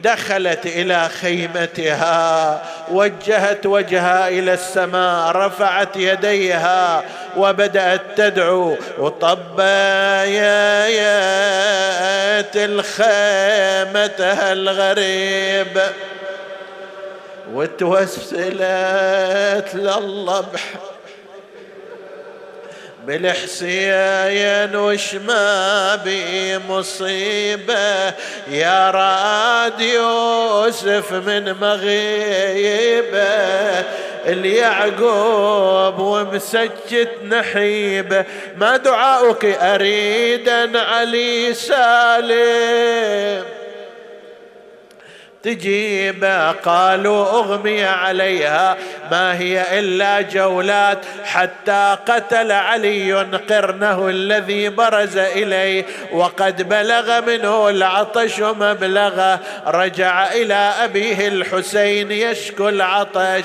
دخلت 0.04 0.66
إلى 0.66 1.10
خيمتها 1.10 2.62
وجهت 2.92 3.66
وجهها 3.66 4.28
إلى 4.28 4.54
السماء 4.54 5.32
رفعت 5.32 5.98
يديها 5.98 7.04
وبدأت 7.38 8.02
تدعو 8.18 8.78
وطبيت 8.98 9.60
الخيمتها 12.56 14.54
الغريب 14.54 15.82
وتوسلت 17.54 18.56
لله 19.76 20.46
بالحسين 23.10 24.76
وش 24.76 25.16
ما 25.16 25.96
بي 25.96 26.58
مصيبة 26.58 28.14
يا 28.48 28.92
راد 28.92 29.82
يوسف 29.82 31.14
من 31.14 31.54
مغيبة 31.54 33.20
اليعقوب 34.26 36.00
ومسجت 36.00 37.10
نحيبة 37.24 38.26
ما 38.58 38.78
دعاؤك 38.78 39.46
أريدا 39.46 40.80
علي 40.80 41.54
سالم. 41.54 43.44
تجيب 45.44 46.26
قالوا 46.66 47.30
أغمي 47.30 47.84
عليها. 47.84 48.78
ما 49.12 49.40
هي 49.40 49.80
إلا 49.80 50.22
جولات. 50.22 51.00
حتى 51.24 51.98
قتل 52.08 52.52
علي 52.52 53.14
قرنه 53.50 54.08
الذي 54.10 54.70
برز 54.70 55.18
إليه. 55.18 55.86
وقد 56.12 56.70
بلغ 56.70 57.22
منه 57.22 57.70
العطش 57.70 58.40
مبلغه. 58.40 59.40
رجع 59.68 60.32
إلى 60.32 60.74
أبيه 60.84 61.28
الحسين 61.28 62.12
يشكو 62.12 62.70
العطش. 62.70 63.44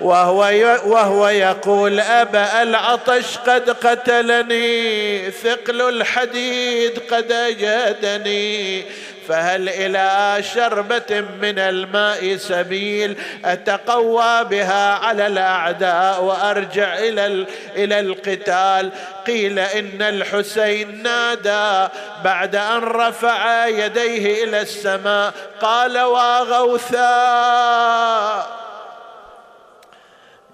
وهو 0.00 0.40
وهو 0.84 1.28
يقول 1.28 2.00
ابا 2.00 2.62
العطش 2.62 3.38
قد 3.46 3.70
قتلني. 3.70 5.30
ثقل 5.30 5.82
الحديد 5.82 6.98
قد 7.10 7.32
اجهدني 7.32 8.84
فهل 9.28 9.68
إلى 9.68 10.42
شربة 10.42 11.20
من 11.20 11.58
الماء 11.58 12.36
سبيل؟ 12.36 13.16
أتقوى 13.44 14.44
بها 14.44 14.94
على 14.94 15.26
الأعداء 15.26 16.22
وأرجع 16.22 16.94
إلى 16.98 17.46
إلى 17.76 18.00
القتال. 18.00 18.90
قيل 19.26 19.58
إن 19.58 20.02
الحسين 20.02 21.02
نادى 21.02 21.92
بعد 22.24 22.56
أن 22.56 22.82
رفع 22.82 23.66
يديه 23.66 24.44
إلى 24.44 24.60
السماء. 24.60 25.32
قال 25.60 25.98
واغوثا 25.98 27.06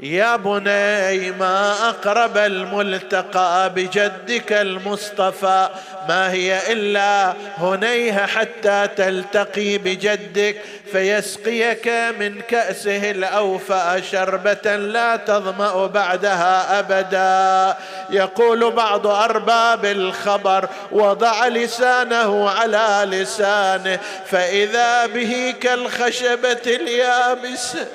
يا 0.02 0.36
بني 0.36 1.30
ما 1.30 1.88
أقرب 1.88 2.36
الملتقى 2.36 3.72
بجدك 3.74 4.52
المصطفى. 4.52 5.68
ما 6.08 6.32
هي 6.32 6.72
إلا 6.72 7.34
هنيها 7.56 8.26
حتى 8.26 8.88
تلتقي 8.96 9.78
بجدك 9.78 10.56
فيسقيك 10.92 11.88
من 12.18 12.40
كأسه 12.40 13.10
الأوفى 13.10 14.02
شربة 14.10 14.76
لا 14.76 15.16
تظمأ 15.16 15.86
بعدها 15.86 16.78
أبدا. 16.78 17.76
يقول 18.10 18.70
بعض 18.70 19.06
أرباب 19.06 19.84
الخبر 19.84 20.68
وضع 20.92 21.48
لسانه 21.48 22.50
على 22.50 23.16
لسانه 23.16 23.98
فإذا 24.26 25.06
به 25.06 25.54
كالخشبة 25.60 26.62
اليابسه 26.66 27.86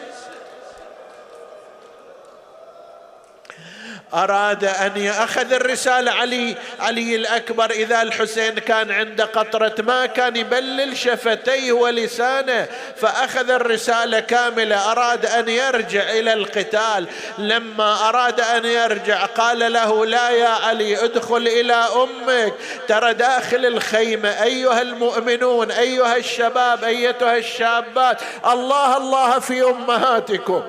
أراد 4.18 4.66
أن 4.66 4.98
يأخذ 4.98 5.54
الرسالة. 5.54 6.12
علي 6.12 6.56
علي 6.80 7.16
الأكبر 7.16 7.72
إذا 7.72 8.02
الحسين 8.02 8.54
كان 8.54 8.92
عنده 8.92 9.26
قطرة 9.26 9.76
ما 9.80 10.06
كان 10.06 10.36
يبلل 10.36 10.98
شفتيه 10.98 11.72
ولسانه 11.72 12.68
فأخذ 12.96 13.50
الرسالة 13.50 14.20
كاملة. 14.20 14.92
أراد 14.92 15.26
أن 15.26 15.50
يرجع 15.50 16.02
إلى 16.02 16.34
القتال. 16.34 17.08
لما 17.38 18.10
أراد 18.10 18.42
أن 18.42 18.66
يرجع 18.66 19.26
قال 19.26 19.74
له 19.74 20.06
لا 20.06 20.30
يا 20.30 20.50
علي 20.50 21.04
ادخل 21.04 21.48
إلى 21.48 21.74
أمك. 21.74 22.54
ترى 22.88 23.14
داخل 23.14 23.66
الخيمة 23.66 24.44
أيها 24.44 24.82
المؤمنون 24.82 25.72
أيها 25.72 26.18
الشباب 26.18 26.84
أيتها 26.84 27.38
الشابات. 27.38 28.22
الله 28.46 28.98
الله 28.98 29.40
في 29.40 29.64
أمهاتكم. 29.64 30.64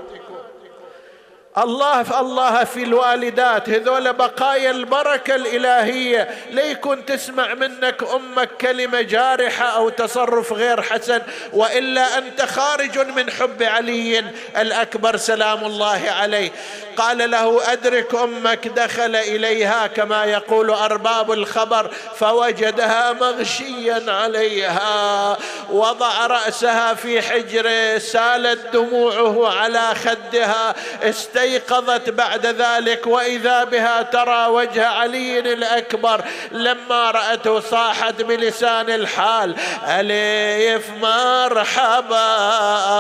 الله 1.57 2.03
في 2.03 2.21
الله 2.21 2.65
في 2.65 2.83
الوالدات 2.83 3.69
هذول 3.69 4.13
بقايا 4.13 4.71
البركة 4.71 5.35
الإلهية. 5.35 6.29
ليكن 6.51 7.05
تسمع 7.07 7.55
منك 7.55 8.03
أمك 8.15 8.49
كلمة 8.61 9.01
جارحة 9.01 9.65
أو 9.65 9.89
تصرف 9.89 10.53
غير 10.53 10.83
حسن؟ 10.83 11.21
وإلا 11.53 12.19
أنت 12.19 12.43
خارج 12.43 12.99
من 12.99 13.31
حب 13.31 13.63
علي 13.63 14.25
الأكبر 14.57 15.17
سلام 15.17 15.65
الله 15.65 16.11
عليه. 16.11 16.51
قال 16.97 17.31
له 17.31 17.73
أدرك 17.73 18.15
أمك 18.15 18.69
دخل 18.69 19.17
إليها 19.17 19.87
كما 19.87 20.25
يقول 20.25 20.71
أرباب 20.71 21.33
الخبر 21.33 21.91
فوجدها 22.17 23.13
مغشيا 23.13 24.13
عليها. 24.13 25.37
وضع 25.71 26.27
رأسها 26.27 26.95
في 26.95 27.23
حجره 27.23 27.99
سالت 27.99 28.73
دموعه 28.73 29.59
على 29.59 29.95
خدها 29.95 30.75
استيقظ 31.03 31.38
استيقظت 31.39 32.11
بعد 32.11 32.47
ذلك 32.47 33.07
وإذا 33.07 33.65
بها 33.65 34.03
ترى 34.03 34.47
وجه 34.47 34.87
علي 34.87 35.39
الأكبر 35.39 36.25
لما 36.53 37.11
رأته 37.11 37.61
صاحت 37.61 38.23
بلسان 38.23 38.91
الحال 38.91 39.57
أليف 39.89 40.91
مرحبا 40.91 42.23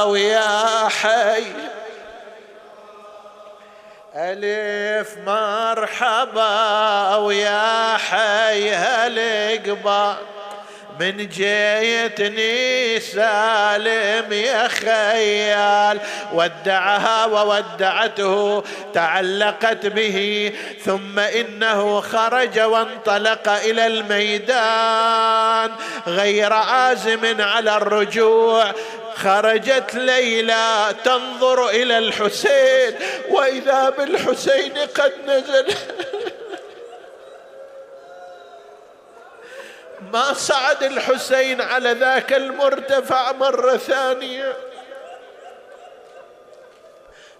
ويا 0.02 0.88
حي. 0.88 1.44
ألف 4.16 5.16
مرحبا 5.26 7.16
ويا 7.16 7.96
حي 7.96 8.70
هالقبا 8.70 10.16
من 11.00 11.28
جيتني 11.28 13.00
سالم 13.00 14.32
يا 14.32 14.68
خيال 14.68 16.00
ودعها 16.32 17.26
وودعته 17.26 18.64
تعلقت 18.94 19.86
به 19.86 20.52
ثم 20.84 21.18
إنه 21.18 22.00
خرج 22.00 22.60
وانطلق 22.60 23.48
إلى 23.48 23.86
الميدان. 23.86 25.70
غير 26.06 26.52
عازم 26.52 27.40
على 27.40 27.76
الرجوع 27.76 28.72
خرجت 29.16 29.94
ليلى 29.94 30.94
تنظر 31.04 31.68
إلى 31.68 31.98
الحسين 31.98 32.94
وإذا 33.30 33.90
بالحسين 33.90 34.72
قد 34.94 35.12
نزل 35.26 35.66
ما 40.12 40.32
صعد 40.32 40.82
الحسين 40.82 41.60
على 41.60 41.92
ذاك 41.92 42.32
المرتفع 42.32 43.32
مرة 43.32 43.76
ثانية. 43.76 44.56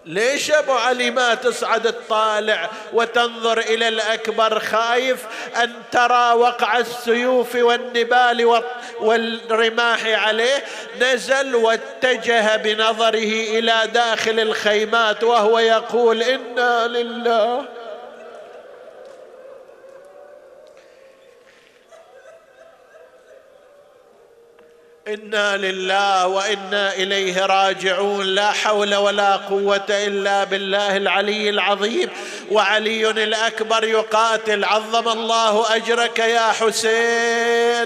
ليش 0.05 0.51
أبو 0.51 0.73
علي 0.73 1.11
ما 1.11 1.35
تصعد 1.35 1.87
الطالع 1.87 2.69
وتنظر 2.93 3.59
إلى 3.59 3.87
الأكبر 3.87 4.59
خايف 4.59 5.25
أن 5.63 5.73
ترى 5.91 6.33
وقع 6.33 6.77
السيوف 6.77 7.55
والنبال 7.55 8.61
والرماح 8.99 10.05
عليه؟ 10.05 10.63
نزل 11.01 11.55
واتجه 11.55 12.55
بنظره 12.55 13.57
إلى 13.59 13.73
داخل 13.93 14.39
الخيمات 14.39 15.23
وهو 15.23 15.59
يقول 15.59 16.23
إنا 16.23 16.87
لله 16.87 17.78
إنا 25.09 25.57
لله 25.57 26.27
وإنا 26.27 26.93
إليه 26.93 27.45
راجعون. 27.45 28.25
لا 28.25 28.51
حول 28.51 28.95
ولا 28.95 29.35
قوة 29.35 29.85
إلا 29.89 30.43
بالله 30.43 30.97
العلي 30.97 31.49
العظيم. 31.49 32.09
وعلي 32.51 33.09
الأكبر 33.09 33.83
يقاتل. 33.83 34.63
عظم 34.63 35.09
الله 35.09 35.75
أجرك 35.75 36.19
يا 36.19 36.51
حسين. 36.51 37.85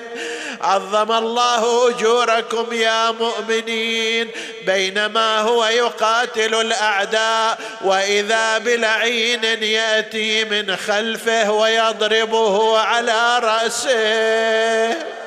عظم 0.61 1.11
الله 1.11 1.89
أجوركم 1.89 2.73
يا 2.73 3.11
مؤمنين. 3.11 4.31
بينما 4.65 5.39
هو 5.39 5.65
يقاتل 5.65 6.55
الأعداء 6.55 7.59
وإذا 7.81 8.57
بلعين 8.57 9.43
يأتي 9.63 10.43
من 10.43 10.75
خلفه 10.75 11.51
ويضربه 11.51 12.79
على 12.79 13.39
رأسه. 13.39 15.22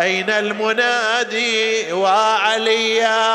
أين 0.00 0.30
المنادي 0.30 1.92
وعليا؟ 1.92 3.28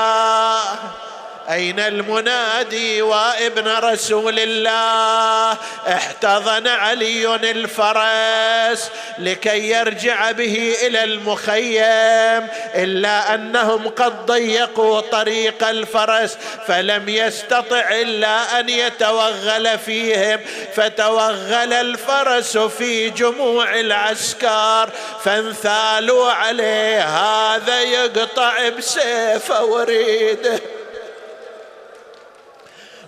أين 1.50 1.80
المنادي 1.80 3.02
وابن 3.02 3.68
رسول 3.68 4.40
الله؟ 4.40 5.58
احتضن 5.88 6.68
علي 6.68 7.36
الفرس 7.36 8.90
لكي 9.20 9.70
يرجع 9.70 10.32
به 10.32 10.76
إلى 10.82 11.04
المخيم 11.04 12.48
إلا 12.76 13.36
أنهم 13.36 13.88
قد 13.88 14.26
ضيقوا 14.26 15.02
طريق 15.02 15.68
الفرس 15.68 16.38
فلم 16.68 17.10
يستطع 17.10 17.90
إلا 17.92 18.60
أن 18.60 18.70
يتوغل 18.70 19.80
فيهم 19.80 20.40
فتوغل 20.76 21.74
الفرس 21.74 22.58
في 22.58 23.10
جموع 23.10 23.80
العسكر 23.80 24.90
فانثالوا 25.24 26.32
عليه 26.32 27.04
هذا 27.04 27.82
يقطع 27.82 28.70
بسيفه 28.70 29.66
وريده 29.66 30.83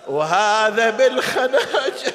وهذا 0.06 0.90
بالخناجر. 0.90 2.12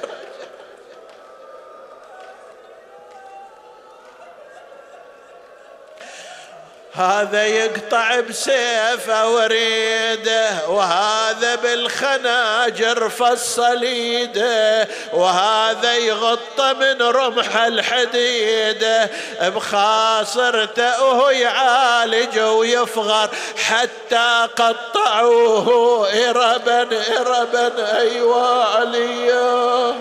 هذا 6.93 7.45
يقطع 7.45 8.19
بسيفه 8.19 9.30
وريده 9.30 10.69
وهذا 10.69 11.55
بالخناجر 11.55 13.09
فصل 13.09 13.81
ايده 13.81 14.88
وهذا 15.13 15.93
يغط 15.93 16.61
من 16.61 17.01
رمح 17.01 17.57
الحديده 17.57 19.09
بخاصرته 19.41 21.03
وهو 21.03 21.30
يعالج 21.30 22.39
ويفغر 22.39 23.30
حتى 23.57 24.47
قطعوه 24.55 26.07
إربا 26.30 26.88
إربا 27.18 27.97
أيوا 27.99 28.63
عليا. 28.63 29.95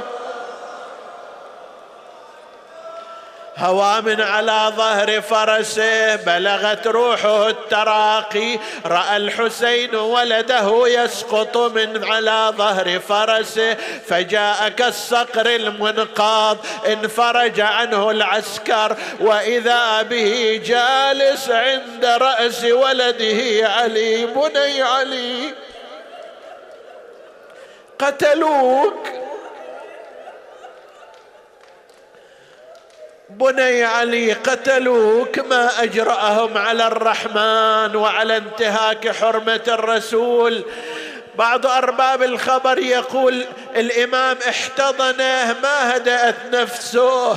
هوى 3.61 4.01
من 4.01 4.21
على 4.21 4.73
ظهر 4.77 5.21
فرسه 5.21 6.17
بلغت 6.17 6.87
روحه 6.87 7.49
التراقي. 7.49 8.59
رأى 8.87 9.17
الحسين 9.17 9.95
ولده 9.95 10.83
يسقط 10.87 11.57
من 11.57 12.05
على 12.05 12.53
ظهر 12.57 13.01
فرسه. 13.01 13.75
فجاء 14.09 14.69
كالصقر 14.69 15.47
المنقاض 15.47 16.57
انفرج 16.87 17.61
عنه 17.61 18.11
العسكر. 18.11 18.97
وإذا 19.21 20.03
به 20.03 20.61
جالس 20.65 21.51
عند 21.51 22.05
رأس 22.05 22.65
ولده 22.65 23.69
علي 23.69 24.27
بني 24.27 24.83
علي. 24.83 25.55
قتلوك. 27.99 29.30
بني 33.41 33.85
علي 33.85 34.33
قتلوك 34.33 35.39
ما 35.39 35.83
أجرأهم 35.83 36.59
على 36.59 36.87
الرحمن 36.87 37.97
وعلى 37.97 38.37
انتهاك 38.37 39.09
حرمة 39.09 39.61
الرسول. 39.69 40.65
بعض 41.35 41.67
أرباب 41.67 42.23
الخبر 42.23 42.79
يقول 42.79 43.45
الإمام 43.77 44.37
احتضنه 44.49 45.57
ما 45.63 45.97
هدأت 45.97 46.37
نفسه. 46.53 47.37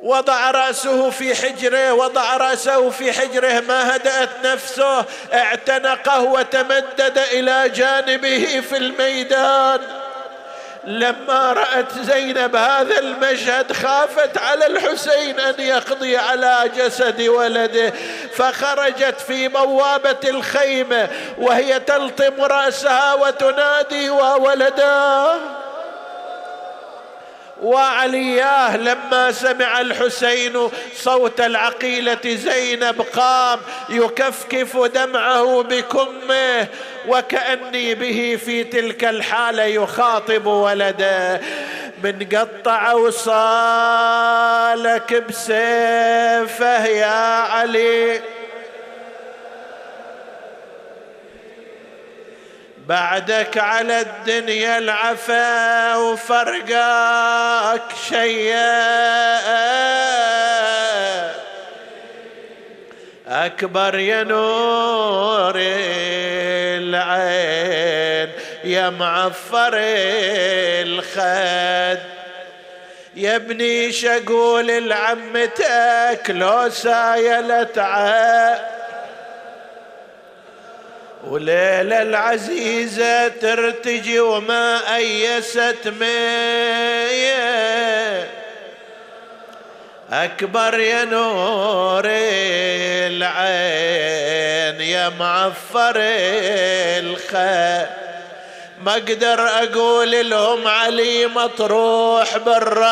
وضع 0.00 0.50
رأسه 0.50 1.10
في 1.10 1.34
حجره 1.34 1.92
وضع 1.92 2.36
رأسه 2.36 2.90
في 2.90 3.12
حجره 3.12 3.60
ما 3.60 3.96
هدأت 3.96 4.30
نفسه. 4.44 5.04
اعتنقه 5.32 6.22
وتمدد 6.22 7.18
إلى 7.32 7.68
جانبه 7.68 8.62
في 8.70 8.76
الميدان. 8.76 10.03
لما 10.86 11.52
رأت 11.52 11.98
زينب 11.98 12.56
هذا 12.56 12.98
المشهد 12.98 13.72
خافت 13.72 14.38
على 14.38 14.66
الحسين 14.66 15.40
أن 15.40 15.54
يقضي 15.58 16.16
على 16.16 16.70
جسد 16.76 17.22
ولده 17.22 17.92
فخرجت 18.34 19.20
في 19.20 19.48
بوابة 19.48 20.28
الخيمة 20.28 21.08
وهي 21.38 21.80
تلطم 21.80 22.40
رأسها 22.40 23.14
وتنادي 23.14 24.10
وولداه 24.10 25.38
وعلياه 27.62 28.76
لما 28.76 29.32
سمع 29.32 29.80
الحسين 29.80 30.70
صوت 30.96 31.40
العقيلة 31.40 32.18
زينب 32.24 33.00
قام 33.16 33.60
يكفكف 33.88 34.76
دمعه 34.76 35.62
بكمه. 35.62 36.68
وكأني 37.08 37.94
به 37.94 38.38
في 38.44 38.64
تلك 38.64 39.04
الحالة 39.04 39.62
يخاطب 39.62 40.46
ولده 40.46 41.40
من 42.02 42.28
قطع 42.32 42.92
وصالك 42.92 44.34
بسيفه 45.28 46.86
يا 46.86 47.40
علي. 47.40 48.20
بعدك 52.86 53.58
على 53.58 54.00
الدنيا 54.00 54.78
العفا 54.78 55.96
وفرقاك 55.96 57.82
شيئا. 58.08 60.13
أكبر 63.46 63.98
يا 63.98 64.22
نور 64.22 65.54
العين 66.78 68.30
يا 68.64 68.90
معفر 68.90 69.70
الخد. 70.84 71.98
يا 73.16 73.36
ابني 73.36 73.92
شقول 73.92 74.88
لعمتك 74.88 76.22
لو 76.28 76.70
سايلت 76.70 77.78
عين 77.78 78.58
وليلة 81.24 82.02
العزيزة 82.02 83.28
ترتجي 83.28 84.20
وما 84.20 84.96
أيست 84.96 85.88
مية. 86.00 87.44
أكبر 90.14 90.78
يا 90.78 91.04
نور 91.04 92.02
العين 93.10 94.80
يا 94.80 95.08
معفر 95.08 95.94
الخير. 97.02 97.86
ما 98.82 98.92
أقدر 98.92 99.48
أقول 99.48 100.30
لهم 100.30 100.68
علي 100.68 101.26
مطروح 101.26 102.36
بالرامضه 102.36 102.84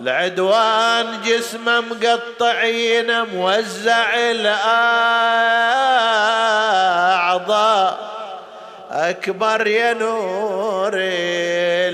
العدوان 0.00 1.22
جسمه 1.24 1.80
مقطعين 1.80 3.22
موزع 3.22 4.14
الأعضاء. 4.14 4.94
أكبر 8.94 9.66
يا 9.66 9.92
نور 9.92 10.92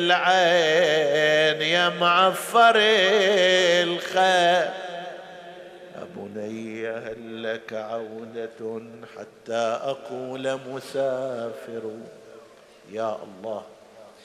العين 0.00 1.62
يا 1.62 1.88
معفر 1.88 2.74
الخير. 3.88 4.68
بني 6.16 6.88
هل 6.88 7.42
لك 7.42 7.72
عودة 7.72 8.82
حتى 9.16 9.78
أقول 9.82 10.58
مسافر؟ 10.68 11.90
يا 12.90 13.16
الله. 13.16 13.62